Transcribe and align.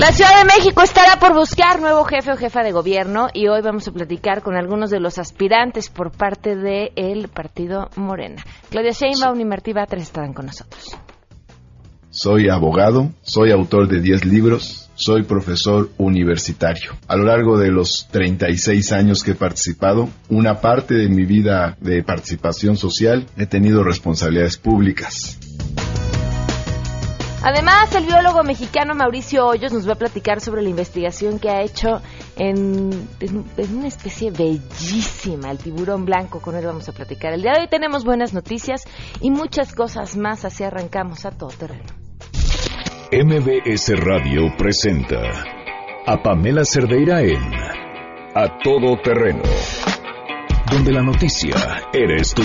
La 0.00 0.12
Ciudad 0.12 0.38
de 0.38 0.46
México 0.46 0.80
estará 0.80 1.20
por 1.20 1.34
buscar 1.34 1.78
nuevo 1.78 2.04
jefe 2.04 2.32
o 2.32 2.36
jefa 2.38 2.62
de 2.62 2.72
gobierno 2.72 3.28
y 3.34 3.48
hoy 3.48 3.60
vamos 3.60 3.86
a 3.86 3.92
platicar 3.92 4.40
con 4.40 4.56
algunos 4.56 4.88
de 4.88 4.98
los 4.98 5.18
aspirantes 5.18 5.90
por 5.90 6.10
parte 6.10 6.56
del 6.56 7.28
partido 7.28 7.90
Morena. 7.96 8.42
Claudia 8.70 8.92
Sheinbaum 8.92 9.38
y 9.38 9.44
Martí 9.44 9.74
Batres 9.74 10.04
estarán 10.04 10.32
con 10.32 10.46
nosotros. 10.46 10.96
Soy 12.08 12.48
abogado, 12.48 13.10
soy 13.20 13.50
autor 13.52 13.88
de 13.88 14.00
10 14.00 14.24
libros, 14.24 14.88
soy 14.94 15.24
profesor 15.24 15.90
universitario. 15.98 16.92
A 17.06 17.16
lo 17.16 17.24
largo 17.24 17.58
de 17.58 17.70
los 17.70 18.08
36 18.10 18.92
años 18.92 19.22
que 19.22 19.32
he 19.32 19.34
participado, 19.34 20.08
una 20.30 20.62
parte 20.62 20.94
de 20.94 21.10
mi 21.10 21.26
vida 21.26 21.76
de 21.78 22.02
participación 22.02 22.78
social 22.78 23.26
he 23.36 23.44
tenido 23.44 23.84
responsabilidades 23.84 24.56
públicas. 24.56 25.38
Además, 27.42 27.94
el 27.94 28.04
biólogo 28.04 28.42
mexicano 28.42 28.94
Mauricio 28.94 29.46
Hoyos 29.46 29.72
nos 29.72 29.88
va 29.88 29.94
a 29.94 29.96
platicar 29.96 30.40
sobre 30.40 30.60
la 30.62 30.68
investigación 30.68 31.38
que 31.38 31.48
ha 31.48 31.62
hecho 31.62 32.02
en, 32.36 33.08
una 33.72 33.88
especie 33.88 34.30
bellísima, 34.30 35.50
el 35.50 35.58
tiburón 35.58 36.04
blanco. 36.04 36.40
Con 36.40 36.54
él 36.56 36.66
vamos 36.66 36.88
a 36.90 36.92
platicar. 36.92 37.32
El 37.32 37.40
día 37.40 37.52
de 37.52 37.60
hoy 37.62 37.68
tenemos 37.68 38.04
buenas 38.04 38.34
noticias 38.34 38.86
y 39.22 39.30
muchas 39.30 39.74
cosas 39.74 40.18
más. 40.18 40.44
Así 40.44 40.64
arrancamos 40.64 41.24
a 41.24 41.30
todo 41.30 41.48
terreno. 41.48 41.84
MBS 43.10 43.98
Radio 43.98 44.42
presenta 44.58 45.20
a 46.06 46.22
Pamela 46.22 46.64
Cerdeira 46.64 47.22
en 47.22 47.42
A 48.34 48.58
Todo 48.62 49.00
Terreno, 49.02 49.42
donde 50.70 50.92
la 50.92 51.02
noticia 51.02 51.54
eres 51.92 52.34
tú. 52.34 52.42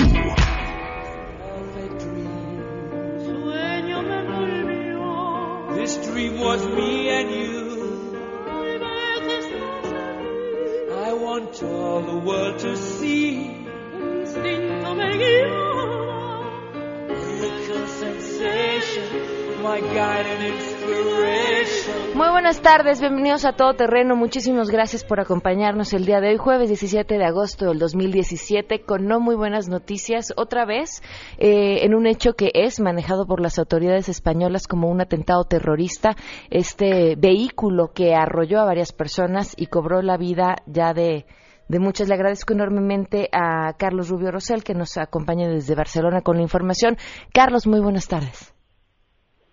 Muy 22.13 22.29
buenas 22.29 22.61
tardes, 22.61 23.01
bienvenidos 23.01 23.43
a 23.45 23.53
Todo 23.53 23.73
Terreno. 23.73 24.15
Muchísimas 24.15 24.69
gracias 24.69 25.03
por 25.03 25.19
acompañarnos 25.19 25.91
el 25.93 26.05
día 26.05 26.21
de 26.21 26.29
hoy, 26.29 26.37
jueves 26.37 26.69
17 26.69 27.17
de 27.17 27.25
agosto 27.25 27.65
del 27.65 27.79
2017, 27.79 28.83
con 28.83 29.05
no 29.05 29.19
muy 29.19 29.35
buenas 29.35 29.67
noticias. 29.67 30.33
Otra 30.37 30.65
vez, 30.65 31.01
eh, 31.37 31.79
en 31.83 31.93
un 31.93 32.07
hecho 32.07 32.33
que 32.33 32.51
es 32.53 32.79
manejado 32.79 33.25
por 33.25 33.41
las 33.41 33.59
autoridades 33.59 34.07
españolas 34.07 34.67
como 34.67 34.89
un 34.89 35.01
atentado 35.01 35.43
terrorista, 35.43 36.15
este 36.49 37.15
vehículo 37.17 37.91
que 37.93 38.13
arrolló 38.15 38.61
a 38.61 38.65
varias 38.65 38.93
personas 38.93 39.55
y 39.57 39.65
cobró 39.65 40.01
la 40.01 40.17
vida 40.17 40.55
ya 40.67 40.93
de 40.93 41.25
de 41.67 41.79
muchas. 41.79 42.07
Le 42.07 42.13
agradezco 42.13 42.53
enormemente 42.53 43.27
a 43.31 43.73
Carlos 43.73 44.09
Rubio 44.09 44.31
Rosel, 44.31 44.63
que 44.63 44.75
nos 44.75 44.97
acompaña 44.97 45.49
desde 45.49 45.75
Barcelona 45.75 46.21
con 46.21 46.37
la 46.37 46.43
información. 46.43 46.97
Carlos, 47.33 47.67
muy 47.67 47.79
buenas 47.81 48.07
tardes. 48.07 48.54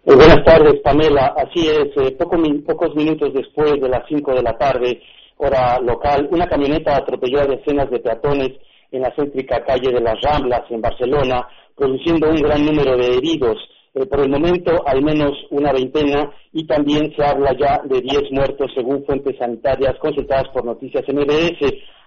Eh, 0.05 0.17
buenas 0.17 0.43
tardes, 0.45 0.81
Pamela. 0.83 1.33
Así 1.37 1.69
es, 1.69 1.97
eh, 1.97 2.17
pocos 2.19 2.95
minutos 2.97 3.33
después 3.33 3.81
de 3.81 3.89
las 3.89 4.03
5 4.09 4.35
de 4.35 4.43
la 4.43 4.59
tarde, 4.59 5.01
hora 5.37 5.79
local, 5.79 6.29
una 6.33 6.49
camioneta 6.49 6.97
atropelló 6.97 7.41
a 7.41 7.47
decenas 7.47 7.89
de 7.89 8.01
peatones 8.01 8.51
en 8.91 9.03
la 9.03 9.15
céntrica 9.15 9.65
calle 9.65 9.93
de 9.93 10.01
las 10.01 10.21
Ramblas, 10.21 10.63
en 10.71 10.81
Barcelona, 10.81 11.47
produciendo 11.77 12.29
un 12.31 12.43
gran 12.43 12.67
número 12.67 12.97
de 12.97 13.17
heridos. 13.17 13.59
Eh, 13.95 14.07
por 14.07 14.21
el 14.23 14.31
momento, 14.31 14.73
al 14.87 15.03
menos 15.05 15.39
una 15.51 15.73
veintena, 15.73 16.33
y 16.53 16.67
también 16.67 17.15
se 17.15 17.25
habla 17.25 17.53
ya 17.57 17.81
de 17.85 18.01
10 18.01 18.33
muertos, 18.33 18.73
según 18.75 19.05
fuentes 19.05 19.37
sanitarias 19.39 19.97
consultadas 20.01 20.49
por 20.49 20.65
Noticias 20.65 21.05
MBS, 21.07 21.61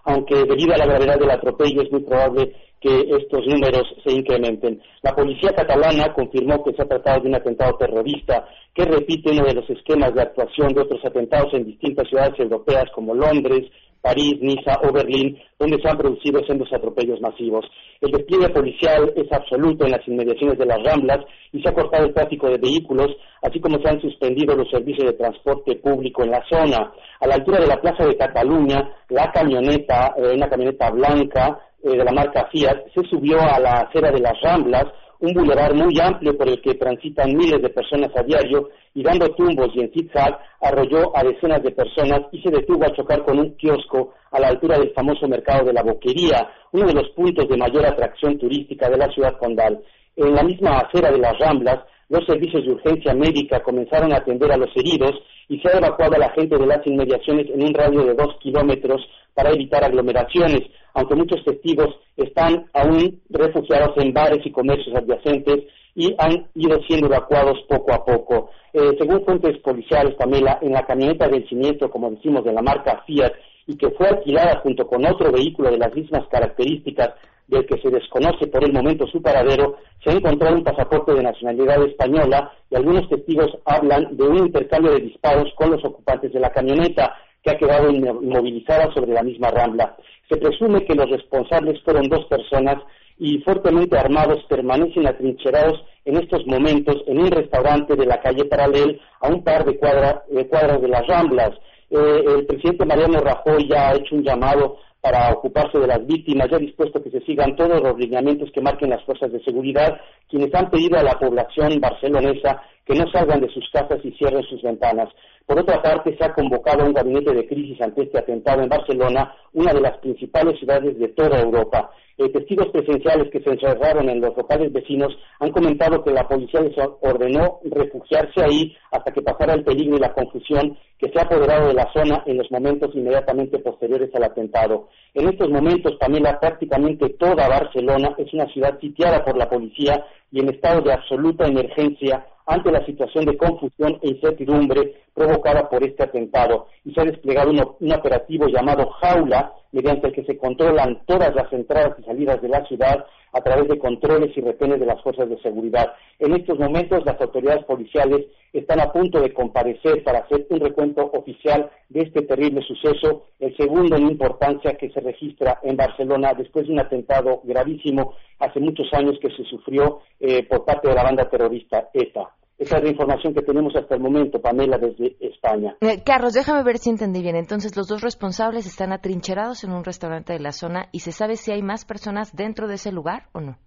aunque 0.06 0.36
debido 0.46 0.74
a 0.74 0.78
la 0.78 0.86
gravedad 0.86 1.20
del 1.20 1.32
atropello 1.32 1.82
es 1.82 1.92
muy 1.92 2.02
probable 2.02 2.54
que 2.80 3.00
estos 3.18 3.46
números 3.48 3.84
se 4.04 4.14
incrementen. 4.14 4.80
La 5.02 5.16
policía 5.16 5.52
catalana 5.56 6.14
confirmó 6.14 6.64
que 6.64 6.74
se 6.74 6.84
ha 6.84 6.88
tratado 6.88 7.22
de 7.22 7.30
un 7.30 7.36
atentado 7.36 7.76
terrorista 7.78 8.48
que 8.76 8.86
repite 8.86 9.32
uno 9.32 9.44
de 9.46 9.56
los 9.56 9.70
esquemas 9.70 10.14
de 10.14 10.22
actuación 10.22 10.74
de 10.74 10.82
otros 10.82 11.04
atentados 11.04 11.54
en 11.54 11.66
distintas 11.66 12.08
ciudades 12.08 12.40
europeas 12.40 12.86
como 12.94 13.16
Londres, 13.16 13.64
París, 14.06 14.38
Niza 14.40 14.80
o 14.88 14.94
Berlín, 14.94 15.36
donde 15.58 15.82
se 15.82 15.90
han 15.90 15.98
producido 15.98 16.46
sendos 16.46 16.72
atropellos 16.72 17.20
masivos. 17.22 17.66
El 18.02 18.12
despliegue 18.12 18.50
policial 18.50 19.12
es 19.16 19.32
absoluto 19.32 19.84
en 19.84 19.94
las 19.94 20.08
inmediaciones 20.08 20.60
de 20.60 20.66
las 20.68 20.78
Ramblas 20.84 21.26
y 21.52 21.60
se 21.60 21.70
ha 21.70 21.74
cortado 21.74 22.06
el 22.06 22.14
tráfico 22.14 22.48
de 22.48 22.60
vehículos, 22.60 23.08
así 23.42 23.60
como 23.60 23.80
se 23.80 23.90
han 23.90 24.00
suspendido 24.00 24.56
los 24.56 24.70
servicios 24.70 25.08
de 25.08 25.18
transporte 25.18 25.78
público 25.78 26.24
en 26.24 26.30
la 26.30 26.44
zona. 26.48 26.94
A 27.20 27.26
la 27.26 27.34
altura 27.34 27.60
de 27.60 27.68
la 27.68 27.82
Plaza 27.82 28.06
de 28.06 28.16
Cataluña, 28.16 28.94
la 29.10 29.32
camioneta, 29.32 30.14
eh, 30.18 30.36
una 30.36 30.50
camioneta 30.50 30.92
blanca, 30.92 31.60
eh, 31.84 31.98
de 31.98 32.04
la 32.04 32.12
marca 32.12 32.48
Fiat 32.52 32.94
se 32.94 33.02
subió 33.10 33.40
a 33.40 33.60
la 33.60 33.72
acera 33.82 34.12
de 34.12 34.20
las 34.20 34.40
Ramblas, 34.42 34.86
un 35.20 35.34
bulevar 35.34 35.74
muy 35.74 36.00
amplio 36.00 36.38
por 36.38 36.50
el 36.50 36.62
que 36.62 36.76
transitan 36.76 37.36
miles 37.36 37.62
de 37.62 37.70
personas 37.70 38.12
a 38.16 38.24
diario 38.24 38.70
y 38.94 39.04
dando 39.04 39.30
tumbos 39.30 39.70
y 39.74 39.82
en 39.82 39.92
zigzag 39.92 40.40
arrolló 40.62 41.16
a 41.16 41.24
decenas 41.24 41.64
de 41.64 41.72
personas 41.72 42.22
y 42.32 42.42
se 42.42 42.52
detuvo 42.52 42.86
a 42.86 42.94
chocar 42.94 43.24
con 43.24 43.40
un 43.40 43.56
kiosco 43.56 44.14
a 44.32 44.40
la 44.40 44.50
altura 44.50 44.78
del 44.78 44.92
famoso 44.94 45.28
mercado 45.28 45.66
de 45.66 45.74
la 45.74 45.84
Boquería, 45.84 46.50
uno 46.72 46.88
de 46.88 46.94
los 46.94 47.10
puntos 47.10 47.48
de 47.48 47.58
mayor 47.58 47.86
atracción 47.86 48.38
turística 48.38 48.90
de 48.90 48.98
la 48.98 49.10
ciudad 49.10 49.38
condal. 49.38 49.82
En 50.16 50.34
la 50.34 50.44
misma 50.44 50.80
acera 50.80 51.12
de 51.12 51.18
las 51.18 51.38
Ramblas, 51.40 51.80
los 52.10 52.26
servicios 52.26 52.64
de 52.66 52.72
urgencia 52.72 53.14
médica 53.14 53.62
comenzaron 53.64 54.14
a 54.14 54.18
atender 54.18 54.52
a 54.52 54.58
los 54.58 54.70
heridos 54.76 55.14
y 55.48 55.60
se 55.60 55.70
ha 55.70 55.78
evacuado 55.78 56.16
a 56.16 56.20
la 56.20 56.32
gente 56.32 56.58
de 56.58 56.66
las 56.66 56.86
inmediaciones 56.86 57.48
en 57.50 57.64
un 57.64 57.74
radio 57.74 58.04
de 58.04 58.14
dos 58.14 58.36
kilómetros 58.40 59.02
para 59.34 59.52
evitar 59.52 59.84
aglomeraciones, 59.84 60.62
aunque 60.94 61.16
muchos 61.16 61.44
testigos 61.44 61.96
están 62.16 62.66
aún 62.74 63.22
refugiados 63.30 63.98
en 63.98 64.14
bares 64.14 64.46
y 64.46 64.52
comercios 64.52 64.96
adyacentes 64.96 65.66
y 65.96 66.14
han 66.18 66.48
ido 66.56 66.80
siendo 66.88 67.08
evacuados 67.08 67.60
poco 67.68 67.94
a 67.94 68.04
poco. 68.06 68.50
Eh, 68.74 68.92
según 69.00 69.24
fuentes 69.24 69.58
policiales, 69.60 70.16
Pamela, 70.16 70.60
en 70.62 70.74
la 70.74 70.86
camioneta 70.86 71.28
del 71.28 71.48
siniestro, 71.48 71.90
como 71.90 72.12
decimos, 72.12 72.44
de 72.44 72.54
la 72.54 72.62
marca 72.62 73.04
Fiat, 73.08 73.32
y 73.68 73.78
que 73.78 73.90
fue 73.92 74.08
alquilada 74.08 74.60
junto 74.60 74.88
con 74.88 75.06
otro 75.06 75.32
vehículo 75.32 75.72
de 75.72 75.78
las 75.78 75.94
mismas 75.96 76.28
características 76.30 77.14
del 77.48 77.66
que 77.66 77.80
se 77.80 77.90
desconoce 77.90 78.48
por 78.48 78.64
el 78.64 78.74
momento 78.74 79.08
su 79.08 79.22
paradero, 79.22 79.78
se 80.04 80.10
ha 80.10 80.14
encontrado 80.14 80.56
un 80.56 80.64
pasaporte 80.64 81.14
de 81.14 81.24
nacionalidad 81.24 81.84
española 81.84 82.52
y 82.70 82.76
algunos 82.76 83.08
testigos 83.10 83.52
hablan 83.66 84.16
de 84.18 84.24
un 84.24 84.38
intercambio 84.38 84.94
de 84.94 85.02
disparos 85.02 85.52
con 85.56 85.72
los 85.72 85.84
ocupantes 85.86 86.34
de 86.34 86.40
la 86.40 86.52
camioneta 86.52 87.16
que 87.44 87.52
ha 87.52 87.58
quedado 87.58 87.92
inmovilizada 87.92 88.92
sobre 88.94 89.14
la 89.14 89.22
misma 89.22 89.52
rambla. 89.52 89.96
Se 90.30 90.38
presume 90.38 90.84
que 90.86 90.96
los 90.96 91.10
responsables 91.10 91.82
fueron 91.84 92.10
dos 92.10 92.26
personas 92.26 92.78
y 93.18 93.38
fuertemente 93.40 93.98
armados 93.98 94.44
permanecen 94.50 95.08
atrincherados 95.08 95.84
en 96.06 96.18
estos 96.18 96.46
momentos 96.48 96.96
en 97.08 97.20
un 97.20 97.32
restaurante 97.32 97.96
de 97.96 98.06
la 98.06 98.20
calle 98.20 98.46
Paralel 98.46 99.00
a 99.22 99.30
un 99.30 99.44
par 99.44 99.64
de, 99.66 99.78
cuadras 99.78 100.22
de 100.28 100.88
las 100.88 101.08
Ramblas. 101.08 101.52
Eh, 101.90 102.24
el 102.38 102.46
presidente 102.46 102.86
Mariano 102.86 103.20
Rajoy 103.20 103.68
ya 103.70 103.90
ha 103.90 103.96
hecho 103.96 104.16
un 104.16 104.24
llamado 104.24 104.78
para 105.06 105.32
ocuparse 105.32 105.78
de 105.78 105.86
las 105.86 106.04
víctimas, 106.08 106.50
ya 106.50 106.58
ha 106.58 106.60
dispuesto 106.60 107.04
que 107.04 107.12
se 107.12 107.22
sigan 107.22 107.56
todos 107.56 107.80
los 107.80 107.96
lineamientos 107.96 108.50
que 108.52 108.60
marquen 108.60 108.90
las 108.90 109.04
fuerzas 109.04 109.32
de 109.32 109.40
seguridad, 109.44 110.02
quienes 110.30 110.54
han 110.54 110.70
pedido 110.70 110.98
a 110.98 111.04
la 111.04 111.20
población 111.20 111.80
barcelonesa 111.80 112.62
que 112.86 112.94
no 112.94 113.06
salgan 113.12 113.42
de 113.42 113.50
sus 113.50 113.68
casas 113.72 114.00
y 114.04 114.12
cierren 114.12 114.44
sus 114.44 114.62
ventanas. 114.62 115.10
Por 115.46 115.60
otra 115.60 115.82
parte, 115.82 116.16
se 116.18 116.26
ha 116.26 116.34
convocado 116.34 116.86
un 116.86 116.94
gabinete 116.94 117.32
de 117.34 117.48
crisis 117.48 117.80
ante 117.82 118.04
este 118.04 118.18
atentado 118.18 118.64
en 118.64 118.70
Barcelona, 118.70 119.36
una 119.54 119.74
de 119.74 119.82
las 119.82 119.98
principales 119.98 120.58
ciudades 120.58 120.98
de 120.98 121.08
toda 121.10 121.40
Europa. 121.40 121.92
Eh, 122.18 122.30
testigos 122.30 122.70
presenciales 122.70 123.30
que 123.30 123.42
se 123.42 123.50
encerraron 123.52 124.10
en 124.10 124.22
los 124.22 124.36
locales 124.36 124.72
vecinos 124.72 125.16
han 125.40 125.52
comentado 125.52 126.04
que 126.04 126.12
la 126.12 126.28
policía 126.28 126.62
les 126.62 126.74
ordenó 127.02 127.60
refugiarse 127.66 128.42
ahí 128.42 128.76
hasta 128.92 129.12
que 129.12 129.22
pasara 129.22 129.54
el 129.54 129.66
peligro 129.66 129.98
y 129.98 130.00
la 130.00 130.14
confusión 130.14 130.78
que 130.98 131.10
se 131.12 131.20
ha 131.20 131.24
apoderado 131.24 131.68
de 131.68 131.74
la 131.74 131.92
zona 131.92 132.24
en 132.26 132.38
los 132.38 132.50
momentos 132.50 132.96
inmediatamente 132.96 133.60
posteriores 133.60 134.10
al 134.16 134.24
atentado. 134.24 134.88
En 135.14 135.28
estos 135.28 135.50
momentos, 135.50 135.98
Pamela, 136.00 136.40
prácticamente 136.40 137.10
toda 137.20 137.50
Barcelona 137.50 138.16
es 138.18 138.34
una 138.34 138.48
ciudad 138.48 138.80
sitiada 138.80 139.24
por 139.26 139.38
la 139.38 139.50
policía 139.50 140.06
y 140.36 140.42
en 140.42 140.50
estado 140.50 140.82
de 140.82 140.92
absoluta 140.92 141.48
emergencia 141.48 142.26
ante 142.46 142.70
la 142.70 142.86
situación 142.86 143.24
de 143.24 143.38
confusión 143.38 143.98
e 144.02 144.10
incertidumbre 144.10 144.96
provocada 145.14 145.70
por 145.70 145.82
este 145.82 146.04
atentado 146.04 146.68
y 146.84 146.94
se 146.94 147.00
ha 147.00 147.06
desplegado 147.06 147.52
un, 147.52 147.94
operativo 147.94 148.48
llamado 148.50 148.90
Jaula, 149.00 149.54
mediante 149.76 150.08
el 150.08 150.14
que 150.14 150.24
se 150.24 150.38
controlan 150.38 151.02
todas 151.06 151.36
las 151.36 151.52
entradas 151.52 152.00
y 152.00 152.04
salidas 152.04 152.42
de 152.42 152.48
la 152.48 152.66
ciudad 152.66 153.06
a 153.34 153.42
través 153.42 153.68
de 153.68 153.78
controles 153.78 154.32
y 154.38 154.40
retenes 154.40 154.80
de 154.80 154.86
las 154.86 155.02
fuerzas 155.04 155.30
de 155.30 155.38
seguridad. 155.42 155.92
En 156.18 156.34
estos 156.34 156.58
momentos 156.58 157.06
las 157.06 157.20
autoridades 157.20 157.66
policiales 157.66 158.26
están 158.54 158.80
a 158.80 158.94
punto 158.94 159.20
de 159.20 159.34
comparecer 159.34 160.02
para 160.06 160.20
hacer 160.20 160.48
un 160.50 160.62
recuento 160.62 161.12
oficial 161.12 161.70
de 161.90 162.04
este 162.04 162.22
terrible 162.22 162.62
suceso, 162.62 163.26
el 163.42 163.54
segundo 163.58 163.98
en 163.98 164.08
importancia 164.08 164.78
que 164.78 164.90
se 164.92 165.02
registra 165.02 165.60
en 165.62 165.76
Barcelona 165.76 166.34
después 166.34 166.68
de 166.68 166.72
un 166.72 166.80
atentado 166.80 167.42
gravísimo 167.44 168.14
hace 168.40 168.62
muchos 168.62 168.88
años 168.94 169.20
que 169.22 169.30
se 169.32 169.44
sufrió 169.44 170.00
eh, 170.22 170.48
por 170.48 170.64
parte 170.64 170.88
de 170.88 170.96
la 170.96 171.04
banda 171.04 171.30
terrorista 171.30 171.90
ETA. 171.94 172.32
Esa 172.58 172.78
es 172.78 172.84
la 172.84 172.90
información 172.90 173.34
que 173.34 173.42
tenemos 173.42 173.76
hasta 173.76 173.96
el 173.96 174.02
momento, 174.02 174.40
Pamela, 174.40 174.78
desde 174.78 175.18
España. 175.20 175.76
Eh, 175.82 176.04
Carlos, 176.06 176.34
déjame 176.34 176.64
ver 176.64 176.78
si 176.78 176.90
entendí 176.90 177.22
bien. 177.22 177.36
Entonces, 177.36 177.76
los 177.76 177.88
dos 177.88 178.02
responsables 178.02 178.66
están 178.66 178.94
atrincherados 178.94 179.66
en 179.66 179.74
un 179.74 179.84
restaurante 179.84 180.32
de 180.32 180.40
la 180.40 180.54
zona 180.54 180.88
y 180.94 181.00
se 181.00 181.12
sabe 181.12 181.36
si 181.36 181.52
hay 181.52 181.62
más 181.62 181.84
personas 181.84 182.34
dentro 182.34 182.68
de 182.68 182.76
ese 182.76 182.94
lugar 182.94 183.24
o 183.34 183.42
no. 183.42 183.58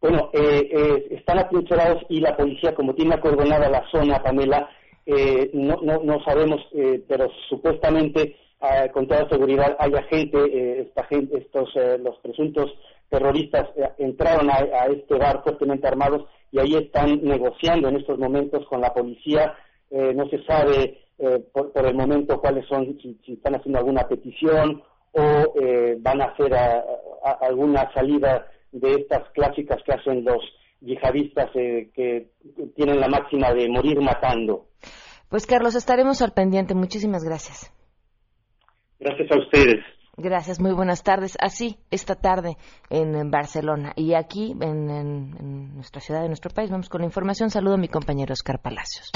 Bueno, 0.00 0.30
eh, 0.32 0.68
eh, 0.70 1.06
están 1.10 1.40
atrincherados 1.40 2.04
y 2.08 2.20
la 2.20 2.36
policía, 2.36 2.72
como 2.74 2.94
tiene 2.94 3.14
acordonada 3.14 3.68
la 3.68 3.84
zona, 3.90 4.22
Pamela, 4.22 4.68
no, 5.52 5.76
no, 5.82 6.00
no, 6.04 6.22
sabemos, 6.24 6.60
pero 7.08 7.28
supuestamente, 7.48 8.36
ah, 8.60 8.86
con 8.92 9.08
toda 9.08 9.28
seguridad, 9.28 9.76
hay 9.80 9.90
gente, 10.08 10.80
esta 10.82 11.04
gente 11.06 11.38
estos, 11.38 11.70
los 12.00 12.16
presuntos 12.18 12.72
terroristas 13.08 13.68
entraron 13.98 14.48
a, 14.48 14.54
a 14.54 14.86
este 14.86 15.18
bar 15.18 15.42
fuertemente 15.42 15.88
armados 15.88 16.22
y 16.52 16.58
ahí 16.58 16.74
están 16.74 17.20
negociando 17.22 17.88
en 17.88 17.96
estos 17.96 18.18
momentos 18.18 18.64
con 18.68 18.80
la 18.80 18.92
policía. 18.92 19.56
Eh, 19.90 20.12
no 20.14 20.28
se 20.28 20.44
sabe 20.44 21.00
eh, 21.18 21.42
por, 21.52 21.72
el 21.74 21.94
momento 21.94 22.40
cuáles 22.40 22.66
son, 22.68 22.98
si, 23.00 23.18
están 23.32 23.54
haciendo 23.56 23.78
alguna 23.78 24.06
petición 24.06 24.82
o 25.12 25.54
eh, 25.60 25.96
van 25.98 26.20
a 26.20 26.26
hacer 26.26 26.54
alguna 27.40 27.92
salida 27.92 28.46
de 28.70 28.94
estas 28.94 29.28
clásicas 29.30 29.82
que 29.84 29.92
hacen 29.92 30.24
los 30.24 30.40
yihadistas 30.80 31.50
que 31.52 32.30
tienen 32.74 33.00
la 33.00 33.08
máxima 33.08 33.52
de 33.52 33.68
morir 33.68 34.00
matando. 34.00 34.66
Pues 35.28 35.46
Carlos, 35.46 35.74
estaremos 35.74 36.20
al 36.22 36.32
pendiente. 36.32 36.74
Muchísimas 36.74 37.24
gracias. 37.24 37.72
Gracias 38.98 39.30
a 39.30 39.38
ustedes. 39.38 39.84
Gracias, 40.16 40.60
muy 40.60 40.72
buenas 40.72 41.02
tardes. 41.02 41.38
Así, 41.40 41.78
esta 41.90 42.14
tarde 42.16 42.58
en, 42.90 43.30
Barcelona 43.30 43.92
y 43.96 44.12
aquí 44.12 44.54
en, 44.60 44.90
en, 44.90 45.74
nuestra 45.74 46.02
ciudad, 46.02 46.20
de 46.20 46.28
nuestro 46.28 46.50
país, 46.50 46.70
vamos 46.70 46.90
con 46.90 47.00
la 47.00 47.06
información. 47.06 47.50
Saludo 47.50 47.74
a 47.74 47.78
mi 47.78 47.88
compañero 47.88 48.32
Oscar 48.34 48.60
Palacios. 48.60 49.10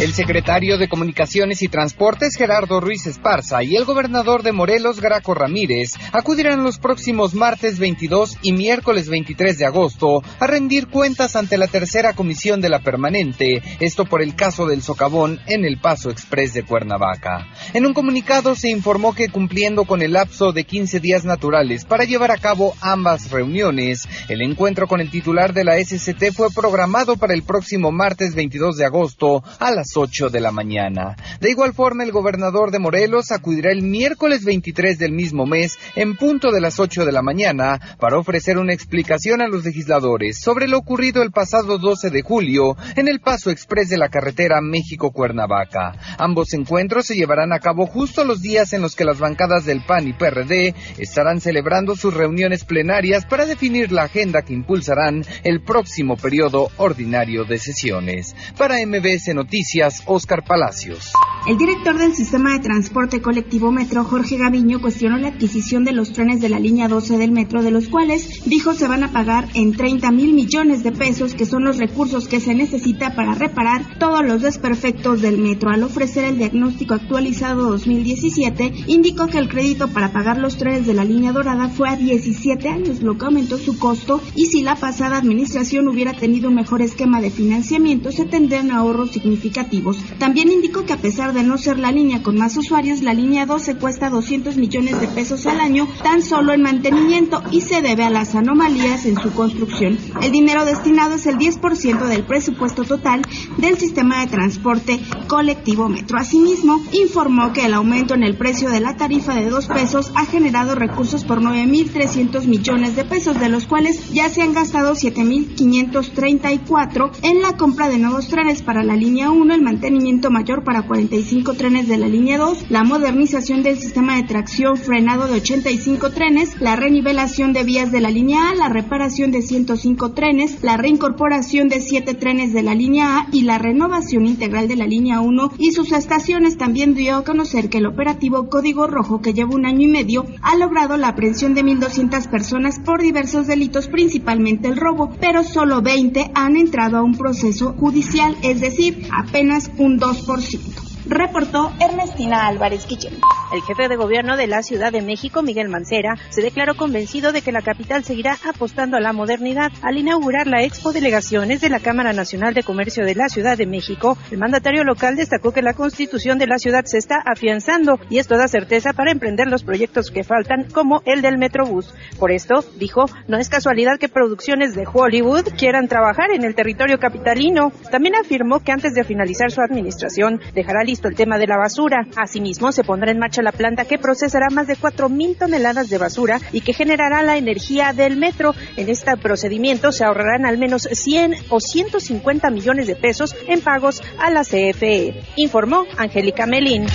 El 0.00 0.14
secretario 0.14 0.78
de 0.78 0.88
Comunicaciones 0.88 1.60
y 1.60 1.68
Transportes, 1.68 2.34
Gerardo 2.34 2.80
Ruiz 2.80 3.06
Esparza, 3.06 3.62
y 3.62 3.76
el 3.76 3.84
gobernador 3.84 4.42
de 4.42 4.50
Morelos, 4.50 4.98
Graco 4.98 5.34
Ramírez, 5.34 5.92
acudirán 6.12 6.64
los 6.64 6.78
próximos 6.78 7.34
martes 7.34 7.78
22 7.78 8.38
y 8.40 8.54
miércoles 8.54 9.10
23 9.10 9.58
de 9.58 9.66
agosto 9.66 10.22
a 10.38 10.46
rendir 10.46 10.88
cuentas 10.88 11.36
ante 11.36 11.58
la 11.58 11.66
tercera 11.66 12.14
comisión 12.14 12.62
de 12.62 12.70
la 12.70 12.78
permanente, 12.78 13.62
esto 13.78 14.06
por 14.06 14.22
el 14.22 14.34
caso 14.34 14.64
del 14.64 14.80
socavón 14.80 15.38
en 15.46 15.66
el 15.66 15.78
Paso 15.78 16.08
Express 16.08 16.54
de 16.54 16.62
Cuernavaca. 16.62 17.48
En 17.74 17.84
un 17.84 17.92
comunicado 17.92 18.54
se 18.54 18.70
informó 18.70 19.14
que 19.14 19.28
cumpliendo 19.28 19.84
con 19.84 20.00
el 20.00 20.14
lapso 20.14 20.52
de 20.52 20.64
15 20.64 21.00
días 21.00 21.26
naturales 21.26 21.84
para 21.84 22.04
llevar 22.04 22.30
a 22.30 22.38
cabo 22.38 22.74
ambas 22.80 23.30
reuniones, 23.30 24.08
el 24.30 24.40
encuentro 24.40 24.88
con 24.88 25.02
el 25.02 25.10
titular 25.10 25.52
de 25.52 25.64
la 25.64 25.76
SCT 25.76 26.32
fue 26.32 26.48
programado 26.50 27.18
para 27.18 27.34
el 27.34 27.42
próximo 27.42 27.92
martes 27.92 28.34
22 28.34 28.78
de 28.78 28.86
agosto 28.86 29.44
a 29.58 29.70
las 29.70 29.89
8 29.96 30.30
de 30.30 30.40
la 30.40 30.52
mañana. 30.52 31.16
De 31.40 31.50
igual 31.50 31.74
forma, 31.74 32.04
el 32.04 32.12
gobernador 32.12 32.70
de 32.70 32.78
Morelos 32.78 33.32
acudirá 33.32 33.72
el 33.72 33.82
miércoles 33.82 34.44
23 34.44 34.98
del 34.98 35.12
mismo 35.12 35.46
mes 35.46 35.78
en 35.96 36.16
punto 36.16 36.50
de 36.50 36.60
las 36.60 36.78
8 36.78 37.04
de 37.04 37.12
la 37.12 37.22
mañana 37.22 37.80
para 37.98 38.18
ofrecer 38.18 38.58
una 38.58 38.72
explicación 38.72 39.40
a 39.40 39.48
los 39.48 39.64
legisladores 39.64 40.40
sobre 40.40 40.68
lo 40.68 40.78
ocurrido 40.78 41.22
el 41.22 41.30
pasado 41.30 41.78
12 41.78 42.10
de 42.10 42.22
julio 42.22 42.76
en 42.96 43.08
el 43.08 43.20
paso 43.20 43.50
express 43.50 43.88
de 43.88 43.98
la 43.98 44.08
carretera 44.08 44.60
México-Cuernavaca. 44.60 45.92
Ambos 46.18 46.52
encuentros 46.52 47.06
se 47.06 47.14
llevarán 47.16 47.52
a 47.52 47.60
cabo 47.60 47.86
justo 47.86 48.24
los 48.24 48.42
días 48.42 48.72
en 48.72 48.82
los 48.82 48.96
que 48.96 49.04
las 49.04 49.18
bancadas 49.18 49.64
del 49.64 49.82
PAN 49.84 50.08
y 50.08 50.12
PRD 50.12 50.74
estarán 50.98 51.40
celebrando 51.40 51.96
sus 51.96 52.14
reuniones 52.14 52.64
plenarias 52.64 53.26
para 53.26 53.46
definir 53.46 53.92
la 53.92 54.04
agenda 54.04 54.42
que 54.42 54.54
impulsarán 54.54 55.24
el 55.44 55.62
próximo 55.62 56.16
periodo 56.16 56.68
ordinario 56.76 57.44
de 57.44 57.58
sesiones. 57.58 58.34
Para 58.56 58.84
MBS 58.84 59.34
Noticias, 59.34 59.79
Oscar 60.06 60.44
Palacios. 60.44 61.12
El 61.46 61.56
director 61.56 61.96
del 61.96 62.14
sistema 62.14 62.52
de 62.52 62.58
transporte 62.58 63.22
colectivo 63.22 63.72
Metro, 63.72 64.04
Jorge 64.04 64.36
Gaviño, 64.36 64.82
cuestionó 64.82 65.16
la 65.16 65.28
adquisición 65.28 65.84
de 65.84 65.92
los 65.92 66.12
trenes 66.12 66.42
de 66.42 66.50
la 66.50 66.60
línea 66.60 66.86
12 66.86 67.16
del 67.16 67.30
metro, 67.30 67.62
de 67.62 67.70
los 67.70 67.88
cuales 67.88 68.42
dijo 68.44 68.74
se 68.74 68.86
van 68.86 69.04
a 69.04 69.12
pagar 69.12 69.48
en 69.54 69.72
30 69.72 70.10
mil 70.10 70.34
millones 70.34 70.82
de 70.82 70.92
pesos, 70.92 71.34
que 71.34 71.46
son 71.46 71.64
los 71.64 71.78
recursos 71.78 72.28
que 72.28 72.40
se 72.40 72.54
necesita 72.54 73.14
para 73.14 73.34
reparar 73.34 73.98
todos 73.98 74.22
los 74.22 74.42
desperfectos 74.42 75.22
del 75.22 75.38
metro. 75.38 75.70
Al 75.70 75.82
ofrecer 75.82 76.24
el 76.24 76.36
diagnóstico 76.36 76.92
actualizado 76.92 77.70
2017, 77.70 78.84
indicó 78.88 79.28
que 79.28 79.38
el 79.38 79.48
crédito 79.48 79.88
para 79.88 80.12
pagar 80.12 80.36
los 80.36 80.58
trenes 80.58 80.86
de 80.86 80.92
la 80.92 81.04
línea 81.04 81.32
dorada 81.32 81.70
fue 81.70 81.88
a 81.88 81.96
17 81.96 82.68
años, 82.68 83.00
lo 83.00 83.16
que 83.16 83.24
aumentó 83.24 83.56
su 83.56 83.78
costo 83.78 84.20
y 84.34 84.46
si 84.46 84.62
la 84.62 84.76
pasada 84.76 85.16
administración 85.16 85.88
hubiera 85.88 86.12
tenido 86.12 86.50
un 86.50 86.56
mejor 86.56 86.82
esquema 86.82 87.22
de 87.22 87.30
financiamiento, 87.30 88.12
se 88.12 88.26
tendrían 88.26 88.72
ahorros 88.72 89.12
significativos 89.12 89.69
también 90.18 90.50
indicó 90.50 90.84
que 90.84 90.92
a 90.92 90.96
pesar 90.96 91.32
de 91.32 91.44
no 91.44 91.56
ser 91.56 91.78
la 91.78 91.92
línea 91.92 92.24
con 92.24 92.36
más 92.36 92.56
usuarios, 92.56 93.02
la 93.02 93.14
línea 93.14 93.46
12 93.46 93.76
cuesta 93.76 94.10
200 94.10 94.56
millones 94.56 95.00
de 95.00 95.06
pesos 95.06 95.46
al 95.46 95.60
año 95.60 95.86
tan 96.02 96.22
solo 96.22 96.52
en 96.52 96.62
mantenimiento 96.62 97.40
y 97.52 97.60
se 97.60 97.80
debe 97.80 98.02
a 98.02 98.10
las 98.10 98.34
anomalías 98.34 99.06
en 99.06 99.14
su 99.20 99.30
construcción. 99.32 99.96
El 100.22 100.32
dinero 100.32 100.64
destinado 100.64 101.14
es 101.14 101.26
el 101.26 101.36
10% 101.36 102.06
del 102.06 102.24
presupuesto 102.24 102.82
total 102.84 103.22
del 103.58 103.78
sistema 103.78 104.18
de 104.20 104.26
transporte 104.26 104.98
colectivo 105.28 105.88
Metro. 105.88 106.18
Asimismo, 106.18 106.82
informó 106.92 107.52
que 107.52 107.66
el 107.66 107.74
aumento 107.74 108.14
en 108.14 108.24
el 108.24 108.36
precio 108.36 108.70
de 108.70 108.80
la 108.80 108.96
tarifa 108.96 109.34
de 109.34 109.50
2 109.50 109.68
pesos 109.68 110.10
ha 110.16 110.24
generado 110.24 110.74
recursos 110.74 111.22
por 111.24 111.40
9.300 111.40 112.46
millones 112.46 112.96
de 112.96 113.04
pesos, 113.04 113.38
de 113.38 113.48
los 113.48 113.66
cuales 113.66 114.10
ya 114.10 114.28
se 114.28 114.42
han 114.42 114.52
gastado 114.52 114.94
7.534 114.94 117.10
en 117.22 117.40
la 117.40 117.56
compra 117.56 117.88
de 117.88 117.98
nuevos 117.98 118.26
trenes 118.28 118.62
para 118.62 118.82
la 118.82 118.96
línea 118.96 119.30
1 119.30 119.59
el 119.60 119.64
mantenimiento 119.64 120.30
mayor 120.30 120.64
para 120.64 120.82
45 120.82 121.52
trenes 121.52 121.86
de 121.86 121.98
la 121.98 122.08
línea 122.08 122.38
2, 122.38 122.70
la 122.70 122.82
modernización 122.82 123.62
del 123.62 123.78
sistema 123.78 124.16
de 124.16 124.22
tracción 124.22 124.78
frenado 124.78 125.26
de 125.26 125.34
85 125.34 126.10
trenes, 126.12 126.58
la 126.60 126.76
renivelación 126.76 127.52
de 127.52 127.62
vías 127.62 127.92
de 127.92 128.00
la 128.00 128.08
línea 128.08 128.48
A, 128.48 128.54
la 128.54 128.70
reparación 128.70 129.30
de 129.32 129.42
105 129.42 130.12
trenes, 130.12 130.62
la 130.62 130.78
reincorporación 130.78 131.68
de 131.68 131.80
7 131.80 132.14
trenes 132.14 132.54
de 132.54 132.62
la 132.62 132.74
línea 132.74 133.18
A 133.18 133.26
y 133.32 133.42
la 133.42 133.58
renovación 133.58 134.26
integral 134.26 134.66
de 134.66 134.76
la 134.76 134.86
línea 134.86 135.20
1 135.20 135.52
y 135.58 135.72
sus 135.72 135.92
estaciones. 135.92 136.56
También 136.56 136.94
dio 136.94 137.16
a 137.16 137.24
conocer 137.24 137.68
que 137.68 137.78
el 137.78 137.86
operativo 137.86 138.48
Código 138.48 138.86
Rojo, 138.86 139.20
que 139.20 139.34
lleva 139.34 139.54
un 139.54 139.66
año 139.66 139.82
y 139.82 139.92
medio, 139.92 140.24
ha 140.40 140.56
logrado 140.56 140.96
la 140.96 141.08
aprehensión 141.08 141.52
de 141.52 141.64
1.200 141.64 142.30
personas 142.30 142.80
por 142.80 143.02
diversos 143.02 143.46
delitos, 143.46 143.88
principalmente 143.88 144.68
el 144.68 144.78
robo, 144.78 145.10
pero 145.20 145.44
solo 145.44 145.82
20 145.82 146.30
han 146.34 146.56
entrado 146.56 146.96
a 146.96 147.02
un 147.02 147.14
proceso 147.14 147.74
judicial, 147.74 148.34
es 148.42 148.62
decir, 148.62 149.06
apenas 149.12 149.49
un 149.78 149.98
2% 149.98 150.79
reportó 151.10 151.72
Ernestina 151.80 152.46
Álvarez 152.46 152.86
Guillén. 152.86 153.14
El 153.52 153.62
jefe 153.62 153.88
de 153.88 153.96
gobierno 153.96 154.36
de 154.36 154.46
la 154.46 154.62
Ciudad 154.62 154.92
de 154.92 155.02
México, 155.02 155.42
Miguel 155.42 155.68
Mancera, 155.68 156.14
se 156.28 156.40
declaró 156.40 156.76
convencido 156.76 157.32
de 157.32 157.42
que 157.42 157.50
la 157.50 157.62
capital 157.62 158.04
seguirá 158.04 158.38
apostando 158.48 158.96
a 158.96 159.00
la 159.00 159.12
modernidad. 159.12 159.72
Al 159.82 159.98
inaugurar 159.98 160.46
la 160.46 160.62
Expo 160.62 160.92
Delegaciones 160.92 161.60
de 161.60 161.68
la 161.68 161.80
Cámara 161.80 162.12
Nacional 162.12 162.54
de 162.54 162.62
Comercio 162.62 163.04
de 163.04 163.16
la 163.16 163.28
Ciudad 163.28 163.58
de 163.58 163.66
México, 163.66 164.16
el 164.30 164.38
mandatario 164.38 164.84
local 164.84 165.16
destacó 165.16 165.50
que 165.50 165.62
la 165.62 165.74
constitución 165.74 166.38
de 166.38 166.46
la 166.46 166.58
ciudad 166.58 166.84
se 166.84 166.98
está 166.98 167.16
afianzando 167.26 167.98
y 168.08 168.18
esto 168.18 168.36
da 168.36 168.46
certeza 168.46 168.92
para 168.92 169.10
emprender 169.10 169.48
los 169.48 169.64
proyectos 169.64 170.12
que 170.12 170.22
faltan, 170.22 170.68
como 170.72 171.02
el 171.06 171.22
del 171.22 171.38
Metrobús. 171.38 171.92
Por 172.20 172.30
esto, 172.30 172.64
dijo, 172.78 173.06
no 173.26 173.36
es 173.36 173.48
casualidad 173.48 173.98
que 173.98 174.08
producciones 174.08 174.76
de 174.76 174.86
Hollywood 174.86 175.48
quieran 175.58 175.88
trabajar 175.88 176.30
en 176.32 176.44
el 176.44 176.54
territorio 176.54 177.00
capitalino. 177.00 177.72
También 177.90 178.14
afirmó 178.14 178.60
que 178.60 178.70
antes 178.70 178.94
de 178.94 179.02
finalizar 179.02 179.50
su 179.50 179.60
administración, 179.60 180.40
dejará 180.54 180.84
listo 180.84 180.99
el 181.08 181.14
tema 181.14 181.38
de 181.38 181.46
la 181.46 181.56
basura. 181.56 182.06
Asimismo, 182.16 182.72
se 182.72 182.84
pondrá 182.84 183.10
en 183.10 183.18
marcha 183.18 183.42
la 183.42 183.52
planta 183.52 183.84
que 183.84 183.98
procesará 183.98 184.48
más 184.50 184.66
de 184.66 184.76
4.000 184.76 185.38
toneladas 185.38 185.88
de 185.88 185.98
basura 185.98 186.40
y 186.52 186.60
que 186.60 186.72
generará 186.72 187.22
la 187.22 187.36
energía 187.36 187.92
del 187.92 188.16
metro. 188.16 188.54
En 188.76 188.88
este 188.88 189.16
procedimiento 189.16 189.92
se 189.92 190.04
ahorrarán 190.04 190.46
al 190.46 190.58
menos 190.58 190.88
100 190.90 191.34
o 191.50 191.60
150 191.60 192.50
millones 192.50 192.86
de 192.86 192.96
pesos 192.96 193.36
en 193.46 193.60
pagos 193.60 194.02
a 194.18 194.30
la 194.30 194.42
CFE, 194.42 195.22
informó 195.36 195.84
Angélica 195.96 196.46
Melín. 196.46 196.86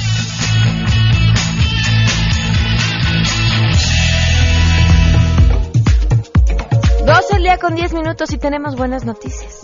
Dos 7.06 7.32
el 7.36 7.44
día 7.44 7.58
con 7.60 7.76
10 7.76 7.94
minutos 7.94 8.34
y 8.34 8.38
tenemos 8.38 8.76
buenas 8.76 9.06
noticias. 9.06 9.55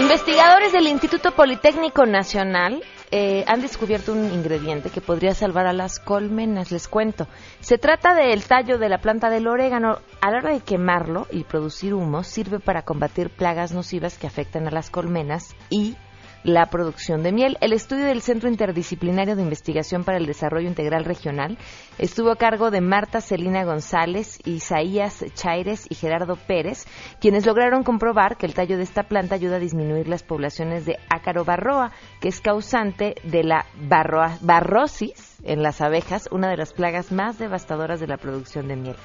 Investigadores 0.00 0.72
del 0.72 0.86
Instituto 0.86 1.32
Politécnico 1.32 2.06
Nacional 2.06 2.82
eh, 3.10 3.44
han 3.46 3.60
descubierto 3.60 4.12
un 4.12 4.32
ingrediente 4.32 4.88
que 4.88 5.02
podría 5.02 5.34
salvar 5.34 5.66
a 5.66 5.74
las 5.74 6.00
colmenas, 6.00 6.72
les 6.72 6.88
cuento. 6.88 7.28
Se 7.60 7.76
trata 7.76 8.14
del 8.14 8.42
tallo 8.44 8.78
de 8.78 8.88
la 8.88 9.02
planta 9.02 9.28
del 9.28 9.46
orégano. 9.46 9.98
A 10.22 10.30
la 10.30 10.38
hora 10.38 10.54
de 10.54 10.60
quemarlo 10.60 11.26
y 11.30 11.44
producir 11.44 11.92
humo, 11.92 12.24
sirve 12.24 12.60
para 12.60 12.80
combatir 12.80 13.28
plagas 13.28 13.72
nocivas 13.72 14.16
que 14.16 14.26
afectan 14.26 14.66
a 14.66 14.70
las 14.70 14.88
colmenas 14.88 15.54
y 15.68 15.96
la 16.42 16.66
producción 16.66 17.22
de 17.22 17.32
miel. 17.32 17.58
El 17.60 17.72
estudio 17.72 18.04
del 18.04 18.22
Centro 18.22 18.48
Interdisciplinario 18.48 19.36
de 19.36 19.42
Investigación 19.42 20.04
para 20.04 20.18
el 20.18 20.26
Desarrollo 20.26 20.68
Integral 20.68 21.04
Regional 21.04 21.58
estuvo 21.98 22.30
a 22.30 22.36
cargo 22.36 22.70
de 22.70 22.80
Marta 22.80 23.20
Celina 23.20 23.64
González, 23.64 24.38
Isaías 24.44 25.24
Chaires 25.34 25.86
y 25.88 25.94
Gerardo 25.94 26.36
Pérez, 26.36 26.86
quienes 27.20 27.46
lograron 27.46 27.82
comprobar 27.82 28.36
que 28.36 28.46
el 28.46 28.54
tallo 28.54 28.76
de 28.76 28.84
esta 28.84 29.04
planta 29.04 29.34
ayuda 29.34 29.56
a 29.56 29.60
disminuir 29.60 30.08
las 30.08 30.22
poblaciones 30.22 30.86
de 30.86 30.98
ácaro 31.08 31.44
barroa, 31.44 31.92
que 32.20 32.28
es 32.28 32.40
causante 32.40 33.14
de 33.24 33.44
la 33.44 33.66
barrosis 34.40 35.36
en 35.42 35.62
las 35.62 35.80
abejas, 35.80 36.28
una 36.30 36.48
de 36.48 36.56
las 36.56 36.72
plagas 36.72 37.12
más 37.12 37.38
devastadoras 37.38 38.00
de 38.00 38.06
la 38.06 38.16
producción 38.16 38.68
de 38.68 38.76
miel. 38.76 38.96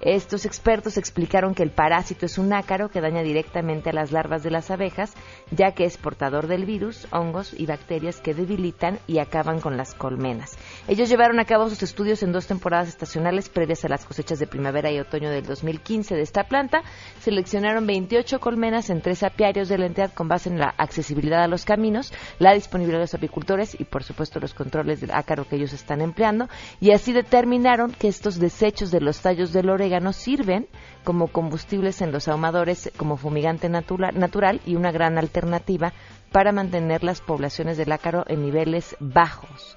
Estos 0.00 0.46
expertos 0.46 0.96
explicaron 0.96 1.54
que 1.54 1.62
el 1.62 1.72
parásito 1.72 2.24
es 2.24 2.38
un 2.38 2.54
ácaro 2.54 2.88
que 2.88 3.02
daña 3.02 3.22
directamente 3.22 3.90
a 3.90 3.92
las 3.92 4.12
larvas 4.12 4.42
de 4.42 4.50
las 4.50 4.70
abejas, 4.70 5.12
ya 5.50 5.72
que 5.72 5.84
es 5.84 5.98
portador 5.98 6.46
del 6.46 6.64
virus, 6.64 7.06
hongos 7.12 7.52
y 7.52 7.66
bacterias 7.66 8.18
que 8.22 8.32
debilitan 8.32 8.98
y 9.06 9.18
acaban 9.18 9.60
con 9.60 9.76
las 9.76 9.94
colmenas. 9.94 10.56
Ellos 10.88 11.10
llevaron 11.10 11.38
a 11.38 11.44
cabo 11.44 11.68
sus 11.68 11.82
estudios 11.82 12.22
en 12.22 12.32
dos 12.32 12.46
temporadas 12.46 12.88
estacionales 12.88 13.50
previas 13.50 13.84
a 13.84 13.90
las 13.90 14.06
cosechas 14.06 14.38
de 14.38 14.46
primavera 14.46 14.90
y 14.90 14.98
otoño 14.98 15.28
del 15.28 15.44
2015 15.44 16.14
de 16.14 16.22
esta 16.22 16.44
planta. 16.44 16.80
Seleccionaron 17.20 17.86
28 17.86 18.40
colmenas 18.40 18.88
en 18.88 19.02
tres 19.02 19.22
apiarios 19.22 19.68
de 19.68 19.76
la 19.76 19.84
entidad 19.84 20.14
con 20.14 20.28
base 20.28 20.48
en 20.48 20.58
la 20.58 20.74
accesibilidad 20.78 21.42
a 21.42 21.48
los 21.48 21.66
caminos, 21.66 22.10
la 22.38 22.54
disponibilidad 22.54 23.00
de 23.00 23.04
los 23.04 23.14
apicultores 23.14 23.78
y, 23.78 23.84
por 23.84 24.02
supuesto, 24.02 24.40
los 24.40 24.54
controles 24.54 25.02
del 25.02 25.10
ácaro 25.10 25.46
que 25.46 25.56
ellos 25.56 25.74
están 25.74 26.00
empleando. 26.00 26.48
Y 26.80 26.92
así 26.92 27.12
determinaron 27.12 27.92
que 27.92 28.08
estos 28.08 28.38
desechos 28.38 28.90
de 28.90 29.02
los 29.02 29.20
tallos 29.20 29.52
del 29.52 29.68
orégano 29.68 29.89
nos 29.98 30.14
sirven 30.14 30.68
como 31.02 31.26
combustibles 31.26 32.00
en 32.02 32.12
los 32.12 32.28
ahumadores 32.28 32.92
como 32.96 33.16
fumigante 33.16 33.68
natural 33.68 34.60
y 34.64 34.76
una 34.76 34.92
gran 34.92 35.18
alternativa 35.18 35.92
para 36.30 36.52
mantener 36.52 37.02
las 37.02 37.20
poblaciones 37.20 37.76
del 37.76 37.90
ácaro 37.90 38.24
en 38.28 38.42
niveles 38.42 38.96
bajos. 39.00 39.76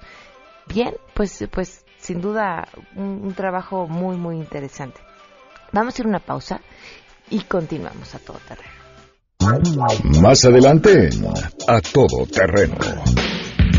Bien, 0.68 0.94
pues, 1.14 1.44
pues 1.50 1.84
sin 1.98 2.20
duda 2.20 2.68
un, 2.94 3.22
un 3.24 3.34
trabajo 3.34 3.88
muy, 3.88 4.16
muy 4.16 4.36
interesante. 4.36 5.00
Vamos 5.72 5.98
a 5.98 6.02
ir 6.02 6.06
a 6.06 6.10
una 6.10 6.20
pausa 6.20 6.60
y 7.30 7.40
continuamos 7.40 8.14
a 8.14 8.18
todo 8.20 8.38
terreno. 8.46 8.84
Más 10.20 10.44
adelante, 10.44 11.10
a 11.66 11.80
todo 11.80 12.26
terreno. 12.26 12.76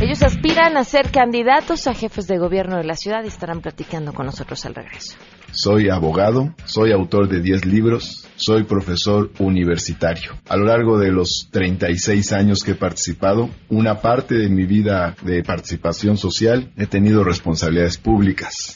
Ellos 0.06 0.22
aspiran 0.22 0.78
a 0.78 0.84
ser 0.84 1.10
candidatos 1.10 1.88
a 1.88 1.96
jefes 1.96 2.28
de 2.28 2.38
gobierno 2.38 2.78
de 2.78 2.84
la 2.84 2.96
ciudad 2.96 3.24
y 3.24 3.28
estarán 3.28 3.62
platicando 3.62 4.14
con 4.14 4.28
nosotros 4.28 4.64
al 4.68 4.76
regreso. 4.76 5.16
Soy 5.52 5.90
abogado, 5.90 6.54
soy 6.66 6.92
autor 6.92 7.28
de 7.28 7.42
10 7.42 7.66
libros, 7.66 8.28
soy 8.36 8.66
profesor 8.66 9.32
universitario. 9.40 10.34
A 10.48 10.58
lo 10.58 10.66
largo 10.66 11.00
de 11.00 11.12
los 11.12 11.50
36 11.52 12.34
años 12.34 12.60
que 12.64 12.74
he 12.74 12.76
participado, 12.76 13.50
una 13.68 14.00
parte 14.02 14.36
de 14.36 14.48
mi 14.48 14.68
vida 14.68 15.16
de 15.24 15.42
participación 15.42 16.18
social 16.18 16.72
he 16.78 16.86
tenido 16.86 17.24
responsabilidades 17.24 17.98
públicas. 17.98 18.76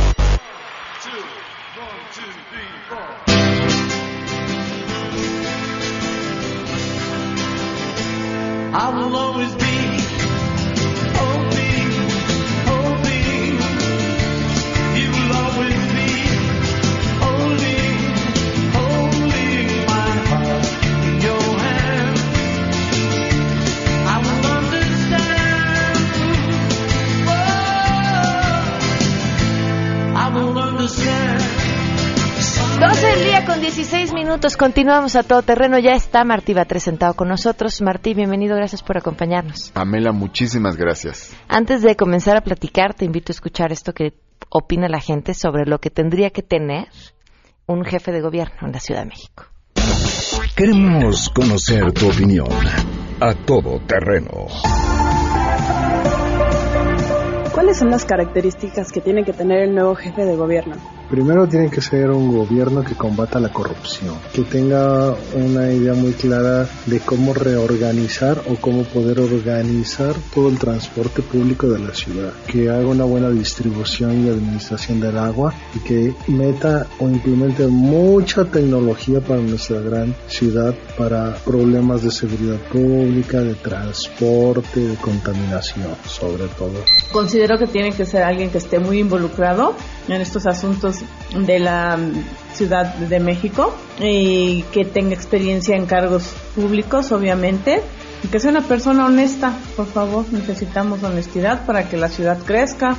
I 8.73 8.89
will 8.89 9.15
always 9.17 9.53
be 9.55 9.70
minutos. 34.31 34.55
Continuamos 34.55 35.17
a 35.17 35.23
todo 35.23 35.41
terreno. 35.41 35.77
Ya 35.77 35.91
está 35.91 36.23
Martí 36.23 36.53
Batres 36.53 36.83
sentado 36.83 37.15
con 37.15 37.27
nosotros. 37.27 37.81
Martí, 37.81 38.13
bienvenido. 38.13 38.55
Gracias 38.55 38.81
por 38.81 38.97
acompañarnos. 38.97 39.71
Pamela, 39.71 40.13
muchísimas 40.13 40.77
gracias. 40.77 41.35
Antes 41.49 41.81
de 41.81 41.97
comenzar 41.97 42.37
a 42.37 42.41
platicar, 42.41 42.93
te 42.93 43.03
invito 43.03 43.31
a 43.31 43.35
escuchar 43.35 43.73
esto 43.73 43.91
que 43.91 44.13
opina 44.47 44.87
la 44.87 45.01
gente 45.01 45.33
sobre 45.33 45.65
lo 45.65 45.79
que 45.79 45.89
tendría 45.89 46.29
que 46.29 46.43
tener 46.43 46.87
un 47.65 47.83
jefe 47.83 48.13
de 48.13 48.21
gobierno 48.21 48.55
en 48.61 48.71
la 48.71 48.79
Ciudad 48.79 49.01
de 49.01 49.07
México. 49.07 49.43
Queremos 50.55 51.29
conocer 51.29 51.91
tu 51.91 52.07
opinión. 52.09 52.47
A 53.19 53.33
todo 53.33 53.81
terreno. 53.85 54.47
¿Cuáles 57.53 57.79
son 57.79 57.91
las 57.91 58.05
características 58.05 58.93
que 58.93 59.01
tiene 59.01 59.25
que 59.25 59.33
tener 59.33 59.63
el 59.63 59.75
nuevo 59.75 59.93
jefe 59.95 60.23
de 60.23 60.37
gobierno? 60.37 61.00
Primero 61.11 61.45
tiene 61.45 61.69
que 61.69 61.81
ser 61.81 62.09
un 62.09 62.31
gobierno 62.33 62.85
que 62.85 62.95
combata 62.95 63.37
la 63.37 63.51
corrupción, 63.51 64.15
que 64.31 64.43
tenga 64.43 65.13
una 65.33 65.69
idea 65.69 65.93
muy 65.93 66.13
clara 66.13 66.65
de 66.85 67.01
cómo 67.01 67.33
reorganizar 67.33 68.41
o 68.47 68.55
cómo 68.55 68.83
poder 68.83 69.19
organizar 69.19 70.15
todo 70.33 70.47
el 70.47 70.57
transporte 70.57 71.21
público 71.21 71.67
de 71.67 71.79
la 71.79 71.93
ciudad, 71.93 72.31
que 72.47 72.69
haga 72.69 72.87
una 72.87 73.03
buena 73.03 73.29
distribución 73.29 74.25
y 74.25 74.29
administración 74.29 75.01
del 75.01 75.17
agua 75.17 75.53
y 75.75 75.79
que 75.79 76.15
meta 76.27 76.87
o 76.97 77.09
implemente 77.09 77.67
mucha 77.67 78.45
tecnología 78.45 79.19
para 79.19 79.41
nuestra 79.41 79.81
gran 79.81 80.15
ciudad 80.29 80.73
para 80.97 81.35
problemas 81.43 82.03
de 82.03 82.11
seguridad 82.11 82.57
pública, 82.71 83.41
de 83.41 83.55
transporte, 83.55 84.79
de 84.79 84.95
contaminación, 84.95 85.93
sobre 86.07 86.47
todo. 86.57 86.85
Considero 87.11 87.57
que 87.57 87.67
tiene 87.67 87.91
que 87.91 88.05
ser 88.05 88.23
alguien 88.23 88.49
que 88.49 88.59
esté 88.59 88.79
muy 88.79 88.99
involucrado 88.99 89.75
en 90.07 90.21
estos 90.21 90.45
asuntos 90.45 90.97
de 91.37 91.59
la 91.59 91.97
Ciudad 92.53 92.93
de 92.95 93.19
México 93.19 93.73
y 93.99 94.63
que 94.71 94.85
tenga 94.85 95.13
experiencia 95.13 95.75
en 95.75 95.85
cargos 95.85 96.33
públicos, 96.55 97.11
obviamente, 97.11 97.81
y 98.23 98.27
que 98.27 98.39
sea 98.39 98.51
una 98.51 98.61
persona 98.61 99.05
honesta, 99.05 99.57
por 99.75 99.87
favor, 99.87 100.25
necesitamos 100.31 101.03
honestidad 101.03 101.65
para 101.65 101.89
que 101.89 101.97
la 101.97 102.09
ciudad 102.09 102.37
crezca. 102.45 102.97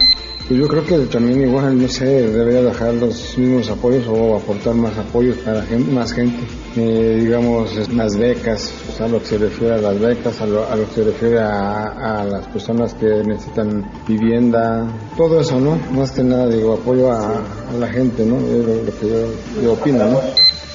Pues 0.49 0.59
yo 0.59 0.67
creo 0.69 0.85
que 0.85 0.99
también 1.07 1.41
igual, 1.41 1.81
no 1.81 1.89
sé, 1.89 2.05
debería 2.05 2.63
dejar 2.63 2.95
los 2.95 3.37
mismos 3.39 3.71
apoyos 3.71 4.07
o 4.09 4.37
aportar 4.37 4.75
más 4.75 4.97
apoyos 4.99 5.37
para 5.39 5.63
gente, 5.63 5.91
más 5.93 6.13
gente. 6.13 6.43
Eh, 6.75 7.19
digamos, 7.21 7.88
las 7.91 8.17
becas, 8.17 8.73
sea, 8.97 9.07
lo 9.07 9.21
que 9.21 9.26
se 9.26 9.38
refiere 9.38 9.75
a 9.75 9.79
las 9.79 10.00
becas, 10.00 10.41
a 10.41 10.47
lo, 10.47 10.67
a 10.67 10.75
lo 10.75 10.88
que 10.88 10.95
se 10.95 11.05
refiere 11.05 11.38
a, 11.38 12.21
a, 12.21 12.25
las 12.25 12.47
personas 12.47 12.95
que 12.95 13.23
necesitan 13.25 13.91
vivienda, 14.09 14.87
todo 15.17 15.41
eso, 15.41 15.61
¿no? 15.61 15.79
Más 15.93 16.12
que 16.12 16.23
nada, 16.23 16.49
digo, 16.49 16.75
apoyo 16.75 17.12
a, 17.12 17.43
a 17.71 17.76
la 17.79 17.88
gente, 17.88 18.25
¿no? 18.25 18.38
Es 18.38 18.67
lo, 18.67 18.85
lo 18.85 18.99
que 18.99 19.09
yo, 19.09 19.62
yo 19.62 19.73
opino, 19.75 20.07
¿no? 20.07 20.21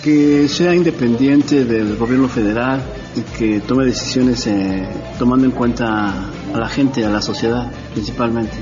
que 0.03 0.47
sea 0.47 0.73
independiente 0.73 1.65
del 1.65 1.97
gobierno 1.97 2.29
federal 2.29 2.81
y 3.15 3.21
que 3.37 3.59
tome 3.61 3.85
decisiones 3.85 4.45
eh, 4.47 4.87
tomando 5.17 5.45
en 5.45 5.51
cuenta 5.51 6.29
a 6.53 6.57
la 6.57 6.69
gente, 6.69 7.03
a 7.03 7.09
la 7.09 7.21
sociedad 7.21 7.69
principalmente. 7.93 8.55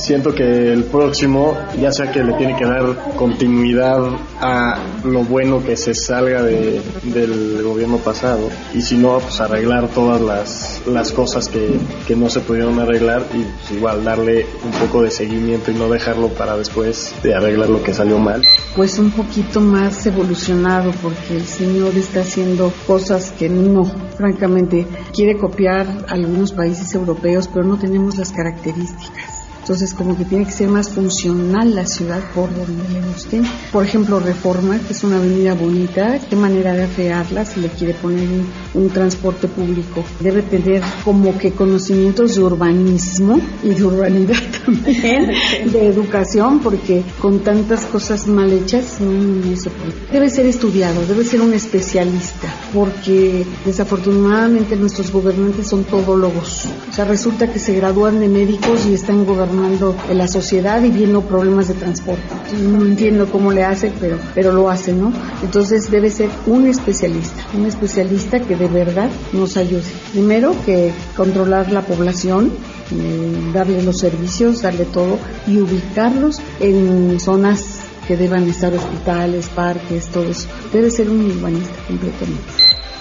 Siento 0.00 0.34
que 0.34 0.72
el 0.72 0.84
próximo, 0.84 1.56
ya 1.78 1.92
sea 1.92 2.10
que 2.10 2.24
le 2.24 2.32
tiene 2.32 2.56
que 2.56 2.64
dar 2.64 3.14
continuidad 3.16 4.00
a 4.40 4.78
lo 5.04 5.24
bueno 5.24 5.62
que 5.62 5.76
se 5.76 5.94
salga 5.94 6.42
de, 6.42 6.80
del 7.02 7.62
gobierno 7.62 7.98
pasado, 7.98 8.48
y 8.72 8.80
si 8.80 8.96
no, 8.96 9.18
pues 9.18 9.40
arreglar 9.42 9.88
todas 9.88 10.20
las, 10.22 10.82
las 10.86 11.12
cosas 11.12 11.48
que, 11.48 11.78
que 12.08 12.16
no 12.16 12.30
se 12.30 12.40
pudieron 12.40 12.80
arreglar 12.80 13.26
y 13.34 13.42
pues 13.42 13.70
igual 13.72 14.02
darle 14.02 14.46
un 14.64 14.70
poco 14.72 15.02
de 15.02 15.10
seguimiento 15.10 15.70
y 15.70 15.74
no 15.74 15.90
dejarlo 15.90 16.28
para 16.28 16.56
después 16.56 17.14
de 17.22 17.34
arreglar 17.34 17.68
lo 17.68 17.82
que 17.82 17.92
salió 17.92 18.18
mal. 18.18 18.42
Pues 18.74 18.98
un 18.98 19.10
poquito 19.10 19.60
más 19.60 20.06
evolucionado, 20.06 20.92
porque 21.02 21.36
el 21.36 21.44
señor 21.44 21.94
está 21.96 22.20
haciendo 22.20 22.72
cosas 22.86 23.32
que 23.32 23.50
no, 23.50 23.84
francamente, 24.16 24.86
quiere 25.14 25.36
copiar 25.36 25.86
algunos 26.08 26.52
países 26.52 26.94
europeos, 26.94 27.48
pero 27.52 27.66
no 27.66 27.78
tenemos 27.78 28.16
las 28.16 28.32
características. 28.32 29.29
Entonces, 29.70 29.94
como 29.94 30.18
que 30.18 30.24
tiene 30.24 30.46
que 30.46 30.50
ser 30.50 30.68
más 30.68 30.90
funcional 30.90 31.76
la 31.76 31.86
ciudad 31.86 32.20
por 32.34 32.52
donde 32.52 32.88
le 32.92 33.06
guste. 33.06 33.40
Por 33.70 33.84
ejemplo, 33.84 34.18
Reforma, 34.18 34.76
que 34.80 34.92
es 34.92 35.04
una 35.04 35.18
avenida 35.18 35.54
bonita, 35.54 36.18
qué 36.28 36.34
manera 36.34 36.74
de 36.74 36.82
afearla 36.82 37.44
si 37.44 37.60
le 37.60 37.68
quiere 37.68 37.94
poner 37.94 38.28
un, 38.28 38.48
un 38.74 38.90
transporte 38.90 39.46
público. 39.46 40.02
Debe 40.18 40.42
tener 40.42 40.82
como 41.04 41.38
que 41.38 41.52
conocimientos 41.52 42.34
de 42.34 42.42
urbanismo 42.42 43.38
y 43.62 43.68
de 43.68 43.84
urbanidad 43.84 44.42
también, 44.64 45.30
de 45.66 45.86
educación, 45.86 46.58
porque 46.58 47.04
con 47.20 47.38
tantas 47.38 47.86
cosas 47.86 48.26
mal 48.26 48.52
hechas 48.52 49.00
no, 49.00 49.12
no 49.12 49.56
se 49.56 49.70
puede. 49.70 49.92
Debe 50.10 50.30
ser 50.30 50.46
estudiado, 50.46 51.06
debe 51.06 51.22
ser 51.22 51.42
un 51.42 51.54
especialista, 51.54 52.52
porque 52.74 53.46
desafortunadamente 53.64 54.74
nuestros 54.74 55.12
gobernantes 55.12 55.68
son 55.68 55.84
todólogos. 55.84 56.66
O 56.90 56.92
sea, 56.92 57.04
resulta 57.04 57.52
que 57.52 57.60
se 57.60 57.74
gradúan 57.74 58.18
de 58.18 58.26
médicos 58.26 58.84
y 58.86 58.94
están 58.94 59.24
gobernando 59.24 59.59
en 59.64 60.18
la 60.18 60.28
sociedad 60.28 60.82
y 60.82 60.90
viendo 60.90 61.22
problemas 61.22 61.68
de 61.68 61.74
transporte. 61.74 62.22
No 62.62 62.84
entiendo 62.84 63.26
cómo 63.30 63.52
le 63.52 63.64
hace, 63.64 63.92
pero, 64.00 64.18
pero 64.34 64.52
lo 64.52 64.70
hace, 64.70 64.92
¿no? 64.92 65.12
Entonces 65.42 65.90
debe 65.90 66.10
ser 66.10 66.28
un 66.46 66.66
especialista, 66.66 67.44
un 67.56 67.66
especialista 67.66 68.40
que 68.40 68.56
de 68.56 68.68
verdad 68.68 69.10
nos 69.32 69.56
ayude. 69.56 69.82
Primero 70.12 70.54
que 70.64 70.92
controlar 71.16 71.72
la 71.72 71.82
población, 71.82 72.52
eh, 72.92 73.50
darle 73.52 73.82
los 73.82 73.98
servicios, 73.98 74.62
darle 74.62 74.84
todo 74.84 75.18
y 75.46 75.58
ubicarlos 75.58 76.40
en 76.60 77.18
zonas 77.20 77.80
que 78.06 78.16
deban 78.16 78.48
estar 78.48 78.72
hospitales, 78.74 79.48
parques, 79.54 80.08
todo 80.08 80.24
eso. 80.24 80.48
Debe 80.72 80.90
ser 80.90 81.08
un 81.08 81.24
urbanista 81.26 81.74
completamente. 81.86 82.42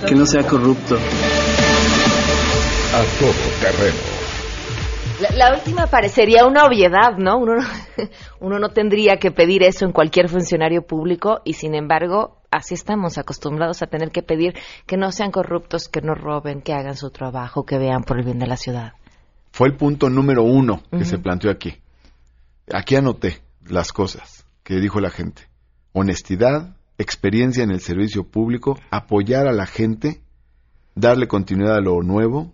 Que 0.08 0.16
no 0.16 0.25
sea 0.25 0.44
corrupto. 0.46 0.96
A 2.94 3.04
todo 3.20 3.34
terreno. 3.62 4.19
La, 5.22 5.36
la 5.36 5.54
última 5.56 5.88
parecería 5.88 6.46
una 6.46 6.64
obviedad, 6.66 7.18
¿no? 7.18 7.38
Uno, 7.38 7.56
no- 7.56 7.68
uno 8.40 8.60
no 8.60 8.70
tendría 8.70 9.18
que 9.18 9.32
pedir 9.32 9.64
eso 9.64 9.86
en 9.86 9.92
cualquier 9.92 10.30
funcionario 10.30 10.84
público 10.84 11.42
y 11.44 11.54
sin 11.54 11.76
embargo 11.76 12.38
así 12.52 12.74
estamos 12.74 13.18
acostumbrados 13.18 13.82
a 13.82 13.88
tener 13.88 14.12
que 14.12 14.24
pedir 14.24 14.54
que 14.86 14.98
no 14.98 15.12
sean 15.12 15.32
corruptos, 15.32 15.88
que 15.90 16.02
no 16.02 16.16
roben, 16.16 16.62
que 16.62 16.74
hagan 16.74 16.96
su 16.96 17.10
trabajo, 17.12 17.66
que 17.66 17.78
vean 17.78 18.04
por 18.04 18.18
el 18.20 18.26
bien 18.26 18.40
de 18.40 18.48
la 18.48 18.56
ciudad. 18.58 18.94
Fue 19.52 19.68
el 19.68 19.76
punto 19.76 20.10
número 20.10 20.44
uno 20.44 20.84
que 20.92 21.06
se 21.06 21.18
planteó 21.18 21.52
aquí. 21.52 21.76
Aquí 22.72 22.96
anoté 22.96 23.40
las 23.68 23.92
cosas 23.92 24.46
que 24.64 24.76
dijo 24.76 25.00
la 25.02 25.10
gente. 25.10 25.44
Honestidad, 25.92 26.76
experiencia 26.98 27.64
en 27.64 27.72
el 27.72 27.82
servicio 27.82 28.24
público, 28.24 28.78
apoyar 28.92 29.48
a 29.48 29.52
la 29.54 29.66
gente, 29.66 30.22
darle 30.96 31.28
continuidad 31.28 31.76
a 31.78 31.82
lo 31.82 32.04
nuevo, 32.04 32.54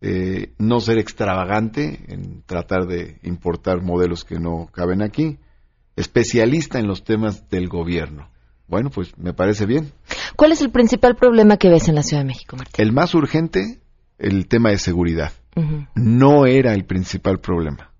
eh, 0.00 0.52
no 0.58 0.80
ser 0.80 0.98
extravagante 0.98 2.00
en 2.08 2.42
tratar 2.42 2.86
de 2.86 3.18
importar 3.22 3.82
modelos 3.82 4.24
que 4.24 4.38
no 4.38 4.68
caben 4.72 5.02
aquí, 5.02 5.38
especialista 5.96 6.78
en 6.78 6.86
los 6.86 7.04
temas 7.04 7.48
del 7.50 7.68
gobierno. 7.68 8.28
Bueno, 8.68 8.90
pues 8.90 9.16
me 9.16 9.32
parece 9.32 9.64
bien. 9.64 9.92
¿Cuál 10.36 10.52
es 10.52 10.60
el 10.60 10.70
principal 10.70 11.16
problema 11.16 11.56
que 11.56 11.70
ves 11.70 11.88
en 11.88 11.94
la 11.94 12.02
Ciudad 12.02 12.22
de 12.22 12.26
México, 12.28 12.56
Martín? 12.56 12.74
El 12.84 12.92
más 12.92 13.14
urgente, 13.14 13.80
el 14.18 14.48
tema 14.48 14.70
de 14.70 14.78
seguridad. 14.78 15.32
No 15.94 16.44
era 16.44 16.74
el 16.74 16.84
principal 16.84 17.38
problema. 17.40 17.90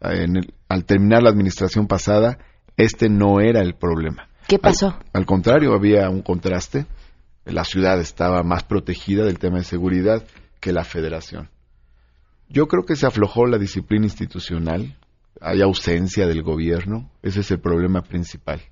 En 0.00 0.36
el- 0.36 0.54
al 0.68 0.84
terminar 0.84 1.22
la 1.22 1.30
administración 1.30 1.88
pasada, 1.88 2.38
este 2.76 3.08
no 3.08 3.40
era 3.40 3.60
el 3.60 3.74
problema. 3.74 4.28
¿Qué 4.46 4.58
pasó? 4.58 4.88
Al, 4.88 5.04
al 5.12 5.26
contrario, 5.26 5.72
había 5.74 6.08
un 6.10 6.22
contraste. 6.22 6.86
La 7.44 7.64
ciudad 7.64 7.98
estaba 8.00 8.42
más 8.44 8.62
protegida 8.62 9.24
del 9.24 9.40
tema 9.40 9.58
de 9.58 9.64
seguridad 9.64 10.22
que 10.62 10.72
la 10.72 10.84
federación. 10.84 11.50
Yo 12.48 12.68
creo 12.68 12.86
que 12.86 12.94
se 12.94 13.06
aflojó 13.06 13.46
la 13.46 13.58
disciplina 13.58 14.06
institucional, 14.06 14.96
hay 15.40 15.60
ausencia 15.60 16.26
del 16.28 16.42
gobierno, 16.42 17.10
ese 17.20 17.40
es 17.40 17.50
el 17.50 17.58
problema 17.58 18.02
principal. 18.02 18.62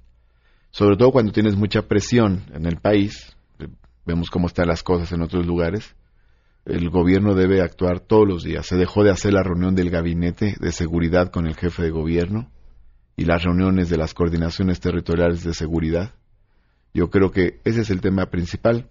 Sobre 0.71 0.97
todo 0.97 1.11
cuando 1.11 1.33
tienes 1.33 1.57
mucha 1.57 1.83
presión 1.83 2.45
en 2.55 2.67
el 2.67 2.77
país, 2.77 3.37
eh, 3.59 3.67
vemos 4.07 4.31
cómo 4.31 4.47
están 4.47 4.69
las 4.69 4.85
cosas 4.85 5.11
en 5.11 5.23
otros 5.23 5.45
lugares, 5.45 5.97
el 6.65 6.91
gobierno 6.91 7.35
debe 7.35 7.61
actuar 7.61 7.99
todos 7.99 8.29
los 8.29 8.45
días. 8.45 8.67
Se 8.67 8.77
dejó 8.77 9.03
de 9.03 9.11
hacer 9.11 9.33
la 9.33 9.43
reunión 9.43 9.75
del 9.75 9.91
gabinete 9.91 10.55
de 10.61 10.71
seguridad 10.73 11.33
con 11.33 11.49
el 11.49 11.57
jefe 11.57 11.83
de 11.83 11.91
gobierno 11.91 12.53
y 13.17 13.25
las 13.25 13.43
reuniones 13.43 13.89
de 13.89 13.97
las 13.97 14.15
coordinaciones 14.15 14.79
territoriales 14.79 15.43
de 15.43 15.55
seguridad. 15.55 16.15
Yo 16.95 17.11
creo 17.11 17.33
que 17.33 17.61
ese 17.65 17.81
es 17.81 17.91
el 17.91 18.01
tema 18.01 18.27
principal. 18.27 18.89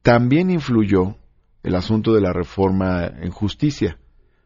También 0.00 0.48
influyó 0.50 1.16
el 1.68 1.74
asunto 1.74 2.14
de 2.14 2.22
la 2.22 2.32
reforma 2.32 3.04
en 3.04 3.30
justicia, 3.30 3.98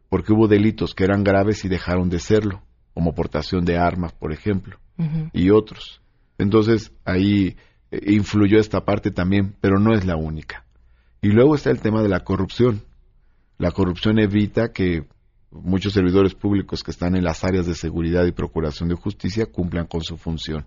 porque 0.09 0.33
hubo 0.33 0.49
delitos 0.49 0.93
que 0.93 1.05
eran 1.05 1.23
graves 1.23 1.65
y 1.65 1.69
dejaron 1.69 2.11
de 2.11 2.19
serlo, 2.19 2.63
como 2.95 3.15
portación 3.15 3.65
de 3.65 3.79
armas, 3.79 4.13
por 4.13 4.33
ejemplo, 4.33 4.81
y 5.33 5.51
otros. 5.51 6.03
Entonces 6.37 6.93
ahí 7.05 7.57
eh, 7.93 8.01
influyó 8.13 8.59
esta 8.59 8.85
parte 8.85 9.13
también, 9.13 9.55
pero 9.61 9.79
no 9.79 9.95
es 9.95 10.05
la 10.05 10.17
única. 10.17 10.65
Y 11.21 11.29
luego 11.29 11.55
está 11.55 11.71
el 11.71 11.81
tema 11.81 12.03
de 12.03 12.09
la 12.09 12.25
corrupción. 12.25 12.83
La 13.57 13.71
corrupción 13.71 14.19
evita 14.19 14.73
que 14.73 15.07
muchos 15.53 15.93
servidores 15.93 16.35
públicos 16.35 16.83
que 16.83 16.91
están 16.91 17.15
en 17.15 17.23
las 17.23 17.45
áreas 17.45 17.67
de 17.67 17.77
seguridad 17.77 18.27
y 18.27 18.33
procuración 18.33 18.89
de 18.89 18.97
justicia 18.97 19.47
cumplan 19.47 19.87
con 19.87 20.03
su 20.03 20.17
función. 20.17 20.67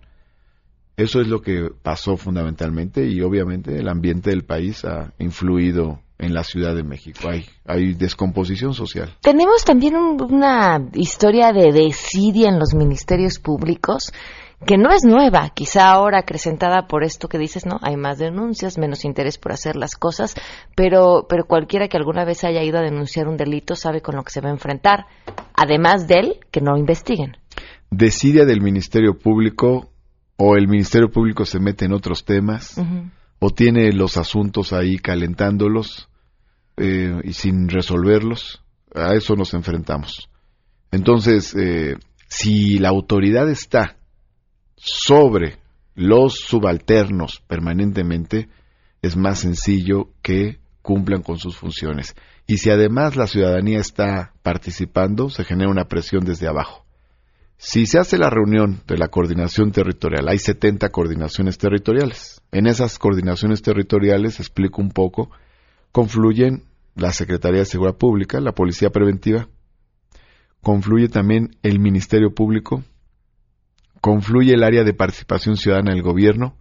Eso 0.96 1.20
es 1.20 1.28
lo 1.28 1.42
que 1.42 1.68
pasó 1.82 2.16
fundamentalmente 2.16 3.06
y 3.06 3.20
obviamente 3.20 3.78
el 3.78 3.88
ambiente 3.88 4.30
del 4.30 4.44
país 4.44 4.86
ha 4.86 5.12
influido 5.18 6.00
en 6.18 6.32
la 6.34 6.44
Ciudad 6.44 6.74
de 6.74 6.82
México. 6.82 7.28
Hay, 7.28 7.46
hay 7.66 7.94
descomposición 7.94 8.72
social. 8.74 9.14
Tenemos 9.20 9.64
también 9.64 9.96
un- 9.96 10.20
una 10.32 10.80
historia 10.94 11.52
de 11.52 11.72
desidia 11.72 12.48
en 12.48 12.58
los 12.58 12.74
ministerios 12.74 13.38
públicos 13.38 14.12
que 14.66 14.78
no 14.78 14.90
es 14.90 15.04
nueva, 15.04 15.50
quizá 15.50 15.90
ahora 15.90 16.20
acrecentada 16.20 16.86
por 16.86 17.04
esto 17.04 17.28
que 17.28 17.36
dices, 17.36 17.66
¿no? 17.66 17.78
Hay 17.82 17.96
más 17.98 18.16
denuncias, 18.16 18.78
menos 18.78 19.04
interés 19.04 19.36
por 19.36 19.52
hacer 19.52 19.76
las 19.76 19.96
cosas, 19.96 20.34
pero, 20.74 21.26
pero 21.28 21.44
cualquiera 21.44 21.88
que 21.88 21.98
alguna 21.98 22.24
vez 22.24 22.42
haya 22.42 22.62
ido 22.62 22.78
a 22.78 22.82
denunciar 22.82 23.28
un 23.28 23.36
delito 23.36 23.74
sabe 23.76 24.00
con 24.00 24.16
lo 24.16 24.22
que 24.22 24.30
se 24.32 24.40
va 24.40 24.48
a 24.48 24.52
enfrentar, 24.52 25.04
además 25.54 26.08
de 26.08 26.14
él, 26.20 26.38
que 26.50 26.62
no 26.62 26.78
investiguen. 26.78 27.36
Desidia 27.90 28.46
del 28.46 28.62
Ministerio 28.62 29.18
Público 29.18 29.90
o 30.38 30.56
el 30.56 30.68
Ministerio 30.68 31.10
Público 31.10 31.44
se 31.44 31.60
mete 31.60 31.84
en 31.84 31.92
otros 31.92 32.24
temas 32.24 32.78
Ujú. 32.78 33.10
O 33.38 33.50
tiene 33.50 33.92
los 33.92 34.16
asuntos 34.16 34.72
ahí 34.72 34.98
calentándolos 34.98 36.08
eh, 36.76 37.20
y 37.24 37.32
sin 37.32 37.68
resolverlos. 37.68 38.62
A 38.94 39.14
eso 39.14 39.34
nos 39.34 39.52
enfrentamos. 39.54 40.30
Entonces, 40.90 41.54
eh, 41.54 41.96
si 42.28 42.78
la 42.78 42.88
autoridad 42.88 43.48
está 43.50 43.96
sobre 44.76 45.58
los 45.94 46.36
subalternos 46.36 47.42
permanentemente, 47.46 48.48
es 49.02 49.16
más 49.16 49.40
sencillo 49.40 50.10
que 50.22 50.58
cumplan 50.82 51.22
con 51.22 51.38
sus 51.38 51.56
funciones. 51.56 52.14
Y 52.46 52.58
si 52.58 52.70
además 52.70 53.16
la 53.16 53.26
ciudadanía 53.26 53.80
está 53.80 54.32
participando, 54.42 55.30
se 55.30 55.44
genera 55.44 55.70
una 55.70 55.88
presión 55.88 56.24
desde 56.24 56.46
abajo. 56.46 56.85
Si 57.58 57.86
se 57.86 57.98
hace 57.98 58.18
la 58.18 58.28
reunión 58.28 58.82
de 58.86 58.98
la 58.98 59.08
coordinación 59.08 59.72
territorial, 59.72 60.28
hay 60.28 60.38
70 60.38 60.90
coordinaciones 60.90 61.56
territoriales. 61.56 62.42
En 62.52 62.66
esas 62.66 62.98
coordinaciones 62.98 63.62
territoriales, 63.62 64.40
explico 64.40 64.82
un 64.82 64.90
poco, 64.90 65.30
confluyen 65.90 66.64
la 66.94 67.12
Secretaría 67.12 67.60
de 67.60 67.66
Seguridad 67.66 67.96
Pública, 67.96 68.40
la 68.40 68.52
Policía 68.52 68.90
Preventiva, 68.90 69.48
confluye 70.62 71.08
también 71.08 71.56
el 71.62 71.78
Ministerio 71.78 72.34
Público, 72.34 72.84
confluye 74.02 74.52
el 74.52 74.62
área 74.62 74.84
de 74.84 74.92
participación 74.92 75.56
ciudadana 75.56 75.92
del 75.92 76.02
gobierno, 76.02 76.56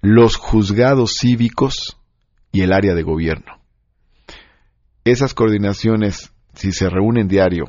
los 0.00 0.36
juzgados 0.36 1.16
cívicos 1.20 1.98
y 2.50 2.62
el 2.62 2.72
área 2.72 2.94
de 2.94 3.02
gobierno. 3.04 3.60
Esas 5.04 5.34
coordinaciones, 5.34 6.32
si 6.54 6.72
se 6.72 6.88
reúnen 6.88 7.28
diario 7.28 7.66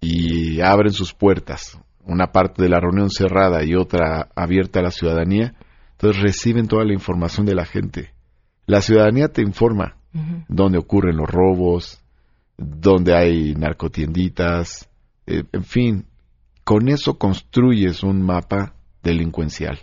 y 0.00 0.60
abren 0.60 0.92
sus 0.92 1.14
puertas, 1.14 1.78
una 2.04 2.32
parte 2.32 2.62
de 2.62 2.68
la 2.68 2.80
reunión 2.80 3.10
cerrada 3.10 3.64
y 3.64 3.74
otra 3.74 4.28
abierta 4.34 4.80
a 4.80 4.82
la 4.82 4.90
ciudadanía, 4.90 5.54
entonces 5.92 6.22
reciben 6.22 6.68
toda 6.68 6.84
la 6.84 6.92
información 6.92 7.46
de 7.46 7.54
la 7.54 7.64
gente. 7.64 8.12
La 8.66 8.80
ciudadanía 8.80 9.28
te 9.28 9.42
informa 9.42 9.96
dónde 10.48 10.78
ocurren 10.78 11.16
los 11.16 11.28
robos, 11.28 12.02
dónde 12.56 13.16
hay 13.16 13.54
narcotienditas, 13.54 14.88
eh, 15.26 15.44
en 15.52 15.64
fin, 15.64 16.06
con 16.64 16.88
eso 16.88 17.18
construyes 17.18 18.02
un 18.02 18.22
mapa 18.22 18.74
delincuencial. 19.02 19.80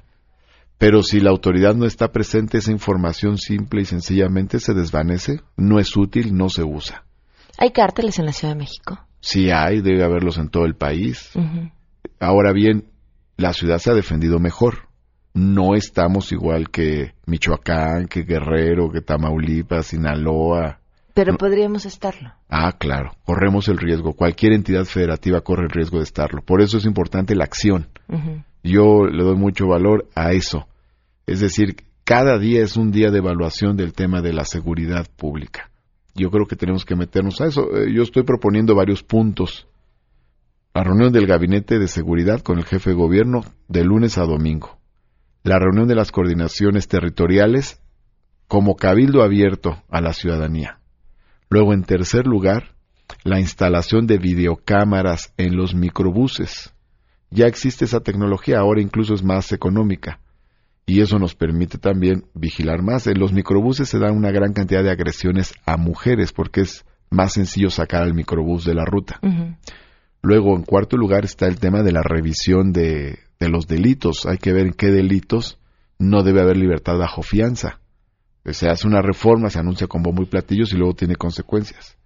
Pero 0.78 1.04
si 1.04 1.20
la 1.20 1.30
autoridad 1.30 1.76
no 1.76 1.86
está 1.86 2.12
presente, 2.12 2.58
esa 2.58 2.72
información 2.72 3.38
simple 3.38 3.82
y 3.82 3.86
sencillamente 3.86 4.60
se 4.60 4.74
desvanece, 4.74 5.42
no 5.58 5.78
es 5.78 5.96
útil, 5.98 6.36
no 6.36 6.50
se 6.50 6.64
usa. 6.64 7.04
¿Hay 7.58 7.72
cárteles 7.72 8.18
en 8.20 8.26
la 8.26 8.32
Ciudad 8.32 8.54
de 8.54 8.60
México? 8.60 9.00
Si 9.20 9.52
hay, 9.52 9.82
debe 9.82 10.06
haberlos 10.06 10.38
en 10.38 10.48
todo 10.48 10.64
el 10.64 10.76
país. 10.76 11.32
Ahora 12.20 12.52
bien, 12.52 12.86
la 13.38 13.54
ciudad 13.54 13.78
se 13.80 13.92
ha 13.92 13.94
defendido 13.94 14.40
mejor. 14.40 14.90
No 15.34 15.76
estamos 15.76 16.32
igual 16.32 16.70
que 16.70 17.14
Michoacán, 17.26 18.08
que 18.08 18.24
Guerrero, 18.24 18.90
que 18.92 19.02
Tamaulipas, 19.02 19.88
Sinaloa, 19.88 20.80
Pero 21.14 21.38
podríamos 21.38 21.86
estarlo. 21.86 22.32
Ah, 22.50 22.74
claro, 22.78 23.12
corremos 23.26 23.68
el 23.68 23.78
riesgo. 23.78 24.14
Cualquier 24.14 24.54
entidad 24.54 24.86
federativa 24.86 25.42
corre 25.42 25.64
el 25.66 25.70
riesgo 25.70 25.98
de 25.98 26.04
estarlo. 26.04 26.42
Por 26.42 26.62
eso 26.62 26.78
es 26.78 26.86
importante 26.86 27.36
la 27.36 27.44
acción. 27.44 27.88
Yo 28.64 29.06
le 29.06 29.24
doy 29.24 29.36
mucho 29.36 29.68
valor 29.68 30.08
a 30.16 30.32
eso. 30.32 30.68
Es 31.26 31.40
decir, 31.40 31.76
cada 32.04 32.40
día 32.40 32.64
es 32.64 32.76
un 32.76 32.92
día 32.92 33.12
de 33.12 33.20
evaluación 33.20 33.78
del 33.78 33.94
tema 33.94 34.22
de 34.22 34.34
la 34.34 34.46
seguridad 34.46 35.08
pública. 35.16 35.70
Yo 36.16 36.32
creo 36.32 36.48
que 36.48 36.56
tenemos 36.56 36.86
que 36.86 36.96
meternos 36.96 37.40
a 37.40 37.46
eso. 37.46 37.68
Eh, 37.76 37.94
Yo 37.94 38.02
estoy 38.02 38.24
proponiendo 38.24 38.74
varios 38.76 39.04
puntos. 39.04 39.68
La 40.80 40.86
reunión 40.86 41.12
del 41.12 41.28
gabinete 41.28 41.78
de 41.78 41.90
seguridad 41.90 42.40
con 42.40 42.58
el 42.58 42.64
jefe 42.64 42.92
de 42.92 42.96
gobierno 42.96 43.44
de 43.68 43.84
lunes 43.84 44.18
a 44.18 44.24
domingo. 44.24 44.80
La 45.44 45.60
reunión 45.60 45.90
de 45.90 45.96
las 45.96 46.10
coordinaciones 46.10 46.88
territoriales 46.88 47.82
como 48.48 48.78
cabildo 48.78 49.22
abierto 49.22 49.84
a 49.90 50.00
la 50.00 50.14
ciudadanía. 50.14 50.80
Luego, 51.50 51.74
en 51.74 51.84
tercer 51.84 52.26
lugar, 52.26 52.76
la 53.26 53.42
instalación 53.42 54.08
de 54.08 54.20
videocámaras 54.20 55.34
en 55.36 55.58
los 55.58 55.76
microbuses. 55.76 56.74
Ya 57.30 57.48
existe 57.48 57.84
esa 57.84 58.00
tecnología, 58.00 58.60
ahora 58.60 58.82
incluso 58.82 59.14
es 59.14 59.22
más 59.22 59.52
económica. 59.52 60.22
Y 60.86 61.02
eso 61.02 61.20
nos 61.20 61.36
permite 61.36 61.78
también 61.78 62.24
vigilar 62.34 62.84
más. 62.84 63.06
En 63.08 63.20
los 63.20 63.34
microbuses 63.34 63.90
se 63.90 64.00
da 64.00 64.14
una 64.14 64.32
gran 64.32 64.54
cantidad 64.54 64.82
de 64.82 64.92
agresiones 64.92 65.54
a 65.66 65.76
mujeres 65.76 66.32
porque 66.32 66.62
es 66.62 66.86
más 67.10 67.34
sencillo 67.34 67.70
sacar 67.70 68.04
al 68.04 68.14
microbús 68.14 68.64
de 68.64 68.76
la 68.76 68.86
ruta. 68.86 69.20
Luego, 70.22 70.56
en 70.56 70.64
cuarto 70.64 70.98
lugar, 70.98 71.26
está 71.26 71.48
el 71.48 71.60
tema 71.60 71.82
de 71.82 71.92
la 71.92 72.02
revisión 72.04 72.74
de, 72.74 73.20
de 73.40 73.50
los 73.50 73.68
delitos. 73.68 74.26
Hay 74.26 74.38
que 74.38 74.54
ver 74.54 74.68
en 74.68 74.74
qué 74.74 74.88
delitos 74.88 75.60
no 75.98 76.24
debe 76.24 76.42
haber 76.42 76.58
libertad 76.58 76.98
bajo 76.98 77.22
fianza. 77.22 77.80
Se 78.46 78.70
hace 78.70 78.88
una 78.88 79.02
reforma, 79.02 79.50
se 79.50 79.60
anuncia 79.60 79.88
con 79.88 80.02
bombo 80.02 80.24
y 80.24 80.26
platillos 80.26 80.74
y 80.74 80.78
luego 80.78 80.94
tiene 80.94 81.16
consecuencias. 81.16 81.98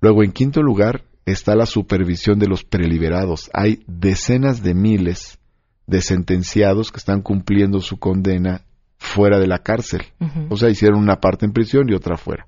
Luego, 0.00 0.24
en 0.24 0.32
quinto 0.32 0.62
lugar, 0.62 1.04
está 1.26 1.54
la 1.54 1.66
supervisión 1.66 2.38
de 2.38 2.48
los 2.48 2.64
preliberados. 2.64 3.50
Hay 3.52 3.82
decenas 3.86 4.62
de 4.62 4.74
miles 4.74 5.38
de 5.86 6.00
sentenciados 6.00 6.90
que 6.90 6.98
están 6.98 7.22
cumpliendo 7.22 7.80
su 7.80 7.98
condena 7.98 8.62
fuera 8.98 9.38
de 9.38 9.46
la 9.46 9.58
cárcel. 9.58 10.02
O 10.48 10.56
sea, 10.56 10.70
hicieron 10.70 10.98
una 10.98 11.20
parte 11.20 11.46
en 11.46 11.52
prisión 11.52 11.88
y 11.88 11.94
otra 11.94 12.16
fuera. 12.16 12.46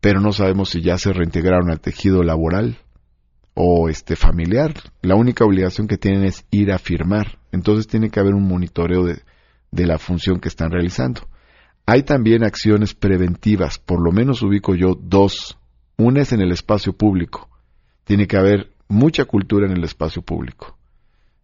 Pero 0.00 0.20
no 0.20 0.32
sabemos 0.32 0.70
si 0.70 0.82
ya 0.82 0.98
se 0.98 1.12
reintegraron 1.12 1.70
al 1.70 1.80
tejido 1.80 2.22
laboral 2.22 2.76
o 3.54 3.88
este 3.88 4.16
familiar. 4.16 4.74
La 5.02 5.14
única 5.14 5.44
obligación 5.44 5.86
que 5.86 5.98
tienen 5.98 6.24
es 6.24 6.44
ir 6.50 6.72
a 6.72 6.78
firmar. 6.78 7.38
Entonces 7.52 7.86
tiene 7.86 8.10
que 8.10 8.20
haber 8.20 8.34
un 8.34 8.46
monitoreo 8.46 9.04
de, 9.04 9.22
de 9.70 9.86
la 9.86 9.98
función 9.98 10.40
que 10.40 10.48
están 10.48 10.70
realizando. 10.70 11.28
Hay 11.86 12.02
también 12.02 12.44
acciones 12.44 12.94
preventivas, 12.94 13.78
por 13.78 14.02
lo 14.02 14.10
menos 14.10 14.42
ubico 14.42 14.74
yo 14.74 14.94
dos. 15.00 15.58
Una 15.96 16.22
es 16.22 16.32
en 16.32 16.40
el 16.40 16.50
espacio 16.50 16.94
público. 16.94 17.48
Tiene 18.04 18.26
que 18.26 18.36
haber 18.36 18.70
mucha 18.88 19.24
cultura 19.24 19.66
en 19.66 19.76
el 19.76 19.84
espacio 19.84 20.22
público. 20.22 20.76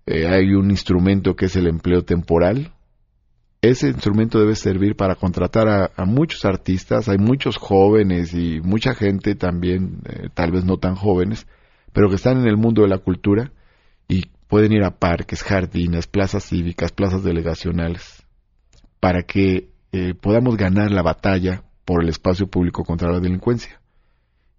Eh, 0.07 0.27
hay 0.27 0.55
un 0.55 0.71
instrumento 0.71 1.37
que 1.37 1.47
es 1.47 1.57
el 1.57 1.67
empleo 1.67 2.05
temporal. 2.05 2.73
Ese 3.63 3.89
instrumento 3.89 4.41
debe 4.41 4.57
servir 4.57 4.97
para 4.97 5.15
contratar 5.15 5.69
a, 5.69 6.05
muchos 6.07 6.45
artistas. 6.47 7.09
Hay 7.09 7.19
muchos 7.19 7.59
jóvenes 7.59 8.33
y 8.33 8.61
mucha 8.63 8.95
gente 8.95 9.35
también, 9.35 10.01
eh, 10.07 10.29
tal 10.33 10.51
vez 10.53 10.65
no 10.65 10.79
tan 10.79 10.95
jóvenes, 10.95 11.47
pero 11.93 12.09
que 12.09 12.17
están 12.17 12.39
en 12.39 12.47
el 12.47 12.57
mundo 12.57 12.83
de 12.83 12.89
la 12.89 12.99
cultura 12.99 13.53
y 14.09 14.25
pueden 14.49 14.73
ir 14.73 14.85
a 14.85 14.99
parques, 14.99 15.43
jardines, 15.43 16.07
plazas 16.07 16.45
cívicas, 16.45 16.93
plazas 16.93 17.23
delegacionales, 17.23 18.25
para 18.99 19.23
que 19.23 19.71
eh, 19.93 20.15
podamos 20.15 20.57
ganar 20.57 20.91
la 20.91 21.03
batalla 21.03 21.65
por 21.85 22.03
el 22.03 22.09
espacio 22.09 22.47
público 22.47 22.85
contra 22.85 23.11
la 23.11 23.21
delincuencia. 23.21 23.81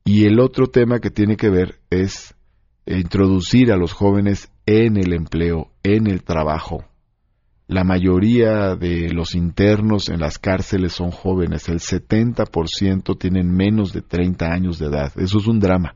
Y 0.04 0.26
el 0.26 0.40
otro 0.40 0.68
tema 0.68 1.00
que 1.00 1.12
tiene 1.12 1.38
que 1.38 1.50
ver 1.50 1.80
es 1.90 2.36
introducir 2.86 3.72
a 3.72 3.78
los 3.78 3.94
jóvenes 3.94 4.52
en 4.66 4.98
el 4.98 5.14
empleo, 5.14 5.72
en 5.84 6.08
el 6.08 6.24
trabajo. 6.24 6.86
La 7.68 7.84
mayoría 7.84 8.76
de 8.76 9.14
los 9.14 9.34
internos 9.34 10.10
en 10.10 10.20
las 10.20 10.38
cárceles 10.38 10.92
son 10.92 11.12
jóvenes, 11.12 11.70
el 11.70 11.80
70% 11.80 13.18
tienen 13.18 13.50
menos 13.50 13.94
de 13.94 14.02
30 14.02 14.46
años 14.52 14.78
de 14.78 14.88
edad. 14.88 15.14
Eso 15.18 15.38
es 15.38 15.48
un 15.48 15.60
drama. 15.60 15.96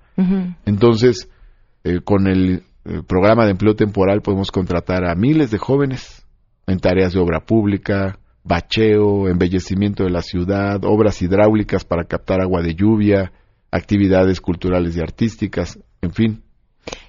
Entonces, 0.66 1.30
eh, 1.84 2.00
con 2.02 2.28
el 2.28 2.64
eh, 2.86 3.02
programa 3.06 3.46
de 3.46 3.52
empleo 3.52 3.76
temporal 3.76 4.22
podemos 4.22 4.52
contratar 4.52 5.04
a 5.06 5.16
miles 5.16 5.52
de 5.52 5.58
jóvenes 5.58 6.26
en 6.68 6.80
tareas 6.80 7.14
de 7.14 7.20
obra 7.20 7.42
pública, 7.42 8.20
bacheo, 8.44 9.28
embellecimiento 9.28 10.04
de 10.04 10.12
la 10.12 10.22
ciudad, 10.22 10.84
obras 10.86 11.22
hidráulicas 11.22 11.84
para 11.84 12.06
captar 12.06 12.42
agua 12.42 12.62
de 12.62 12.76
lluvia, 12.76 13.32
actividades 13.72 14.40
culturales 14.40 14.96
y 14.96 15.02
artísticas, 15.02 15.80
en 16.02 16.12
fin. 16.12 16.44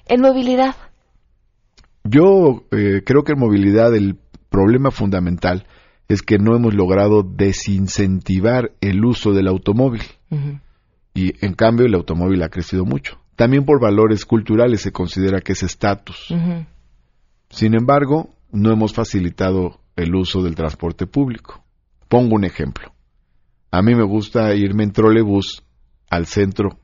En 0.07 0.23
movilidad. 0.23 0.75
Yo 2.05 2.65
eh, 2.71 3.03
creo 3.05 3.23
que 3.23 3.33
en 3.33 3.41
movilidad 3.41 3.95
el 3.95 4.17
problema 4.49 4.91
fundamental 4.91 5.67
es 6.09 6.23
que 6.23 6.39
no 6.39 6.55
hemos 6.55 6.75
logrado 6.75 7.23
desincentivar 7.23 8.73
el 8.81 9.05
uso 9.05 9.33
del 9.33 9.49
automóvil. 9.49 10.03
Y 11.15 11.45
en 11.45 11.55
cambio 11.55 11.87
el 11.87 11.95
automóvil 11.95 12.43
ha 12.43 12.49
crecido 12.49 12.85
mucho. 12.85 13.19
También 13.37 13.65
por 13.65 13.81
valores 13.81 14.25
culturales 14.25 14.81
se 14.81 14.93
considera 14.93 15.41
que 15.41 15.53
es 15.53 15.63
estatus. 15.63 16.33
Sin 17.51 17.75
embargo, 17.75 18.35
no 18.53 18.73
hemos 18.73 18.95
facilitado 18.95 19.81
el 19.97 20.15
uso 20.15 20.43
del 20.43 20.55
transporte 20.55 21.07
público. 21.07 21.65
Pongo 22.09 22.37
un 22.37 22.45
ejemplo. 22.45 22.93
A 23.71 23.83
mí 23.83 23.95
me 23.95 24.05
gusta 24.05 24.55
irme 24.55 24.85
en 24.85 24.93
trolebús 24.93 25.65
al 26.09 26.27
centro 26.27 26.79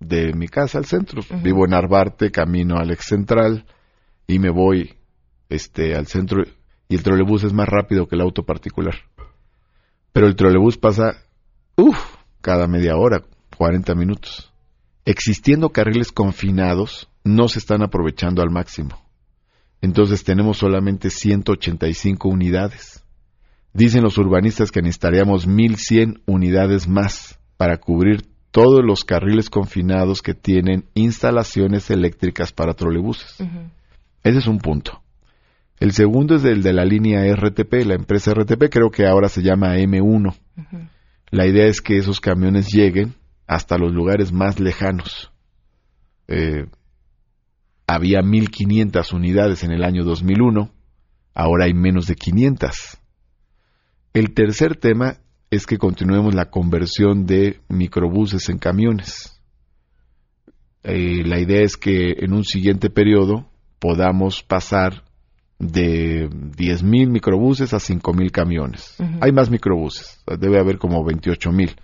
de 0.00 0.32
mi 0.32 0.48
casa, 0.48 0.78
al 0.78 0.86
centro. 0.86 1.22
Vivo 1.42 1.64
en 1.66 1.74
Arbarte, 1.74 2.30
camino 2.30 2.76
al 2.76 2.90
ex 2.90 3.06
central 3.06 3.66
y 4.26 4.38
me 4.38 4.50
voy 4.50 4.94
este 5.48 5.94
al 5.94 6.06
centro 6.06 6.44
y 6.88 6.96
el 6.96 7.02
trolebús 7.02 7.44
es 7.44 7.52
más 7.52 7.68
rápido 7.68 8.06
que 8.06 8.16
el 8.16 8.22
auto 8.22 8.44
particular. 8.44 8.94
Pero 10.12 10.26
el 10.26 10.36
trolebús 10.36 10.76
pasa 10.76 11.16
uff, 11.76 12.16
cada 12.40 12.66
media 12.66 12.96
hora, 12.96 13.22
40 13.56 13.94
minutos. 13.94 14.52
Existiendo 15.04 15.70
carriles 15.70 16.12
confinados, 16.12 17.08
no 17.24 17.48
se 17.48 17.58
están 17.58 17.82
aprovechando 17.82 18.42
al 18.42 18.50
máximo. 18.50 19.02
Entonces 19.80 20.22
tenemos 20.22 20.58
solamente 20.58 21.10
185 21.10 22.28
unidades. 22.28 23.04
Dicen 23.72 24.02
los 24.02 24.18
urbanistas 24.18 24.70
que 24.70 24.82
necesitaríamos 24.82 25.46
1100 25.46 26.22
unidades 26.26 26.86
más 26.86 27.38
para 27.56 27.78
cubrir 27.78 28.22
todos 28.52 28.84
los 28.84 29.04
carriles 29.04 29.50
confinados 29.50 30.22
que 30.22 30.34
tienen 30.34 30.84
instalaciones 30.94 31.90
eléctricas 31.90 32.52
para 32.52 32.74
trolebuses. 32.74 33.38
Ese 34.22 34.38
es 34.38 34.46
un 34.46 34.58
punto. 34.58 35.01
El 35.80 35.92
segundo 35.92 36.36
es 36.36 36.44
el 36.44 36.62
de 36.62 36.72
la 36.72 36.84
línea 36.84 37.24
RTP, 37.34 37.84
la 37.86 37.94
empresa 37.94 38.32
RTP 38.32 38.70
creo 38.70 38.90
que 38.90 39.06
ahora 39.06 39.28
se 39.28 39.42
llama 39.42 39.76
M1. 39.76 40.34
Ujú. 40.56 40.88
La 41.30 41.46
idea 41.46 41.66
es 41.66 41.80
que 41.80 41.96
esos 41.96 42.20
camiones 42.20 42.68
lleguen 42.72 43.14
hasta 43.46 43.78
los 43.78 43.92
lugares 43.92 44.32
más 44.32 44.60
lejanos. 44.60 45.32
Eh, 46.28 46.66
había 47.86 48.20
1.500 48.20 49.12
unidades 49.12 49.64
en 49.64 49.72
el 49.72 49.82
año 49.84 50.04
2001, 50.04 50.70
ahora 51.34 51.64
hay 51.66 51.74
menos 51.74 52.06
de 52.06 52.14
500. 52.14 52.98
El 54.14 54.34
tercer 54.34 54.76
tema 54.76 55.18
es 55.50 55.66
que 55.66 55.78
continuemos 55.78 56.34
la 56.34 56.50
conversión 56.50 57.26
de 57.26 57.60
microbuses 57.68 58.48
en 58.48 58.58
camiones. 58.58 59.38
Eh, 60.82 61.22
la 61.24 61.38
idea 61.38 61.62
es 61.62 61.76
que 61.76 62.16
en 62.18 62.32
un 62.32 62.44
siguiente 62.44 62.90
periodo 62.90 63.50
podamos 63.78 64.42
pasar 64.42 65.04
de 65.62 66.28
10.000 66.28 67.08
microbuses 67.08 67.72
a 67.72 67.76
5.000 67.76 68.32
camiones. 68.32 68.96
Hay 69.20 69.30
más 69.30 69.48
microbuses, 69.48 70.20
debe 70.38 70.58
haber 70.58 70.78
como 70.78 71.04
28.000, 71.04 71.76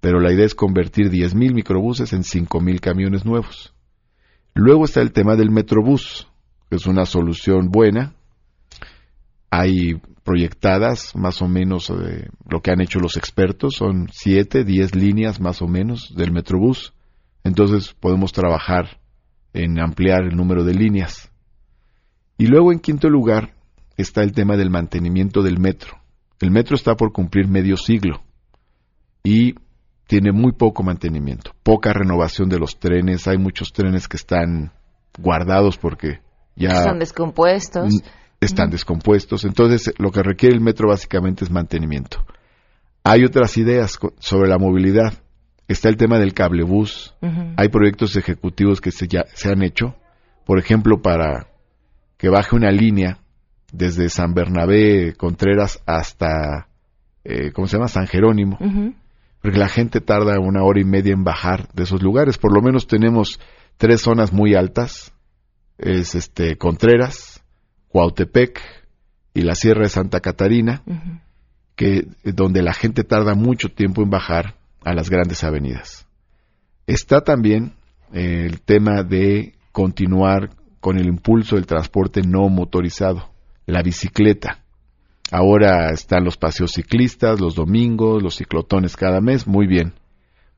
pero 0.00 0.20
la 0.20 0.32
idea 0.32 0.46
es 0.46 0.54
convertir 0.54 1.10
10.000 1.10 1.52
microbuses 1.52 2.12
en 2.12 2.22
5.000 2.22 2.78
camiones 2.80 3.24
nuevos. 3.24 3.74
Luego 4.54 4.84
está 4.84 5.02
el 5.02 5.12
tema 5.12 5.34
del 5.34 5.50
metrobús, 5.50 6.28
que 6.70 6.76
es 6.76 6.86
una 6.86 7.04
solución 7.04 7.70
buena. 7.70 8.14
Hay 9.50 10.00
proyectadas 10.22 11.16
más 11.16 11.42
o 11.42 11.48
menos 11.48 11.90
eh, 11.90 12.28
lo 12.48 12.60
que 12.60 12.70
han 12.70 12.80
hecho 12.80 13.00
los 13.00 13.16
expertos, 13.16 13.74
son 13.74 14.08
7, 14.12 14.64
10 14.64 14.94
líneas 14.94 15.40
más 15.40 15.62
o 15.62 15.66
menos 15.66 16.14
del 16.16 16.30
metrobús. 16.30 16.92
Entonces 17.42 17.92
podemos 17.98 18.32
trabajar 18.32 19.00
en 19.52 19.80
ampliar 19.80 20.22
el 20.22 20.36
número 20.36 20.62
de 20.62 20.74
líneas. 20.74 21.32
Y 22.38 22.46
luego 22.46 22.72
en 22.72 22.80
quinto 22.80 23.08
lugar 23.08 23.54
está 23.96 24.22
el 24.22 24.32
tema 24.32 24.56
del 24.56 24.70
mantenimiento 24.70 25.42
del 25.42 25.58
metro. 25.58 25.98
El 26.40 26.50
metro 26.50 26.76
está 26.76 26.94
por 26.96 27.12
cumplir 27.12 27.48
medio 27.48 27.76
siglo 27.76 28.22
y 29.24 29.54
tiene 30.06 30.32
muy 30.32 30.52
poco 30.52 30.82
mantenimiento, 30.82 31.52
poca 31.62 31.92
renovación 31.92 32.48
de 32.48 32.58
los 32.58 32.78
trenes. 32.78 33.26
Hay 33.26 33.38
muchos 33.38 33.72
trenes 33.72 34.06
que 34.06 34.16
están 34.18 34.72
guardados 35.18 35.78
porque 35.78 36.20
ya 36.54 36.68
Están 36.70 36.98
descompuestos. 36.98 38.02
están 38.40 38.70
descompuestos. 38.70 39.44
Entonces, 39.44 39.92
lo 39.98 40.10
que 40.10 40.22
requiere 40.22 40.54
el 40.54 40.60
metro 40.60 40.88
básicamente 40.88 41.44
es 41.44 41.50
mantenimiento. 41.50 42.24
Hay 43.02 43.24
otras 43.24 43.56
ideas 43.56 43.98
sobre 44.18 44.48
la 44.48 44.58
movilidad. 44.58 45.14
está 45.68 45.88
el 45.88 45.96
tema 45.96 46.18
del 46.18 46.34
cablebús. 46.34 47.14
Hay 47.56 47.68
proyectos 47.70 48.14
ejecutivos 48.16 48.80
que 48.80 48.92
se, 48.92 49.08
ya, 49.08 49.24
se 49.34 49.50
han 49.50 49.62
hecho, 49.62 49.96
por 50.44 50.58
ejemplo, 50.60 51.02
para 51.02 51.48
que 52.16 52.28
baje 52.28 52.56
una 52.56 52.70
línea 52.70 53.18
desde 53.72 54.08
San 54.08 54.34
Bernabé, 54.34 55.14
Contreras, 55.16 55.82
hasta, 55.86 56.68
eh, 57.24 57.52
¿cómo 57.52 57.66
se 57.66 57.76
llama? 57.76 57.88
San 57.88 58.06
Jerónimo. 58.06 58.58
Porque 59.42 59.58
la 59.58 59.68
gente 59.68 60.00
tarda 60.00 60.40
una 60.40 60.62
hora 60.64 60.80
y 60.80 60.84
media 60.84 61.12
en 61.12 61.24
bajar 61.24 61.68
de 61.72 61.84
esos 61.84 62.02
lugares. 62.02 62.38
Por 62.38 62.54
lo 62.54 62.62
menos 62.62 62.86
tenemos 62.86 63.38
tres 63.76 64.00
zonas 64.00 64.32
muy 64.32 64.54
altas. 64.54 65.12
Es 65.78 66.14
este 66.14 66.56
Contreras, 66.56 67.42
Cuautepec 67.88 68.60
y 69.34 69.42
la 69.42 69.54
Sierra 69.54 69.82
de 69.82 69.90
Santa 69.90 70.20
Catarina, 70.20 70.82
que 71.74 72.08
donde 72.24 72.62
la 72.62 72.72
gente 72.72 73.04
tarda 73.04 73.34
mucho 73.34 73.68
tiempo 73.68 74.02
en 74.02 74.08
bajar 74.08 74.54
a 74.82 74.94
las 74.94 75.10
grandes 75.10 75.44
avenidas. 75.44 76.06
Está 76.86 77.20
también 77.20 77.74
eh, 78.12 78.46
el 78.46 78.60
tema 78.62 79.02
de 79.02 79.54
continuar 79.72 80.50
con 80.86 81.00
el 81.00 81.08
impulso 81.08 81.56
del 81.56 81.66
transporte 81.66 82.22
no 82.22 82.48
motorizado, 82.48 83.30
la 83.66 83.82
bicicleta. 83.82 84.62
Ahora 85.32 85.90
están 85.90 86.24
los 86.24 86.36
paseos 86.36 86.70
ciclistas, 86.70 87.40
los 87.40 87.56
domingos, 87.56 88.22
los 88.22 88.36
ciclotones 88.36 88.96
cada 88.96 89.20
mes, 89.20 89.48
muy 89.48 89.66
bien. 89.66 89.94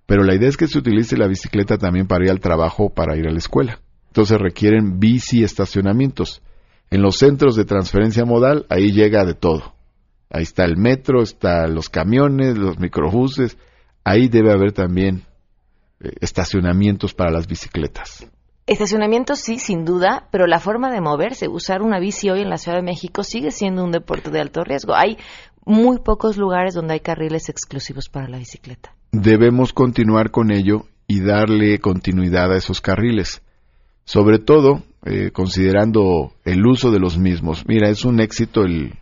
Pero 0.04 0.24
la 0.24 0.34
idea 0.34 0.50
es 0.50 0.58
que 0.58 0.66
se 0.66 0.76
utilice 0.76 1.16
la 1.16 1.28
bicicleta 1.28 1.78
también 1.78 2.06
para 2.06 2.26
ir 2.26 2.30
al 2.30 2.40
trabajo 2.40 2.84
o 2.84 2.90
para 2.90 3.16
ir 3.16 3.26
a 3.26 3.30
la 3.30 3.38
escuela. 3.38 3.80
Entonces 4.08 4.36
requieren 4.38 5.00
bici 5.00 5.42
estacionamientos. 5.42 6.42
En 6.90 7.00
los 7.00 7.16
centros 7.16 7.56
de 7.56 7.64
transferencia 7.64 8.26
modal, 8.26 8.66
ahí 8.68 8.92
llega 8.92 9.24
de 9.24 9.32
todo. 9.32 9.76
Ahí 10.28 10.42
está 10.42 10.66
el 10.66 10.76
metro, 10.76 11.22
están 11.22 11.74
los 11.74 11.88
camiones, 11.88 12.58
los 12.58 12.78
microbuses. 12.78 13.56
Ahí 14.04 14.28
debe 14.28 14.52
haber 14.52 14.72
también 14.72 15.22
eh, 16.00 16.10
estacionamientos 16.20 17.14
para 17.14 17.30
las 17.30 17.46
bicicletas. 17.46 18.28
Estacionamientos 18.68 19.38
sí, 19.38 19.58
sin 19.58 19.86
duda, 19.86 20.28
pero 20.30 20.46
la 20.46 20.60
forma 20.60 20.92
de 20.92 21.00
moverse, 21.00 21.48
usar 21.48 21.80
una 21.80 21.98
bici 21.98 22.28
hoy 22.28 22.42
en 22.42 22.50
la 22.50 22.58
Ciudad 22.58 22.76
de 22.76 22.84
México 22.84 23.24
sigue 23.24 23.50
siendo 23.50 23.82
un 23.82 23.92
deporte 23.92 24.30
de 24.30 24.40
alto 24.40 24.62
riesgo. 24.62 24.94
Hay 24.94 25.16
muy 25.64 26.00
pocos 26.00 26.36
lugares 26.36 26.74
donde 26.74 26.92
hay 26.92 27.00
carriles 27.00 27.48
exclusivos 27.48 28.10
para 28.10 28.28
la 28.28 28.36
bicicleta. 28.36 28.94
Debemos 29.10 29.72
continuar 29.72 30.30
con 30.30 30.50
ello 30.50 30.84
y 31.06 31.22
darle 31.22 31.78
continuidad 31.78 32.52
a 32.52 32.58
esos 32.58 32.82
carriles. 32.82 33.40
Sobre 34.04 34.38
todo, 34.38 34.82
eh, 35.06 35.30
considerando 35.32 36.34
el 36.44 36.66
uso 36.66 36.90
de 36.90 37.00
los 37.00 37.16
mismos. 37.16 37.64
Mira, 37.66 37.88
es 37.88 38.04
un 38.04 38.20
éxito 38.20 38.64
el, 38.64 38.98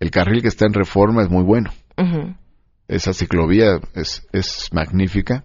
el 0.00 0.10
carril 0.10 0.42
que 0.42 0.48
está 0.48 0.66
en 0.66 0.74
reforma, 0.74 1.22
es 1.22 1.30
muy 1.30 1.44
bueno. 1.44 1.70
Esa 2.88 3.14
ciclovía 3.14 3.80
es, 3.94 4.28
es 4.32 4.68
magnífica, 4.70 5.44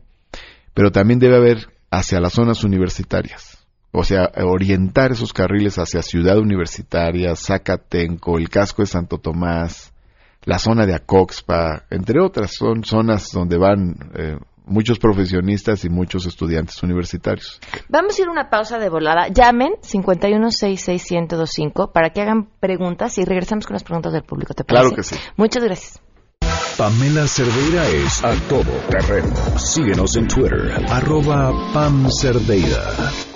pero 0.73 0.91
también 0.91 1.19
debe 1.19 1.37
haber 1.37 1.69
hacia 1.93 2.19
las 2.19 2.33
zonas 2.33 2.63
universitarias. 2.63 3.52
O 3.95 4.03
sea, 4.03 4.31
orientar 4.43 5.11
esos 5.11 5.33
carriles 5.33 5.77
hacia 5.77 6.01
Ciudad 6.01 6.39
Universitaria, 6.39 7.35
Zacatenco, 7.35 8.39
el 8.39 8.49
casco 8.49 8.81
de 8.81 8.87
Santo 8.87 9.19
Tomás, 9.19 9.93
la 10.45 10.57
zona 10.57 10.87
de 10.87 10.95
Acoxpa, 10.95 11.83
entre 11.91 12.19
otras, 12.19 12.55
son 12.55 12.83
zonas 12.83 13.29
donde 13.31 13.55
van 13.57 13.93
eh, 14.15 14.39
muchos 14.65 14.97
profesionistas 14.97 15.85
y 15.85 15.89
muchos 15.89 16.25
estudiantes 16.25 16.81
universitarios. 16.81 17.59
Vamos 17.87 18.17
a 18.17 18.21
ir 18.21 18.29
a 18.29 18.31
una 18.31 18.49
pausa 18.49 18.79
de 18.79 18.89
volada. 18.89 19.27
Llamen 19.27 19.73
5166125 19.83 21.91
para 21.91 22.09
que 22.09 22.21
hagan 22.21 22.49
preguntas 22.59 23.19
y 23.19 23.25
regresamos 23.25 23.67
con 23.67 23.75
las 23.75 23.83
preguntas 23.83 24.11
del 24.11 24.23
público. 24.23 24.55
¿Te 24.55 24.63
parece? 24.63 24.81
Claro 24.81 24.95
que 24.95 25.03
sí. 25.03 25.17
Muchas 25.37 25.63
gracias. 25.63 26.01
Pamela 26.77 27.27
Cerdeira 27.27 27.87
es 27.87 28.23
a 28.23 28.33
todo 28.49 28.71
terreno. 28.89 29.35
Síguenos 29.57 30.15
en 30.15 30.27
Twitter, 30.27 30.71
arroba 30.89 31.51
Pam 31.71 32.09
Cerdeira. 32.09 32.81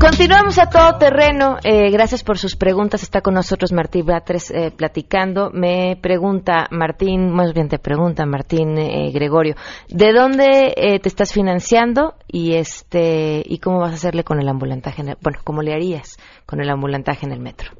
Continuamos 0.00 0.60
a 0.60 0.70
todo 0.70 0.96
terreno. 0.98 1.56
Eh, 1.64 1.90
gracias 1.90 2.22
por 2.22 2.38
sus 2.38 2.54
preguntas. 2.54 3.02
Está 3.02 3.20
con 3.20 3.34
nosotros 3.34 3.72
Martín 3.72 4.06
Batres 4.06 4.48
eh, 4.52 4.70
platicando. 4.70 5.50
Me 5.52 5.98
pregunta 6.00 6.68
Martín, 6.70 7.30
más 7.30 7.52
bien 7.52 7.68
te 7.68 7.80
pregunta 7.80 8.24
Martín 8.24 8.78
eh, 8.78 9.10
Gregorio, 9.12 9.56
¿de 9.88 10.12
dónde 10.12 10.72
eh, 10.76 11.00
te 11.00 11.08
estás 11.08 11.32
financiando 11.32 12.14
y 12.28 12.54
este 12.54 13.42
y 13.44 13.58
cómo 13.58 13.80
vas 13.80 13.90
a 13.90 13.94
hacerle 13.96 14.22
con 14.22 14.38
el 14.40 14.48
ambulantaje? 14.48 15.02
En 15.02 15.08
el- 15.08 15.16
bueno, 15.20 15.40
¿cómo 15.42 15.62
le 15.62 15.74
harías 15.74 16.16
con 16.46 16.60
el 16.60 16.70
ambulantaje 16.70 17.26
en 17.26 17.32
el 17.32 17.40
metro? 17.40 17.72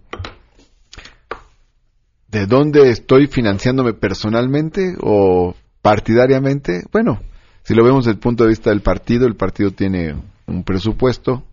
¿De 2.27 2.47
dónde 2.47 2.91
estoy 2.91 3.29
financiándome 3.29 3.95
personalmente 3.95 4.97
o 5.01 5.55
partidariamente? 5.83 6.83
Bueno, 6.93 7.21
si 7.63 7.75
lo 7.75 7.85
vemos 7.85 8.05
desde 8.07 8.17
el 8.17 8.21
punto 8.21 8.43
de 8.43 8.51
vista 8.51 8.71
del 8.71 8.81
partido, 8.83 9.27
el 9.29 9.37
partido 9.37 9.71
tiene 9.71 10.17
un 10.47 10.65
presupuesto 10.65 11.45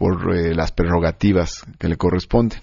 por 0.00 0.34
eh, 0.34 0.54
las 0.54 0.72
prerrogativas 0.72 1.62
que 1.78 1.86
le 1.86 1.98
corresponden. 1.98 2.62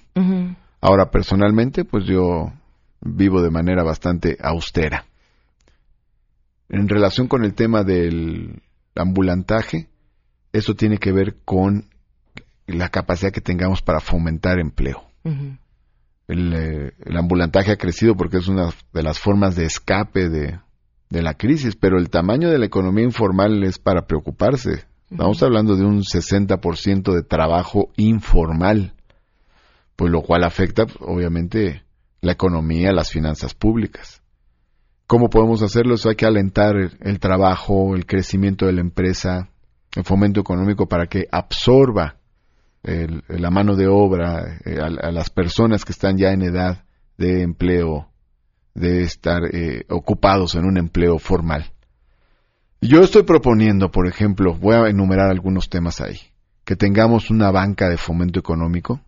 Ahora, 0.82 1.12
personalmente, 1.12 1.86
pues 1.86 2.06
yo 2.06 2.52
vivo 3.00 3.44
de 3.44 3.52
manera 3.52 3.84
bastante 3.84 4.40
austera. 4.42 5.06
En 6.68 6.90
relación 6.90 7.28
con 7.28 7.46
el 7.46 7.54
tema 7.54 7.84
del 7.84 8.64
ambulantaje, 8.96 9.88
eso 10.52 10.74
tiene 10.74 10.98
que 10.98 11.12
ver 11.12 11.36
con 11.46 11.86
la 12.66 12.90
capacidad 12.90 13.32
que 13.32 13.40
tengamos 13.40 13.84
para 13.84 14.00
fomentar 14.00 14.58
empleo. 14.58 15.04
El, 15.24 16.54
eh, 16.56 16.94
el 17.06 17.18
ambulantaje 17.18 17.72
ha 17.72 17.78
crecido 17.78 18.16
porque 18.16 18.38
es 18.38 18.48
una 18.48 18.72
de 18.94 19.04
las 19.04 19.20
formas 19.20 19.56
de 19.56 19.66
escape 19.66 20.28
de, 20.28 20.60
de 21.12 21.22
la 21.22 21.36
crisis, 21.36 21.76
pero 21.76 22.00
el 22.00 22.10
tamaño 22.10 22.50
de 22.50 22.58
la 22.58 22.66
economía 22.66 23.06
informal 23.06 23.64
es 23.64 23.78
para 23.78 24.08
preocuparse. 24.08 24.86
Estamos 25.10 25.42
hablando 25.42 25.76
de 25.76 25.86
un 25.86 26.02
60% 26.04 27.14
de 27.14 27.24
trabajo 27.24 27.90
informal, 27.96 28.94
pues 29.96 30.12
lo 30.12 30.22
cual 30.22 30.44
afecta, 30.44 30.86
obviamente, 31.00 31.84
la 32.22 32.34
economía, 32.34 32.92
las 32.92 33.10
finanzas 33.12 33.54
públicas. 33.54 34.22
¿Cómo 35.08 35.30
podemos 35.30 35.62
hacerlo? 35.62 35.96
Eso 35.96 36.10
hay 36.10 36.16
que 36.16 36.26
alentar 36.26 36.76
el, 36.76 36.92
el 37.00 37.20
trabajo, 37.20 37.96
el 37.96 38.06
crecimiento 38.06 38.66
de 38.66 38.74
la 38.74 38.82
empresa, 38.82 39.50
el 39.96 40.04
fomento 40.04 40.42
económico 40.42 40.88
para 40.88 41.08
que 41.08 41.28
absorba 41.32 42.18
el- 42.84 43.24
la 43.30 43.50
mano 43.50 43.76
de 43.78 43.88
obra 43.88 44.60
eh, 44.66 44.78
a, 44.82 44.88
a 45.08 45.12
las 45.12 45.30
personas 45.30 45.86
que 45.86 45.94
están 45.94 46.18
ya 46.18 46.32
en 46.34 46.42
edad 46.42 46.84
de 47.18 47.42
empleo, 47.44 48.10
de 48.76 49.04
estar 49.04 49.42
eh, 49.54 49.86
ocupados 49.90 50.56
en 50.56 50.66
un 50.66 50.78
empleo 50.78 51.18
formal. 51.18 51.72
Yo 52.82 53.02
estoy 53.02 53.24
proponiendo, 53.24 53.90
por 53.92 54.08
ejemplo, 54.08 54.54
voy 54.54 54.76
a 54.76 54.90
enumerar 54.90 55.30
algunos 55.30 55.70
temas 55.70 56.00
ahí, 56.00 56.20
que 56.64 56.76
tengamos 56.76 57.30
una 57.32 57.50
banca 57.52 57.90
de 57.90 57.98
fomento 57.98 58.40
económico, 58.40 59.02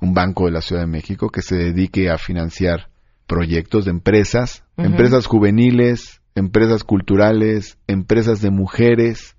un 0.00 0.12
banco 0.12 0.46
de 0.46 0.52
la 0.52 0.60
Ciudad 0.60 0.82
de 0.82 0.88
México 0.88 1.30
que 1.30 1.42
se 1.42 1.56
dedique 1.56 2.10
a 2.10 2.18
financiar 2.18 2.88
proyectos 3.26 3.84
de 3.84 3.92
empresas, 3.92 4.64
empresas 4.76 5.26
juveniles, 5.26 6.20
empresas 6.34 6.84
culturales, 6.84 7.78
empresas 7.86 8.40
de 8.40 8.50
mujeres, 8.50 9.36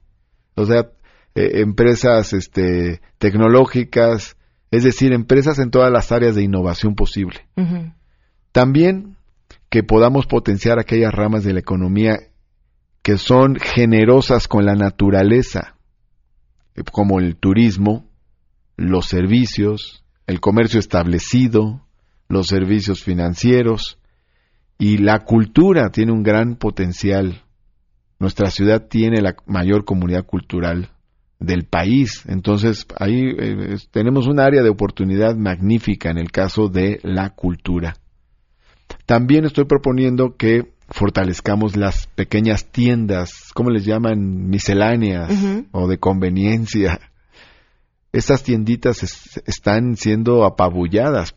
o 0.56 0.66
sea, 0.66 0.90
eh, 1.36 1.62
empresas 1.62 2.34
este, 2.34 3.02
tecnológicas, 3.18 4.38
es 4.72 4.84
decir, 4.84 5.14
empresas 5.14 5.60
en 5.60 5.72
todas 5.72 5.92
las 5.92 6.12
áreas 6.12 6.36
de 6.36 6.44
innovación 6.44 6.96
posible. 6.96 7.48
También 8.52 9.18
que 9.70 9.84
podamos 9.84 10.26
potenciar 10.26 10.80
aquellas 10.80 11.14
ramas 11.14 11.44
de 11.44 11.54
la 11.54 11.60
economía 11.60 12.18
que 13.08 13.18
son 13.18 13.56
generosas 13.56 14.50
con 14.50 14.66
la 14.66 14.76
naturaleza, 14.76 15.78
eh, 16.76 16.84
como 16.92 17.22
el 17.22 17.38
turismo, 17.38 18.06
los 18.76 19.06
servicios, 19.06 20.04
el 20.26 20.42
comercio 20.42 20.82
establecido, 20.82 21.88
los 22.28 22.48
servicios 22.48 23.02
financieros 23.02 23.98
y 24.78 24.98
la 24.98 25.20
cultura 25.20 25.90
tiene 25.90 26.12
un 26.12 26.22
gran 26.22 26.58
potencial. 26.58 27.44
Nuestra 28.20 28.52
ciudad 28.52 28.90
tiene 28.90 29.22
la 29.22 29.38
mayor 29.46 29.86
comunidad 29.86 30.26
cultural 30.26 30.90
del 31.40 31.64
país, 31.64 32.26
entonces 32.28 32.86
ahí 33.00 33.22
eh, 33.40 33.78
tenemos 33.90 34.28
un 34.28 34.42
área 34.42 34.64
de 34.64 34.70
oportunidad 34.70 35.38
magnífica 35.38 36.10
en 36.10 36.18
el 36.18 36.30
caso 36.30 36.68
de 36.68 37.00
la 37.04 37.30
cultura. 37.30 37.96
También 39.06 39.46
estoy 39.46 39.64
proponiendo 39.64 40.36
que 40.36 40.76
fortalezcamos 40.90 41.76
las 41.76 42.08
pequeñas 42.08 42.66
tiendas, 42.72 43.52
¿cómo 43.54 43.70
les 43.70 43.86
llaman? 43.86 44.50
Misceláneas 44.50 45.32
o 45.72 45.88
de 45.88 45.98
conveniencia. 45.98 47.00
Estas 48.14 48.44
tienditas 48.44 49.04
es- 49.04 49.42
están 49.46 49.96
siendo 49.98 50.46
apabulladas. 50.46 51.36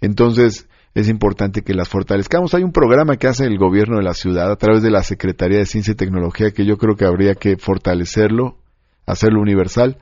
Entonces, 0.00 0.68
es 0.94 1.08
importante 1.08 1.62
que 1.62 1.74
las 1.74 1.88
fortalezcamos. 1.88 2.54
Hay 2.54 2.62
un 2.62 2.72
programa 2.72 3.16
que 3.16 3.26
hace 3.28 3.44
el 3.44 3.58
gobierno 3.58 3.98
de 3.98 4.04
la 4.04 4.14
ciudad 4.14 4.50
a 4.50 4.56
través 4.56 4.82
de 4.82 4.90
la 4.90 5.02
Secretaría 5.02 5.58
de 5.58 5.66
Ciencia 5.66 5.92
y 5.92 5.96
Tecnología 5.96 6.52
que 6.52 6.64
yo 6.64 6.78
creo 6.78 6.96
que 6.96 7.04
habría 7.04 7.34
que 7.34 7.56
fortalecerlo, 7.56 8.58
hacerlo 9.06 9.40
universal. 9.40 9.98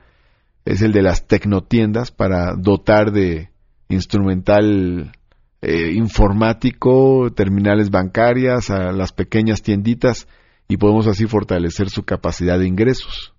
Es 0.63 0.81
el 0.81 0.91
de 0.93 1.01
las 1.01 1.27
tecnotiendas 1.27 2.11
para 2.11 2.55
dotar 2.55 3.11
de 3.11 3.49
instrumental 3.89 5.11
eh, 5.61 5.91
informático, 5.93 7.31
terminales 7.35 7.89
bancarias, 7.89 8.69
a 8.69 8.91
las 8.91 9.11
pequeñas 9.11 9.61
tienditas 9.61 10.27
y 10.67 10.77
podemos 10.77 11.07
así 11.07 11.25
fortalecer 11.25 11.89
su 11.89 12.03
capacidad 12.03 12.59
de 12.59 12.67
ingresos. 12.67 13.33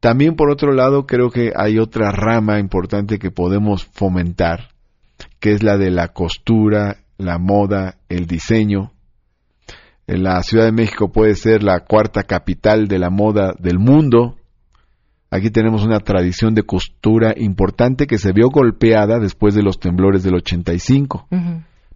También 0.00 0.34
por 0.34 0.50
otro 0.50 0.72
lado 0.72 1.06
creo 1.06 1.30
que 1.30 1.52
hay 1.54 1.78
otra 1.78 2.10
rama 2.10 2.58
importante 2.58 3.18
que 3.18 3.30
podemos 3.30 3.84
fomentar, 3.84 4.70
que 5.38 5.52
es 5.52 5.62
la 5.62 5.76
de 5.76 5.90
la 5.90 6.08
costura, 6.08 7.04
la 7.18 7.38
moda, 7.38 7.98
el 8.08 8.26
diseño. 8.26 8.92
La 10.06 10.42
Ciudad 10.42 10.64
de 10.64 10.72
México 10.72 11.12
puede 11.12 11.34
ser 11.34 11.62
la 11.62 11.80
cuarta 11.80 12.22
capital 12.24 12.88
de 12.88 12.98
la 12.98 13.10
moda 13.10 13.54
del 13.58 13.78
mundo. 13.78 14.36
Aquí 15.30 15.50
tenemos 15.50 15.84
una 15.84 16.00
tradición 16.00 16.54
de 16.54 16.64
costura 16.64 17.34
importante 17.36 18.08
que 18.08 18.18
se 18.18 18.32
vio 18.32 18.48
golpeada 18.48 19.20
después 19.20 19.54
de 19.54 19.62
los 19.62 19.78
temblores 19.78 20.24
del 20.24 20.34
85. 20.34 21.28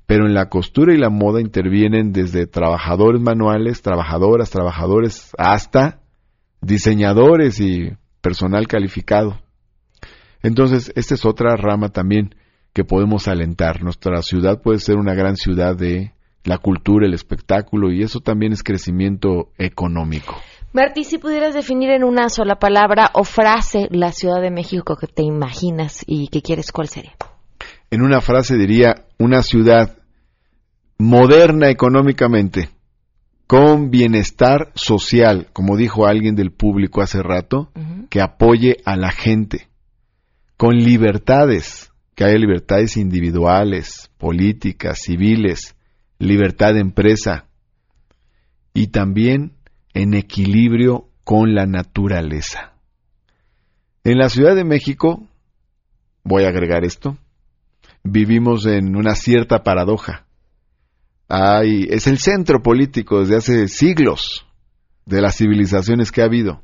Pero 0.07 0.27
en 0.27 0.35
la 0.35 0.49
costura 0.49 0.95
y 0.95 0.99
la 0.99 1.11
moda 1.11 1.41
intervienen 1.41 2.13
desde 2.13 2.47
trabajadores 2.47 3.21
manuales, 3.21 3.83
trabajadoras, 3.83 4.51
trabajadores, 4.51 5.33
hasta 5.37 6.01
diseñadores 6.61 7.59
y 7.59 7.91
personal 8.21 8.69
calificado. 8.69 9.41
Entonces, 10.43 10.93
esta 10.95 11.15
es 11.15 11.25
otra 11.25 11.57
rama 11.57 11.89
también 11.89 12.35
que 12.73 12.85
podemos 12.85 13.27
alentar. 13.27 13.83
Nuestra 13.83 14.23
ciudad 14.23 14.63
puede 14.63 14.79
ser 14.79 14.97
una 14.97 15.15
gran 15.15 15.37
ciudad 15.37 15.77
de 15.77 16.13
la 16.45 16.59
cultura, 16.59 17.07
el 17.07 17.15
espectáculo, 17.15 17.91
y 17.91 18.03
eso 18.03 18.21
también 18.21 18.53
es 18.53 18.63
crecimiento 18.63 19.51
económico. 19.59 20.37
Martí, 20.75 21.05
si 21.05 21.19
pudieras 21.19 21.55
definir 21.55 21.91
en 21.91 22.03
una 22.03 22.29
sola 22.29 22.57
palabra 22.57 23.13
o 23.15 23.23
frase 23.23 23.87
la 23.93 24.11
Ciudad 24.11 24.43
de 24.43 24.51
México 24.51 24.97
que 24.97 25.07
te 25.07 25.23
imaginas 25.23 26.03
y 26.05 26.27
que 26.27 26.43
quieres, 26.43 26.73
¿cuál 26.73 26.89
sería? 26.89 27.13
En 27.93 28.03
una 28.03 28.21
frase 28.21 28.57
diría, 28.57 29.07
una 29.17 29.43
ciudad 29.43 29.97
moderna 30.99 31.71
económicamente, 31.71 32.71
con 33.47 33.93
bienestar 33.93 34.73
social, 34.75 35.47
como 35.53 35.77
dijo 35.77 36.07
alguien 36.07 36.35
del 36.35 36.51
público 36.51 37.03
hace 37.03 37.23
rato, 37.23 37.71
que 38.11 38.21
apoye 38.21 38.79
a 38.85 38.97
la 38.97 39.13
gente, 39.13 39.69
con 40.57 40.75
libertades, 40.75 41.93
que 42.17 42.25
haya 42.25 42.37
libertades 42.37 42.97
individuales, 42.97 44.11
políticas, 44.19 44.99
civiles, 45.03 45.77
libertad 46.19 46.75
de 46.75 46.81
empresa 46.81 47.47
y 48.73 48.89
también 48.89 49.54
en 49.95 50.15
equilibrio 50.15 51.09
con 51.23 51.55
la 51.55 51.67
naturaleza. 51.67 52.75
En 54.03 54.19
la 54.19 54.29
Ciudad 54.29 54.55
de 54.55 54.65
México, 54.65 55.27
voy 56.25 56.45
a 56.45 56.49
agregar 56.49 56.85
esto, 56.85 57.17
vivimos 58.03 58.67
en 58.67 58.97
una 58.97 59.15
cierta 59.15 59.63
paradoja. 59.63 60.27
Es 61.29 62.07
el 62.07 62.19
centro 62.19 62.63
político 62.63 63.21
desde 63.21 63.37
hace 63.37 63.69
siglos 63.69 64.47
de 65.07 65.23
las 65.23 65.37
civilizaciones 65.37 66.13
que 66.13 66.21
ha 66.21 66.27
habido. 66.27 66.61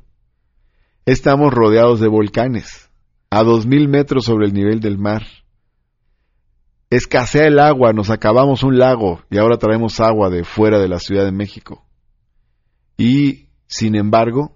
Estamos 1.05 1.51
rodeados 1.51 1.99
de 1.99 2.07
volcanes, 2.07 2.89
a 3.31 3.43
dos 3.43 3.65
mil 3.65 3.87
metros 3.87 4.25
sobre 4.25 4.45
el 4.45 4.53
nivel 4.53 4.81
del 4.81 4.99
mar. 4.99 5.23
Escasea 6.91 7.47
el 7.47 7.59
agua, 7.59 7.93
nos 7.93 8.09
acabamos 8.09 8.63
un 8.63 8.77
lago 8.77 9.21
y 9.31 9.37
ahora 9.37 9.57
traemos 9.57 9.99
agua 9.99 10.29
de 10.29 10.43
fuera 10.43 10.77
de 10.79 10.89
la 10.89 10.99
Ciudad 10.99 11.25
de 11.25 11.31
México. 11.31 11.85
Y, 13.01 13.47
sin 13.65 13.95
embargo, 13.95 14.55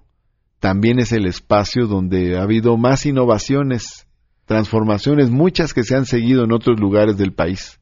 también 0.60 1.00
es 1.00 1.12
el 1.12 1.26
espacio 1.26 1.88
donde 1.88 2.38
ha 2.38 2.44
habido 2.44 2.78
más 2.78 3.08
innovaciones, 3.08 4.06
transformaciones, 4.46 5.32
muchas 5.32 5.74
que 5.74 5.84
se 5.84 5.96
han 5.96 6.06
seguido 6.06 6.44
en 6.44 6.52
otros 6.52 6.80
lugares 6.80 7.18
del 7.18 7.34
país. 7.34 7.80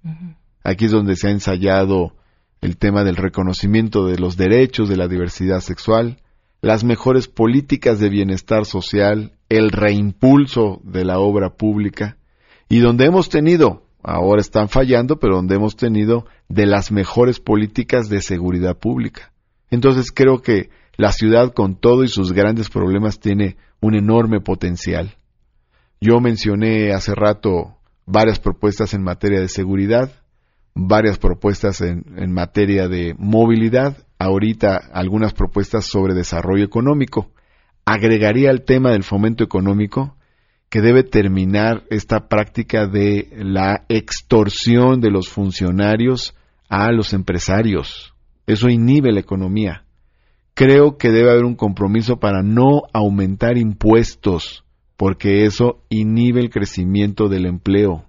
Aquí 0.63 0.85
es 0.85 0.91
donde 0.91 1.17
se 1.17 1.27
ha 1.27 1.31
ensayado 1.31 2.15
el 2.61 2.77
tema 2.77 3.03
del 3.03 3.17
reconocimiento 3.17 4.05
de 4.07 4.17
los 4.17 4.37
derechos 4.37 4.87
de 4.87 4.95
la 4.95 5.09
diversidad 5.09 5.59
sexual, 5.59 6.21
las 6.61 6.85
mejores 6.85 7.27
políticas 7.27 7.99
de 7.99 8.07
bienestar 8.07 8.63
social, 8.63 9.33
el 9.49 9.69
reimpulso 9.69 10.79
de 10.85 11.03
la 11.03 11.19
obra 11.19 11.57
pública, 11.57 12.15
y 12.69 12.79
donde 12.79 13.03
hemos 13.03 13.27
tenido, 13.27 13.83
ahora 14.01 14.39
están 14.39 14.69
fallando, 14.69 15.19
pero 15.19 15.35
donde 15.35 15.55
hemos 15.55 15.75
tenido 15.75 16.25
de 16.47 16.67
las 16.67 16.89
mejores 16.89 17.41
políticas 17.41 18.07
de 18.07 18.21
seguridad 18.21 18.77
pública. 18.77 19.32
Entonces 19.73 20.11
creo 20.11 20.39
que 20.43 20.69
la 20.97 21.11
ciudad 21.11 21.51
con 21.51 21.75
todo 21.75 22.03
y 22.03 22.07
sus 22.07 22.31
grandes 22.31 22.69
problemas 22.69 23.19
tiene 23.19 23.57
un 23.81 23.95
enorme 23.95 24.39
potencial. 24.39 25.17
Yo 25.99 26.19
mencioné 26.19 26.93
hace 26.93 27.15
rato 27.15 27.79
varias 28.05 28.37
propuestas 28.39 28.93
en 28.93 29.01
materia 29.01 29.39
de 29.39 29.47
seguridad, 29.47 30.11
varias 30.75 31.17
propuestas 31.17 31.81
en, 31.81 32.05
en, 32.17 32.31
materia 32.31 32.87
de 32.87 33.15
movilidad, 33.17 33.97
ahorita 34.19 34.77
algunas 34.93 35.33
propuestas 35.33 35.85
sobre 35.85 36.13
desarrollo 36.13 36.63
económico. 36.63 37.31
Agregaría 37.83 38.51
el 38.51 38.65
tema 38.65 38.91
del 38.91 39.03
fomento 39.03 39.43
económico 39.43 40.15
que 40.69 40.81
debe 40.81 41.01
terminar 41.01 41.83
esta 41.89 42.27
práctica 42.27 42.85
de 42.85 43.27
la 43.37 43.85
extorsión 43.89 45.01
de 45.01 45.09
los 45.09 45.29
funcionarios 45.29 46.35
a 46.69 46.91
los 46.91 47.13
empresarios. 47.13 48.12
Eso 48.47 48.69
inhibe 48.69 49.11
la 49.11 49.19
economía. 49.19 49.85
Creo 50.53 50.97
que 50.97 51.09
debe 51.09 51.31
haber 51.31 51.45
un 51.45 51.55
compromiso 51.55 52.17
para 52.19 52.43
no 52.43 52.83
aumentar 52.93 53.57
impuestos, 53.57 54.63
porque 54.97 55.45
eso 55.45 55.83
inhibe 55.89 56.41
el 56.41 56.49
crecimiento 56.49 57.27
del 57.29 57.45
empleo 57.45 58.05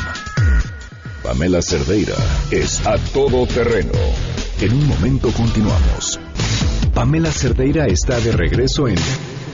Pamela 1.22 1.62
Cerdeira 1.62 2.16
es 2.50 2.88
a 2.88 2.98
todoterreno. 3.14 3.92
En 4.62 4.74
un 4.74 4.88
momento 4.88 5.30
continuamos. 5.32 6.20
Pamela 6.94 7.32
Cerdeira 7.32 7.86
está 7.86 8.20
de 8.20 8.32
regreso 8.32 8.88
en 8.88 8.98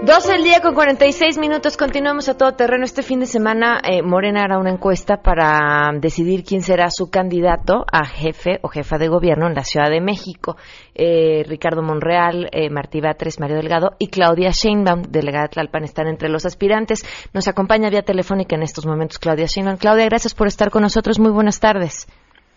12 0.00 0.32
del 0.32 0.44
día 0.44 0.60
con 0.62 0.74
46 0.74 1.38
minutos. 1.38 1.76
Continuamos 1.76 2.28
a 2.28 2.36
todo 2.36 2.52
terreno. 2.52 2.84
Este 2.84 3.02
fin 3.02 3.18
de 3.18 3.26
semana 3.26 3.80
eh, 3.82 4.00
Morena 4.00 4.44
hará 4.44 4.56
una 4.58 4.70
encuesta 4.70 5.16
para 5.16 5.90
decidir 6.00 6.44
quién 6.44 6.62
será 6.62 6.88
su 6.88 7.10
candidato 7.10 7.84
a 7.92 8.06
jefe 8.06 8.60
o 8.62 8.68
jefa 8.68 8.96
de 8.96 9.08
gobierno 9.08 9.48
en 9.48 9.54
la 9.54 9.64
Ciudad 9.64 9.90
de 9.90 10.00
México. 10.00 10.56
Eh, 10.94 11.42
Ricardo 11.48 11.82
Monreal, 11.82 12.48
eh, 12.52 12.70
Martí 12.70 13.00
Batres, 13.00 13.40
Mario 13.40 13.56
Delgado 13.56 13.96
y 13.98 14.06
Claudia 14.08 14.50
Sheinbaum, 14.50 15.02
delegada 15.02 15.46
de 15.46 15.48
Tlalpan, 15.48 15.82
están 15.82 16.06
entre 16.06 16.28
los 16.28 16.46
aspirantes. 16.46 17.02
Nos 17.34 17.48
acompaña 17.48 17.90
vía 17.90 18.02
telefónica 18.02 18.54
en 18.54 18.62
estos 18.62 18.86
momentos 18.86 19.18
Claudia 19.18 19.46
Sheinbaum. 19.46 19.78
Claudia, 19.78 20.04
gracias 20.04 20.32
por 20.32 20.46
estar 20.46 20.70
con 20.70 20.82
nosotros. 20.82 21.18
Muy 21.18 21.32
buenas 21.32 21.58
tardes. 21.58 22.06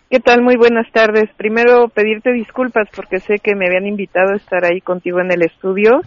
¿Qué 0.08 0.20
tal? 0.20 0.42
Muy 0.42 0.56
buenas 0.56 0.86
tardes. 0.92 1.24
Primero 1.36 1.88
pedirte 1.88 2.32
disculpas 2.32 2.88
porque 2.94 3.18
sé 3.18 3.40
que 3.42 3.56
me 3.56 3.66
habían 3.66 3.86
invitado 3.86 4.34
a 4.34 4.36
estar 4.36 4.64
ahí 4.64 4.80
contigo 4.80 5.20
en 5.20 5.32
el 5.32 5.42
estudio 5.42 6.02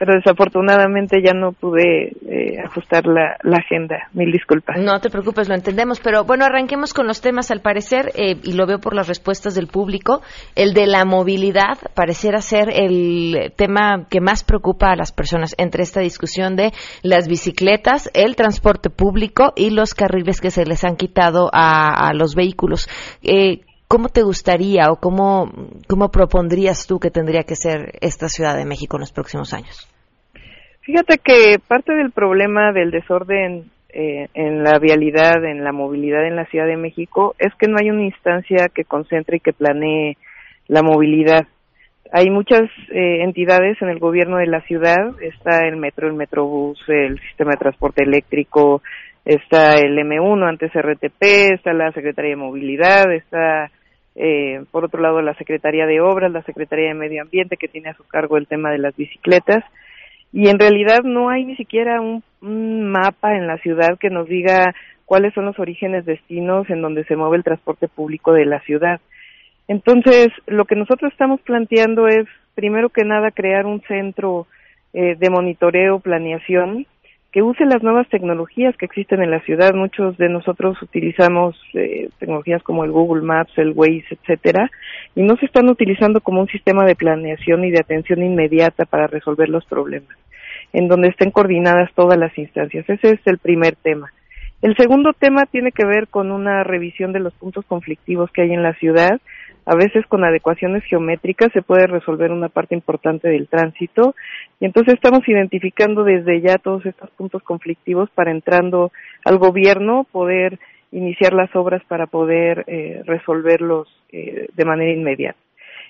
pero 0.00 0.14
desafortunadamente 0.14 1.20
ya 1.22 1.34
no 1.34 1.52
pude 1.52 2.16
eh, 2.26 2.58
ajustar 2.64 3.04
la, 3.04 3.36
agenda. 3.54 4.08
Mil 4.14 4.32
disculpas. 4.32 4.78
No 4.80 4.98
te 4.98 5.10
preocupes, 5.10 5.46
lo 5.46 5.54
entendemos, 5.54 6.00
pero 6.00 6.24
bueno, 6.24 6.46
arranquemos 6.46 6.94
con 6.94 7.06
los 7.06 7.20
temas. 7.20 7.50
Al 7.50 7.60
parecer, 7.60 8.10
eh, 8.14 8.36
y 8.42 8.54
lo 8.54 8.64
veo 8.64 8.78
por 8.78 8.94
las 8.94 9.08
respuestas 9.08 9.54
del 9.54 9.66
público, 9.66 10.22
el 10.56 10.72
de 10.72 10.86
la 10.86 11.04
movilidad 11.04 11.76
pareciera 11.94 12.40
ser 12.40 12.70
el 12.72 13.52
tema 13.56 14.06
que 14.08 14.22
más 14.22 14.42
preocupa 14.42 14.90
a 14.90 14.96
las 14.96 15.12
personas 15.12 15.54
entre 15.58 15.82
esta 15.82 16.00
discusión 16.00 16.56
de 16.56 16.72
las 17.02 17.28
bicicletas, 17.28 18.10
el 18.14 18.36
transporte 18.36 18.88
público 18.88 19.52
y 19.54 19.68
los 19.68 19.92
carriles 19.92 20.40
que 20.40 20.50
se 20.50 20.64
les 20.64 20.82
han 20.82 20.96
quitado 20.96 21.50
a, 21.52 22.10
los 22.14 22.34
vehículos. 22.34 22.88
Eh, 23.22 23.60
¿Cómo 23.90 24.08
te 24.08 24.22
gustaría 24.22 24.92
o 24.92 25.00
cómo, 25.00 25.50
cómo 25.88 26.12
propondrías 26.12 26.86
tú 26.86 27.00
que 27.00 27.10
tendría 27.10 27.42
que 27.42 27.56
ser 27.56 27.98
esta 28.00 28.28
Ciudad 28.28 28.56
de 28.56 28.64
México 28.64 28.96
en 28.96 29.00
los 29.00 29.12
próximos 29.12 29.52
años? 29.52 29.90
Fíjate 30.82 31.18
que 31.18 31.58
parte 31.58 31.92
del 31.94 32.12
problema 32.12 32.70
del 32.70 32.92
desorden 32.92 33.64
eh, 33.88 34.28
en 34.34 34.62
la 34.62 34.78
vialidad, 34.78 35.44
en 35.44 35.64
la 35.64 35.72
movilidad 35.72 36.24
en 36.24 36.36
la 36.36 36.44
Ciudad 36.44 36.68
de 36.68 36.76
México, 36.76 37.34
es 37.40 37.52
que 37.56 37.66
no 37.66 37.78
hay 37.80 37.90
una 37.90 38.04
instancia 38.04 38.68
que 38.72 38.84
concentre 38.84 39.38
y 39.38 39.40
que 39.40 39.52
planee 39.52 40.16
la 40.68 40.82
movilidad. 40.84 41.48
Hay 42.12 42.30
muchas 42.30 42.70
eh, 42.92 43.24
entidades 43.24 43.76
en 43.82 43.88
el 43.88 43.98
gobierno 43.98 44.36
de 44.36 44.46
la 44.46 44.60
ciudad, 44.68 45.20
está 45.20 45.66
el 45.66 45.74
metro, 45.78 46.06
el 46.06 46.14
metrobús, 46.14 46.78
el 46.86 47.18
sistema 47.18 47.50
de 47.50 47.56
transporte 47.58 48.04
eléctrico, 48.04 48.82
está 49.24 49.74
el 49.78 49.98
M1, 49.98 50.48
antes 50.48 50.70
RTP, 50.72 51.54
está 51.54 51.72
la 51.72 51.90
Secretaría 51.90 52.30
de 52.30 52.36
Movilidad, 52.36 53.12
está 53.12 53.68
eh, 54.16 54.64
por 54.70 54.84
otro 54.84 55.00
lado 55.00 55.22
la 55.22 55.34
Secretaría 55.34 55.86
de 55.86 56.00
Obras, 56.00 56.32
la 56.32 56.42
Secretaría 56.42 56.88
de 56.88 56.94
Medio 56.94 57.22
Ambiente 57.22 57.56
que 57.56 57.68
tiene 57.68 57.90
a 57.90 57.94
su 57.94 58.06
cargo 58.06 58.36
el 58.36 58.46
tema 58.46 58.70
de 58.70 58.78
las 58.78 58.96
bicicletas 58.96 59.64
y 60.32 60.48
en 60.48 60.58
realidad 60.58 61.02
no 61.02 61.28
hay 61.28 61.44
ni 61.44 61.56
siquiera 61.56 62.00
un, 62.00 62.22
mapa 62.42 63.36
en 63.36 63.46
la 63.46 63.58
ciudad 63.58 63.98
que 63.98 64.08
nos 64.08 64.26
diga 64.26 64.74
cuáles 65.04 65.34
son 65.34 65.44
los 65.44 65.58
orígenes 65.58 66.06
destinos 66.06 66.70
en 66.70 66.80
donde 66.80 67.04
se 67.04 67.16
mueve 67.16 67.36
el 67.36 67.44
transporte 67.44 67.86
público 67.86 68.32
de 68.32 68.46
la 68.46 68.60
ciudad. 68.60 69.00
Entonces, 69.68 70.28
lo 70.46 70.64
que 70.64 70.74
nosotros 70.74 71.12
estamos 71.12 71.40
planteando 71.42 72.08
es, 72.08 72.26
primero 72.54 72.88
que 72.88 73.04
nada, 73.04 73.30
crear 73.30 73.66
un 73.66 73.82
centro 73.82 74.46
eh, 74.94 75.16
de 75.18 75.30
monitoreo, 75.30 76.00
planeación, 76.00 76.86
que 77.32 77.42
use 77.42 77.64
las 77.64 77.82
nuevas 77.82 78.08
tecnologías 78.08 78.76
que 78.76 78.86
existen 78.86 79.22
en 79.22 79.30
la 79.30 79.40
ciudad. 79.40 79.72
Muchos 79.74 80.16
de 80.18 80.28
nosotros 80.28 80.80
utilizamos 80.82 81.56
eh, 81.74 82.08
tecnologías 82.18 82.62
como 82.62 82.84
el 82.84 82.90
Google 82.90 83.22
Maps, 83.22 83.52
el 83.56 83.72
Waze, 83.74 84.06
etcétera, 84.10 84.70
y 85.14 85.22
no 85.22 85.36
se 85.36 85.46
están 85.46 85.68
utilizando 85.68 86.20
como 86.20 86.40
un 86.40 86.48
sistema 86.48 86.84
de 86.84 86.96
planeación 86.96 87.64
y 87.64 87.70
de 87.70 87.80
atención 87.80 88.22
inmediata 88.22 88.84
para 88.84 89.06
resolver 89.06 89.48
los 89.48 89.64
problemas, 89.64 90.16
en 90.72 90.88
donde 90.88 91.08
estén 91.08 91.30
coordinadas 91.30 91.90
todas 91.94 92.18
las 92.18 92.36
instancias. 92.36 92.88
Ese 92.88 93.10
es 93.10 93.20
el 93.26 93.38
primer 93.38 93.76
tema. 93.76 94.12
El 94.62 94.76
segundo 94.76 95.12
tema 95.14 95.46
tiene 95.46 95.72
que 95.72 95.86
ver 95.86 96.08
con 96.08 96.30
una 96.30 96.64
revisión 96.64 97.12
de 97.12 97.20
los 97.20 97.32
puntos 97.34 97.64
conflictivos 97.64 98.30
que 98.30 98.42
hay 98.42 98.52
en 98.52 98.62
la 98.62 98.74
ciudad 98.74 99.20
a 99.70 99.76
veces 99.76 100.04
con 100.08 100.24
adecuaciones 100.24 100.82
geométricas 100.82 101.52
se 101.52 101.62
puede 101.62 101.86
resolver 101.86 102.32
una 102.32 102.48
parte 102.48 102.74
importante 102.74 103.28
del 103.28 103.46
tránsito 103.46 104.16
y 104.58 104.64
entonces 104.64 104.94
estamos 104.94 105.20
identificando 105.28 106.02
desde 106.02 106.40
ya 106.40 106.58
todos 106.58 106.84
estos 106.84 107.08
puntos 107.10 107.40
conflictivos 107.44 108.10
para 108.10 108.32
entrando 108.32 108.90
al 109.24 109.38
gobierno 109.38 110.08
poder 110.10 110.58
iniciar 110.90 111.34
las 111.34 111.54
obras 111.54 111.84
para 111.84 112.08
poder 112.08 112.64
eh, 112.66 113.02
resolverlos 113.06 113.86
eh, 114.10 114.48
de 114.52 114.64
manera 114.64 114.90
inmediata. 114.90 115.38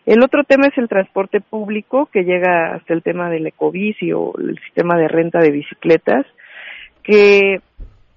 El 0.04 0.22
otro 0.22 0.44
tema 0.44 0.66
es 0.66 0.76
el 0.76 0.88
transporte 0.88 1.40
público, 1.40 2.04
que 2.12 2.24
llega 2.24 2.74
hasta 2.74 2.92
el 2.92 3.02
tema 3.02 3.30
del 3.30 3.46
ecobici 3.46 4.12
o 4.12 4.34
el 4.38 4.58
sistema 4.58 4.98
de 4.98 5.08
renta 5.08 5.38
de 5.38 5.52
bicicletas, 5.52 6.26
que 7.02 7.62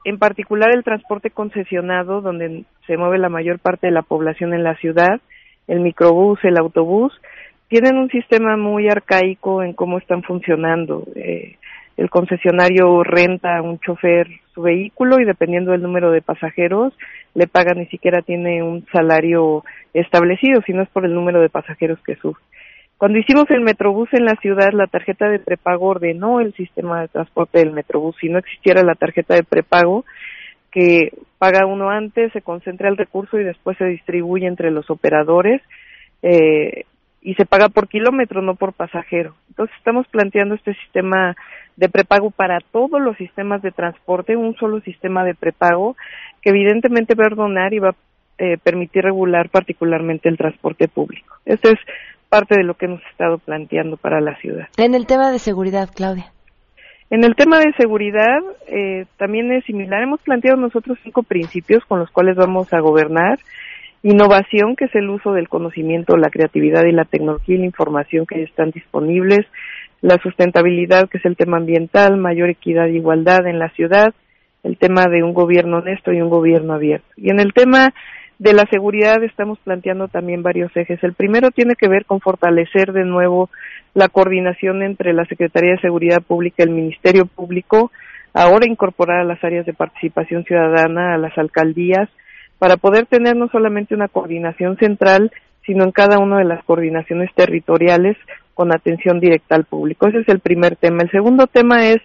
en 0.03 0.20
particular 0.20 0.72
el 0.76 0.84
transporte 0.84 1.30
concesionado, 1.30 2.20
donde 2.20 2.66
se 2.86 2.97
mueve 2.97 3.18
la 3.18 3.30
mayor 3.30 3.59
parte 3.59 3.88
de 3.88 3.93
la 3.93 4.01
población 4.01 4.53
en 4.53 4.66
la 4.66 4.76
ciudad, 4.76 5.22
el 5.68 5.80
microbús, 5.80 6.39
el 6.43 6.57
autobús, 6.57 7.14
tienen 7.68 7.97
un 7.97 8.09
sistema 8.09 8.57
muy 8.57 8.88
arcaico 8.88 9.64
en 9.64 9.74
cómo 9.74 9.97
están 9.97 10.24
funcionando. 10.24 11.07
Eh, 11.16 11.57
el 11.97 12.09
concesionario 12.09 13.03
renta 13.03 13.57
a 13.57 13.61
un 13.61 13.80
chofer 13.80 14.28
su 14.53 14.61
vehículo 14.61 15.20
y 15.20 15.26
dependiendo 15.26 15.72
del 15.72 15.82
número 15.82 16.11
de 16.11 16.22
pasajeros 16.22 16.93
le 17.34 17.47
paga 17.47 17.74
ni 17.74 17.86
siquiera 17.88 18.22
tiene 18.22 18.64
un 18.64 18.86
salario 18.91 19.64
establecido, 19.93 20.61
sino 20.66 20.84
es 20.84 20.89
por 20.89 21.05
el 21.05 21.14
número 21.14 21.41
de 21.41 21.49
pasajeros 21.49 21.99
que 22.03 22.16
sube. 22.16 22.39
Cuando 22.97 23.20
hicimos 23.20 23.49
el 23.49 23.61
Metrobús 23.61 24.07
en 24.14 24.26
la 24.26 24.36
ciudad, 24.36 24.72
la 24.72 24.88
tarjeta 24.88 25.28
de 25.28 25.39
prepago 25.39 25.88
ordenó 25.88 26.39
el 26.39 26.53
sistema 26.53 27.01
de 27.01 27.09
transporte 27.09 27.59
del 27.59 27.72
Metrobús. 27.72 28.16
Si 28.22 28.30
no 28.30 28.38
existiera 28.38 28.82
la 28.84 28.95
tarjeta 28.95 29.36
de 29.36 29.43
prepago, 29.43 30.05
que 30.74 31.13
paga 31.38 31.65
uno 31.67 31.89
antes, 31.89 32.32
se 32.34 32.41
concentra 32.41 32.89
el 32.89 32.97
recurso 32.97 33.39
y 33.39 33.43
después 33.43 33.78
se 33.78 33.86
distribuye 33.86 34.47
entre 34.47 34.71
los 34.71 34.89
operadores 34.89 35.61
eh, 36.24 36.86
y 37.21 37.36
se 37.36 37.45
paga 37.45 37.69
por 37.69 37.88
kilómetro, 37.88 38.41
no 38.41 38.55
por 38.55 38.74
pasajero. 38.74 39.36
Entonces 39.49 39.76
estamos 39.78 40.07
planteando 40.07 40.55
este 40.55 40.74
sistema 40.74 41.36
de 41.78 41.89
prepago 41.89 42.32
para 42.32 42.59
todos 42.59 42.99
los 43.01 43.15
sistemas 43.17 43.61
de 43.61 43.71
transporte, 43.71 44.36
un 44.36 44.55
solo 44.55 44.82
sistema 44.82 45.24
de 45.24 45.36
prepago 45.36 45.95
que 46.41 46.49
evidentemente 46.49 47.13
va 47.15 47.26
a 47.26 47.34
ordenar 47.34 47.74
y 47.74 47.80
va 47.80 47.89
a 47.89 47.95
eh, 48.39 48.57
permitir 48.57 49.03
regular 49.03 49.49
particularmente 49.49 50.28
el 50.28 50.38
transporte 50.38 50.88
público. 50.88 51.36
Esto 51.45 51.69
es 51.69 51.80
parte 52.30 52.55
de 52.57 52.63
lo 52.63 52.74
que 52.74 52.88
hemos 52.88 53.01
estado 53.11 53.38
planteando 53.38 53.95
para 53.95 54.19
la 54.19 54.36
ciudad. 54.38 54.67
En 54.78 54.95
el 54.95 55.05
tema 55.05 55.32
de 55.32 55.38
seguridad, 55.38 55.89
Claudia. 55.93 56.32
En 57.14 57.24
el 57.24 57.36
tema 57.36 57.59
de 57.59 57.72
seguridad 57.74 58.39
eh, 58.66 59.05
también 59.18 59.51
es 59.51 59.64
similar. 59.66 60.01
Hemos 60.01 60.20
planteado 60.22 60.57
nosotros 60.57 60.97
cinco 61.03 61.22
principios 61.22 61.86
con 61.86 61.99
los 61.99 62.09
cuales 62.09 62.36
vamos 62.36 62.74
a 62.74 62.80
gobernar. 62.80 63.38
Innovación, 64.01 64.76
que 64.76 64.86
es 64.86 64.95
el 64.95 65.11
uso 65.11 65.32
del 65.32 65.47
conocimiento, 65.47 66.18
la 66.18 66.32
creatividad 66.32 66.86
y 66.86 66.91
la 66.91 67.05
tecnología 67.05 67.55
y 67.55 67.59
la 67.59 67.68
información 67.68 68.26
que 68.26 68.41
están 68.41 68.72
disponibles. 68.72 69.45
La 70.01 70.18
sustentabilidad, 70.24 71.07
que 71.07 71.20
es 71.20 71.26
el 71.26 71.38
tema 71.38 71.57
ambiental, 71.57 72.18
mayor 72.18 72.49
equidad 72.49 72.88
e 72.88 72.95
igualdad 72.95 73.45
en 73.45 73.59
la 73.59 73.70
ciudad. 73.70 74.16
El 74.64 74.80
tema 74.80 75.05
de 75.05 75.22
un 75.22 75.36
gobierno 75.36 75.78
honesto 75.78 76.11
y 76.11 76.20
un 76.20 76.32
gobierno 76.32 76.74
abierto. 76.74 77.05
Y 77.16 77.30
en 77.30 77.39
el 77.39 77.53
tema 77.53 77.93
de 78.39 78.53
la 78.53 78.65
seguridad 78.69 79.23
estamos 79.23 79.59
planteando 79.59 80.07
también 80.07 80.43
varios 80.43 80.75
ejes. 80.75 81.03
El 81.03 81.13
primero 81.13 81.51
tiene 81.51 81.75
que 81.75 81.88
ver 81.88 82.05
con 82.05 82.19
fortalecer 82.19 82.91
de 82.91 83.05
nuevo 83.05 83.49
la 83.93 84.09
coordinación 84.09 84.81
entre 84.81 85.13
la 85.13 85.25
Secretaría 85.25 85.73
de 85.73 85.81
Seguridad 85.81 86.21
Pública 86.21 86.57
y 86.59 86.63
el 86.63 86.71
Ministerio 86.71 87.25
Público, 87.25 87.91
ahora 88.34 88.67
incorporar 88.67 89.21
a 89.21 89.25
las 89.25 89.43
áreas 89.43 89.65
de 89.65 89.73
participación 89.73 90.43
ciudadana, 90.43 91.13
a 91.13 91.17
las 91.17 91.38
alcaldías, 91.38 92.09
para 92.57 92.77
poder 92.77 93.05
tener 93.05 93.36
no 93.36 93.49
solamente 93.49 93.93
una 93.93 94.07
coordinación 94.07 94.77
central, 94.77 95.31
sino 95.65 95.84
en 95.84 95.91
cada 95.91 96.19
una 96.19 96.39
de 96.39 96.45
las 96.45 96.63
coordinaciones 96.65 97.29
territoriales 97.36 98.17
con 98.53 98.73
atención 98.73 99.19
directa 99.19 99.55
al 99.55 99.65
público. 99.65 100.07
Ese 100.07 100.19
es 100.19 100.29
el 100.29 100.39
primer 100.39 100.75
tema. 100.75 101.03
El 101.03 101.11
segundo 101.11 101.47
tema 101.47 101.88
es 101.88 101.97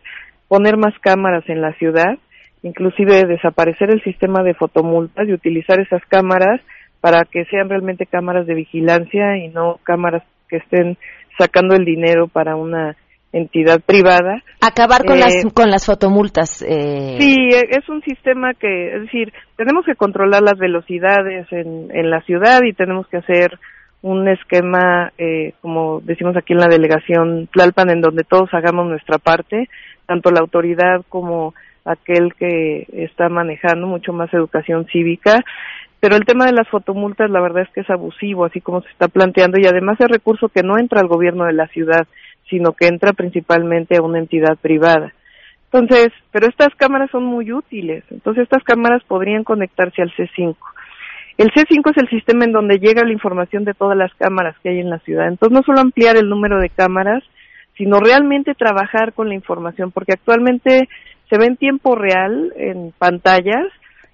poner 0.49 0.77
más 0.77 0.95
cámaras 1.01 1.45
en 1.49 1.61
la 1.61 1.73
ciudad, 1.75 2.19
inclusive 2.63 3.25
desaparecer 3.27 3.91
el 3.91 4.03
sistema 4.03 4.43
de 4.43 4.55
fotomultas 4.55 5.29
y 5.29 5.33
utilizar 5.33 5.81
esas 5.81 6.03
cámaras 6.09 6.61
para 7.01 7.25
que 7.25 7.45
sean 7.47 7.69
realmente 7.69 8.07
cámaras 8.07 8.47
de 8.47 8.55
vigilancia 8.55 9.37
y 9.37 9.49
no 9.49 9.79
cámaras 9.85 10.23
que 10.49 10.57
estén 10.57 10.97
sacando 11.39 11.77
el 11.77 11.85
dinero 11.85 12.27
para 12.27 12.57
una 12.57 12.97
entidad 13.33 13.81
privada. 13.81 14.43
Acabar 14.61 15.05
con, 15.05 15.21
las, 15.21 15.45
eh, 15.45 15.49
con 15.53 15.71
las 15.71 15.87
fotomultas. 15.87 16.63
Eh. 16.63 17.17
Sí, 17.21 17.37
e, 17.53 17.77
es 17.79 17.89
un 17.89 18.03
sistema 18.03 18.55
que, 18.55 18.97
es 18.97 19.03
decir, 19.03 19.33
tenemos 19.57 19.85
que 19.85 19.95
controlar 19.95 20.43
las 20.43 20.59
velocidades 20.59 21.47
en, 21.53 21.95
en 21.95 22.11
la 22.11 22.23
ciudad 22.23 22.61
y 22.65 22.73
tenemos 22.73 23.07
que 23.09 23.19
hacer 23.19 23.59
un 24.01 24.29
esquema, 24.29 25.13
eh, 25.19 25.55
como 25.61 26.01
decimos 26.01 26.37
aquí 26.37 26.53
en 26.53 26.61
la 26.61 26.69
delegación 26.69 27.49
Tlalpan, 27.53 27.91
en 27.91 28.01
donde 28.01 28.25
todos 28.25 28.49
hagamos 28.53 28.87
nuestra 28.87 29.19
parte, 29.19 29.69
tanto 30.07 30.31
la 30.31 30.41
autoridad 30.41 31.05
como 31.09 31.55
aquel 31.91 32.35
que 32.35 32.87
está 32.93 33.29
manejando 33.29 33.87
mucho 33.87 34.13
más 34.13 34.33
educación 34.35 34.87
cívica 34.93 35.45
pero 36.01 36.17
el 36.17 36.25
tema 36.25 36.47
de 36.47 36.53
las 36.53 36.69
fotomultas 36.69 37.31
la 37.31 37.41
verdad 37.41 37.63
es 37.63 37.71
que 37.71 37.81
es 37.81 37.91
abusivo, 37.91 38.45
así 38.45 38.61
como 38.61 38.83
se 38.83 38.91
está 38.91 39.09
planteando, 39.09 39.59
y 39.61 39.67
además 39.67 40.01
es 40.01 40.09
recurso 40.09 40.49
que 40.49 40.63
no 40.63 40.79
entra 40.79 41.01
al 41.01 41.09
gobierno 41.09 41.45
de 41.45 41.53
la 41.53 41.67
ciudad, 41.69 42.07
sino 42.49 42.73
que 42.73 42.87
entra 42.87 43.13
principalmente 43.13 43.97
a 43.97 44.03
una 44.03 44.19
entidad 44.19 44.57
privada. 44.61 45.13
Entonces, 45.71 46.09
pero 46.31 46.47
estas 46.47 46.75
cámaras 46.77 47.11
son 47.11 47.25
muy 47.25 47.53
útiles, 47.53 48.05
entonces 48.11 48.45
estas 48.45 48.63
cámaras 48.63 49.03
podrían 49.05 49.45
conectarse 49.45 50.03
al 50.03 50.13
C5. 50.13 50.57
El 51.37 51.51
C5 51.51 51.91
es 51.91 52.03
el 52.03 52.09
sistema 52.09 52.45
en 52.45 52.53
donde 52.53 52.79
llega 52.79 53.05
la 53.05 53.13
información 53.13 53.65
de 53.65 53.75
todas 53.75 53.97
las 53.97 54.13
cámaras 54.15 54.57
que 54.63 54.71
hay 54.71 54.81
en 54.81 54.91
la 54.91 54.99
ciudad. 55.01 55.29
Entonces, 55.29 55.57
no 55.57 55.63
solo 55.63 55.81
ampliar 55.81 56.17
el 56.17 56.29
número 56.29 56.59
de 56.59 56.69
cámaras, 56.69 57.23
sino 57.77 58.01
realmente 58.01 58.55
trabajar 58.55 59.13
con 59.13 59.29
la 59.29 59.35
información, 59.35 59.93
porque 59.93 60.15
actualmente 60.15 60.89
se 61.29 61.39
ve 61.39 61.47
en 61.47 61.57
tiempo 61.57 61.95
real 61.95 62.53
en 62.57 62.93
pantallas 62.99 63.67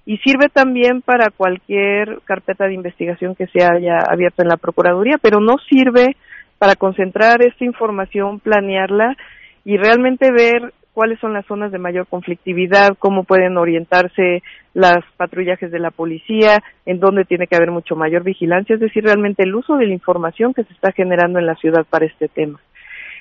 y 0.07 0.19
sirve 0.19 0.49
también 0.49 1.01
para 1.03 1.31
cualquier 1.31 2.21
carpeta 2.25 2.67
de 2.67 2.75
investigación 2.75 3.35
que 3.35 3.47
se 3.47 3.65
haya 3.65 3.99
abierta 3.99 4.43
en 4.43 4.49
la 4.49 4.57
Procuraduría, 4.57 5.19
pero 5.21 5.41
no 5.41 5.57
sirve 5.69 6.17
para 6.59 6.75
concentrar 6.77 7.43
esta 7.43 7.65
información, 7.65 8.41
planearla 8.41 9.17
y 9.65 9.77
realmente 9.77 10.31
ver 10.31 10.73
cuáles 10.93 11.19
son 11.19 11.33
las 11.33 11.45
zonas 11.47 11.73
de 11.73 11.79
mayor 11.79 12.07
conflictividad, 12.07 12.97
cómo 12.99 13.25
pueden 13.25 13.57
orientarse 13.57 14.43
las 14.75 15.05
patrullajes 15.17 15.71
de 15.73 15.81
la 15.81 15.91
policía, 15.91 16.63
en 16.87 17.01
dónde 17.01 17.25
tiene 17.25 17.47
que 17.47 17.57
haber 17.57 17.71
mucho 17.71 17.97
mayor 17.97 18.23
vigilancia, 18.23 18.75
es 18.75 18.81
decir, 18.81 19.05
realmente 19.05 19.43
el 19.43 19.55
uso 19.55 19.77
de 19.77 19.87
la 19.87 19.93
información 19.93 20.55
que 20.55 20.65
se 20.65 20.73
está 20.73 20.93
generando 20.93 21.39
en 21.39 21.47
la 21.47 21.57
ciudad 21.57 21.85
para 21.89 22.07
este 22.07 22.29
tema. 22.29 22.61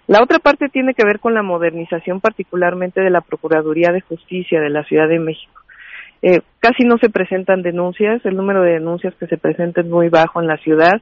La 0.07 0.21
otra 0.21 0.39
parte 0.39 0.67
tiene 0.69 0.93
que 0.93 1.05
ver 1.05 1.19
con 1.19 1.33
la 1.33 1.43
modernización 1.43 2.19
particularmente 2.19 3.01
de 3.01 3.09
la 3.09 3.21
Procuraduría 3.21 3.91
de 3.91 4.01
Justicia 4.01 4.59
de 4.59 4.69
la 4.69 4.83
Ciudad 4.83 5.07
de 5.07 5.19
México. 5.19 5.61
Eh, 6.21 6.41
casi 6.59 6.83
no 6.83 6.97
se 6.97 7.09
presentan 7.09 7.63
denuncias, 7.63 8.25
el 8.25 8.37
número 8.37 8.61
de 8.61 8.73
denuncias 8.73 9.13
que 9.15 9.27
se 9.27 9.37
presentan 9.37 9.85
es 9.85 9.91
muy 9.91 10.09
bajo 10.09 10.41
en 10.41 10.47
la 10.47 10.57
ciudad, 10.57 11.01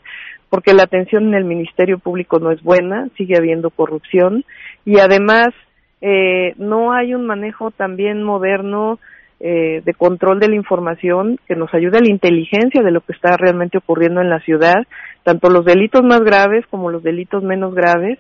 porque 0.50 0.74
la 0.74 0.84
atención 0.84 1.28
en 1.28 1.36
el 1.36 1.46
Ministerio 1.46 2.00
Público 2.00 2.40
no 2.40 2.52
es 2.52 2.62
buena, 2.64 3.08
sigue 3.18 3.38
habiendo 3.38 3.70
corrupción 3.70 4.44
y 4.84 5.00
además 5.00 5.50
eh, 6.02 6.54
no 6.58 6.92
hay 6.92 7.14
un 7.14 7.26
manejo 7.26 7.70
también 7.70 8.24
moderno 8.24 9.00
eh, 9.40 9.82
de 9.86 9.94
control 9.94 10.40
de 10.40 10.50
la 10.50 10.56
información 10.56 11.40
que 11.48 11.56
nos 11.56 11.74
ayude 11.74 12.00
a 12.00 12.02
la 12.02 12.12
inteligencia 12.12 12.82
de 12.82 12.92
lo 12.92 13.02
que 13.02 13.14
está 13.14 13.38
realmente 13.38 13.78
ocurriendo 13.78 14.22
en 14.22 14.30
la 14.30 14.40
ciudad, 14.40 14.86
tanto 15.24 15.50
los 15.50 15.66
delitos 15.66 16.04
más 16.04 16.22
graves 16.22 16.66
como 16.70 16.90
los 16.90 17.02
delitos 17.02 17.44
menos 17.44 17.74
graves, 17.74 18.20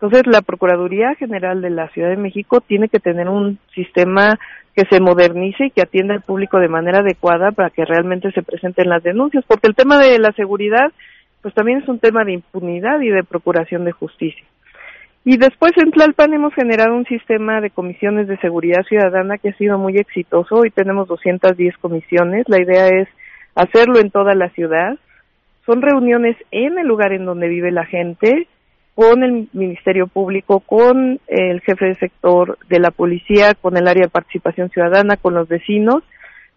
entonces, 0.00 0.26
la 0.26 0.42
Procuraduría 0.42 1.14
General 1.14 1.62
de 1.62 1.70
la 1.70 1.88
Ciudad 1.88 2.10
de 2.10 2.18
México 2.18 2.60
tiene 2.60 2.90
que 2.90 3.00
tener 3.00 3.30
un 3.30 3.58
sistema 3.74 4.38
que 4.74 4.84
se 4.90 5.00
modernice 5.00 5.66
y 5.66 5.70
que 5.70 5.80
atienda 5.80 6.12
al 6.12 6.20
público 6.20 6.58
de 6.58 6.68
manera 6.68 6.98
adecuada 6.98 7.50
para 7.52 7.70
que 7.70 7.86
realmente 7.86 8.30
se 8.32 8.42
presenten 8.42 8.90
las 8.90 9.02
denuncias, 9.02 9.42
porque 9.48 9.68
el 9.68 9.74
tema 9.74 9.98
de 9.98 10.18
la 10.18 10.32
seguridad, 10.32 10.92
pues 11.40 11.54
también 11.54 11.78
es 11.78 11.88
un 11.88 11.98
tema 11.98 12.24
de 12.24 12.34
impunidad 12.34 13.00
y 13.00 13.08
de 13.08 13.24
procuración 13.24 13.86
de 13.86 13.92
justicia. 13.92 14.44
Y 15.24 15.38
después 15.38 15.72
en 15.78 15.90
Tlalpan 15.90 16.34
hemos 16.34 16.52
generado 16.52 16.94
un 16.94 17.06
sistema 17.06 17.62
de 17.62 17.70
comisiones 17.70 18.28
de 18.28 18.36
seguridad 18.36 18.82
ciudadana 18.86 19.38
que 19.38 19.48
ha 19.48 19.56
sido 19.56 19.78
muy 19.78 19.96
exitoso. 19.96 20.56
Hoy 20.56 20.70
tenemos 20.70 21.08
210 21.08 21.78
comisiones. 21.78 22.44
La 22.48 22.60
idea 22.60 22.86
es 22.88 23.08
hacerlo 23.54 23.98
en 23.98 24.10
toda 24.10 24.34
la 24.34 24.50
ciudad. 24.50 24.98
Son 25.64 25.80
reuniones 25.80 26.36
en 26.52 26.78
el 26.78 26.86
lugar 26.86 27.12
en 27.12 27.24
donde 27.24 27.48
vive 27.48 27.72
la 27.72 27.86
gente 27.86 28.46
con 28.96 29.22
el 29.22 29.48
Ministerio 29.52 30.06
Público, 30.06 30.60
con 30.60 31.20
el 31.26 31.60
jefe 31.60 31.84
de 31.84 31.94
sector 31.96 32.58
de 32.70 32.80
la 32.80 32.90
policía, 32.90 33.52
con 33.54 33.76
el 33.76 33.86
área 33.86 34.04
de 34.04 34.10
participación 34.10 34.70
ciudadana, 34.70 35.18
con 35.18 35.34
los 35.34 35.46
vecinos, 35.48 36.02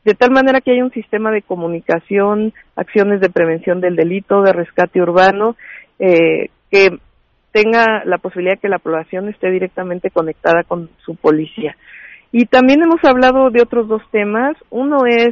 de 0.05 0.13
tal 0.13 0.31
manera 0.31 0.61
que 0.61 0.71
haya 0.71 0.85
un 0.85 0.93
sistema 0.93 1.31
de 1.31 1.41
comunicación, 1.41 2.53
acciones 2.77 3.19
de 3.19 3.29
prevención 3.29 3.81
del 3.81 3.97
delito, 3.97 4.41
de 4.41 4.53
rescate 4.53 5.01
urbano, 5.01 5.57
eh, 5.99 6.47
que 6.71 6.97
tenga 7.51 8.05
la 8.05 8.19
posibilidad 8.19 8.55
de 8.55 8.61
que 8.61 8.69
la 8.69 8.79
población 8.79 9.27
esté 9.27 9.51
directamente 9.51 10.09
conectada 10.09 10.63
con 10.63 10.89
su 11.03 11.15
policía. 11.15 11.75
Y 12.31 12.45
también 12.45 12.81
hemos 12.81 13.03
hablado 13.03 13.49
de 13.49 13.61
otros 13.61 13.89
dos 13.89 14.01
temas. 14.11 14.55
Uno 14.69 15.05
es 15.05 15.31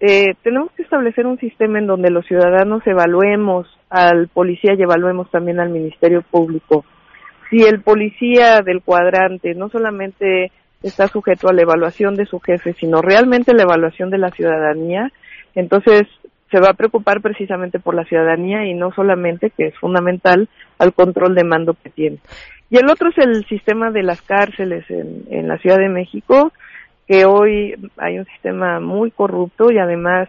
eh, 0.00 0.34
tenemos 0.42 0.70
que 0.72 0.82
establecer 0.82 1.26
un 1.26 1.38
sistema 1.38 1.78
en 1.78 1.86
donde 1.86 2.10
los 2.10 2.26
ciudadanos 2.26 2.86
evaluemos 2.86 3.66
al 3.88 4.28
policía 4.28 4.74
y 4.74 4.82
evaluemos 4.82 5.30
también 5.30 5.60
al 5.60 5.70
Ministerio 5.70 6.22
Público. 6.22 6.84
Si 7.50 7.62
el 7.62 7.80
policía 7.82 8.60
del 8.62 8.82
cuadrante 8.82 9.54
no 9.54 9.68
solamente 9.68 10.50
está 10.82 11.08
sujeto 11.08 11.48
a 11.48 11.52
la 11.52 11.62
evaluación 11.62 12.14
de 12.16 12.26
su 12.26 12.40
jefe, 12.40 12.74
sino 12.74 13.00
realmente 13.00 13.54
la 13.54 13.62
evaluación 13.62 14.10
de 14.10 14.18
la 14.18 14.30
ciudadanía, 14.30 15.10
entonces 15.54 16.02
se 16.50 16.60
va 16.60 16.70
a 16.70 16.74
preocupar 16.74 17.20
precisamente 17.20 17.78
por 17.78 17.94
la 17.94 18.04
ciudadanía 18.04 18.66
y 18.66 18.74
no 18.74 18.92
solamente, 18.92 19.50
que 19.50 19.68
es 19.68 19.78
fundamental, 19.78 20.48
al 20.78 20.92
control 20.92 21.34
de 21.34 21.44
mando 21.44 21.74
que 21.74 21.90
tiene. 21.90 22.18
Y 22.70 22.76
el 22.76 22.90
otro 22.90 23.10
es 23.10 23.18
el 23.18 23.44
sistema 23.46 23.90
de 23.90 24.02
las 24.02 24.20
cárceles 24.22 24.84
en, 24.90 25.24
en 25.30 25.48
la 25.48 25.58
Ciudad 25.58 25.78
de 25.78 25.88
México 25.88 26.52
que 27.06 27.24
hoy 27.24 27.74
hay 27.96 28.18
un 28.18 28.24
sistema 28.26 28.80
muy 28.80 29.10
corrupto 29.10 29.70
y 29.70 29.78
además 29.78 30.28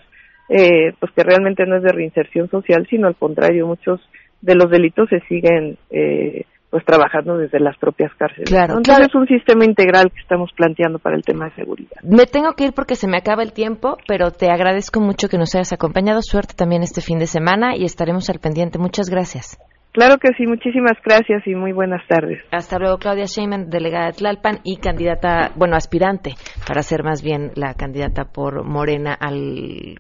eh, 0.50 0.94
pues 1.00 1.12
que 1.14 1.24
realmente 1.24 1.66
no 1.66 1.78
es 1.78 1.84
de 1.84 1.92
reinserción 1.92 2.50
social 2.50 2.86
sino 2.90 3.08
al 3.08 3.16
contrario 3.16 3.66
muchos 3.68 4.00
de 4.42 4.56
los 4.56 4.70
delitos 4.70 5.10
se 5.10 5.20
siguen 5.22 5.78
eh, 5.90 6.46
pues 6.76 6.84
trabajando 6.84 7.38
desde 7.38 7.62
las 7.62 7.78
propias 7.78 8.12
cárceles. 8.16 8.50
Claro, 8.50 8.76
Entonces 8.76 9.08
es 9.08 9.16
un 9.16 9.28
sistema 9.28 9.64
integral 9.64 10.12
que 10.12 10.20
estamos 10.20 10.52
planteando 10.58 11.00
para 11.00 11.16
el 11.16 11.24
tema 11.24 11.46
de 11.46 11.52
seguridad. 11.52 12.02
Me 12.04 12.26
tengo 12.26 12.52
que 12.52 12.66
ir 12.66 12.74
porque 12.74 12.96
se 12.96 13.08
me 13.08 13.16
acaba 13.16 13.44
el 13.44 13.54
tiempo, 13.54 13.98
pero 14.08 14.32
te 14.32 14.50
agradezco 14.50 15.00
mucho 15.00 15.30
que 15.30 15.38
nos 15.38 15.56
hayas 15.56 15.72
acompañado. 15.72 16.22
Suerte 16.22 16.54
también 16.54 16.84
este 16.84 17.00
fin 17.00 17.18
de 17.18 17.28
semana 17.28 17.78
y 17.78 17.86
estaremos 17.86 18.30
al 18.30 18.40
pendiente. 18.40 18.78
Muchas 18.78 19.10
gracias. 19.10 19.58
Claro 19.94 20.18
que 20.18 20.34
sí, 20.36 20.46
muchísimas 20.46 20.98
gracias 21.06 21.48
y 21.48 21.56
muy 21.56 21.72
buenas 21.72 22.06
tardes. 22.10 22.44
Hasta 22.52 22.78
luego, 22.78 22.98
Claudia 22.98 23.28
Sheinman, 23.28 23.70
delegada 23.70 24.08
de 24.08 24.12
Tlalpan 24.12 24.60
y 24.66 24.76
candidata, 24.76 25.54
bueno, 25.56 25.78
aspirante 25.78 26.34
para 26.68 26.84
ser 26.84 27.04
más 27.04 27.22
bien 27.22 27.52
la 27.56 27.74
candidata 27.74 28.26
por 28.26 28.64
Morena 28.64 29.14
al, 29.14 30.00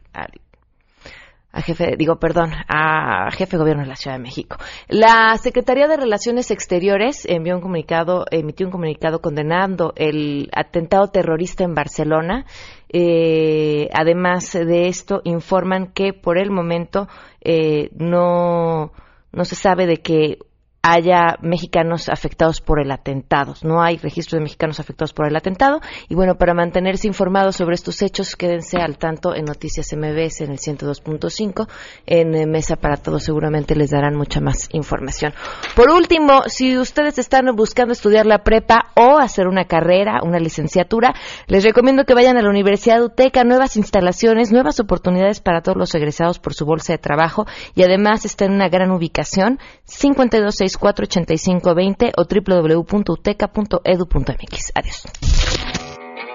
a 1.55 1.61
jefe, 1.61 1.95
digo, 1.97 2.18
perdón, 2.18 2.51
a 2.68 3.32
jefe 3.32 3.55
de 3.55 3.61
gobierno 3.61 3.84
de 3.84 3.88
la 3.89 3.95
Ciudad 3.95 4.18
de 4.18 4.24
México. 4.24 4.57
La 4.89 5.38
Secretaría 5.38 5.88
de 5.88 5.95
Relaciones 5.95 6.51
Exteriores 6.51 7.26
envió 7.26 7.55
un 7.55 7.61
comunicado, 7.61 8.26
emitió 8.30 8.66
un 8.66 8.74
comunicado 8.74 9.22
condenando 9.22 9.93
el 9.95 10.49
atentado 10.53 11.07
terrorista 11.07 11.63
en 11.63 11.74
Barcelona. 11.74 12.45
Eh, 12.89 13.88
además 13.93 14.51
de 14.51 14.88
esto, 14.88 15.22
informan 15.24 15.93
que 15.93 16.11
por 16.11 16.38
el 16.38 16.51
momento 16.51 17.07
eh, 17.41 17.89
no 17.95 18.91
no 19.32 19.43
se 19.43 19.55
sabe 19.55 19.86
de 19.86 19.97
que 19.97 20.39
haya 20.88 21.38
mexicanos 21.42 22.10
afectados 22.10 22.62
por 22.62 22.80
el 22.80 22.92
atentado. 22.92 23.56
No 23.64 23.82
hay 23.82 23.98
registro 23.98 24.38
de 24.38 24.44
mexicanos 24.44 24.80
afectados 24.80 25.14
por 25.14 25.28
el 25.28 25.36
atentado. 25.36 25.82
Y 26.10 26.14
bueno, 26.14 26.36
para 26.36 26.54
mantenerse 26.54 27.08
informados 27.08 27.56
sobre 27.56 27.74
estos 27.74 28.04
hechos, 28.04 28.36
quédense 28.36 28.78
al 28.78 29.00
tanto 29.00 29.34
en 29.34 29.46
Noticias 29.46 29.88
MBS 29.98 30.42
en 30.42 30.52
el 30.52 30.60
102.5. 30.60 31.68
En 32.06 32.36
eh, 32.36 32.46
Mesa 32.46 32.76
para 32.76 32.98
Todos 32.98 33.24
seguramente 33.24 33.76
les 33.76 33.90
darán 33.90 34.16
mucha 34.16 34.42
más 34.42 34.70
información. 34.74 35.34
Por 35.76 35.90
último, 35.90 36.44
si 36.46 36.78
ustedes 36.78 37.18
están 37.18 37.48
buscando 37.56 37.94
estudiar 37.94 38.28
la 38.28 38.44
prepa 38.44 38.92
o 38.96 39.18
hacer 39.18 39.48
una 39.48 39.66
carrera, 39.66 40.20
una 40.24 40.38
licenciatura, 40.38 41.16
les 41.48 41.64
recomiendo 41.64 42.04
que 42.04 42.14
vayan 42.14 42.38
a 42.38 42.44
la 42.44 42.50
Universidad 42.50 43.02
Uteca. 43.04 43.44
Nuevas 43.44 43.76
instalaciones, 43.76 44.52
nuevas 44.52 44.80
oportunidades 44.80 45.42
para 45.42 45.62
todos 45.62 45.78
los 45.78 45.96
egresados 45.96 46.38
por 46.38 46.54
su 46.54 46.66
bolsa 46.66 46.94
de 46.94 47.00
trabajo 47.00 47.48
y 47.74 47.82
además 47.82 48.24
está 48.26 48.46
en 48.46 48.52
una 48.52 48.70
gran 48.70 48.92
ubicación. 48.92 49.58
526 49.88 50.74
48520 50.78 52.11
o 52.17 52.26
www.uteca.edu.mx. 52.26 54.71
Adiós. 54.76 55.05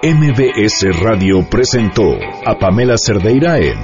MBS 0.03 0.99
Radio 0.99 1.47
presentó 1.47 2.15
a 2.45 2.57
Pamela 2.57 2.97
Cerdeira 2.97 3.59
en 3.59 3.77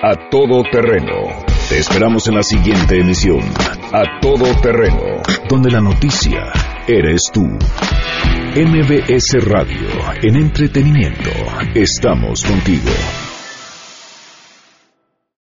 A 0.00 0.14
Todo 0.30 0.62
Terreno. 0.70 1.26
Te 1.68 1.78
esperamos 1.78 2.28
en 2.28 2.36
la 2.36 2.44
siguiente 2.44 3.00
emisión, 3.00 3.40
A 3.92 4.20
Todo 4.20 4.44
Terreno, 4.62 5.22
donde 5.48 5.72
la 5.72 5.80
noticia 5.80 6.52
eres 6.86 7.22
tú. 7.32 7.42
MBS 8.54 9.44
Radio, 9.44 9.88
en 10.22 10.36
entretenimiento, 10.36 11.30
estamos 11.74 12.44
contigo. 12.44 12.90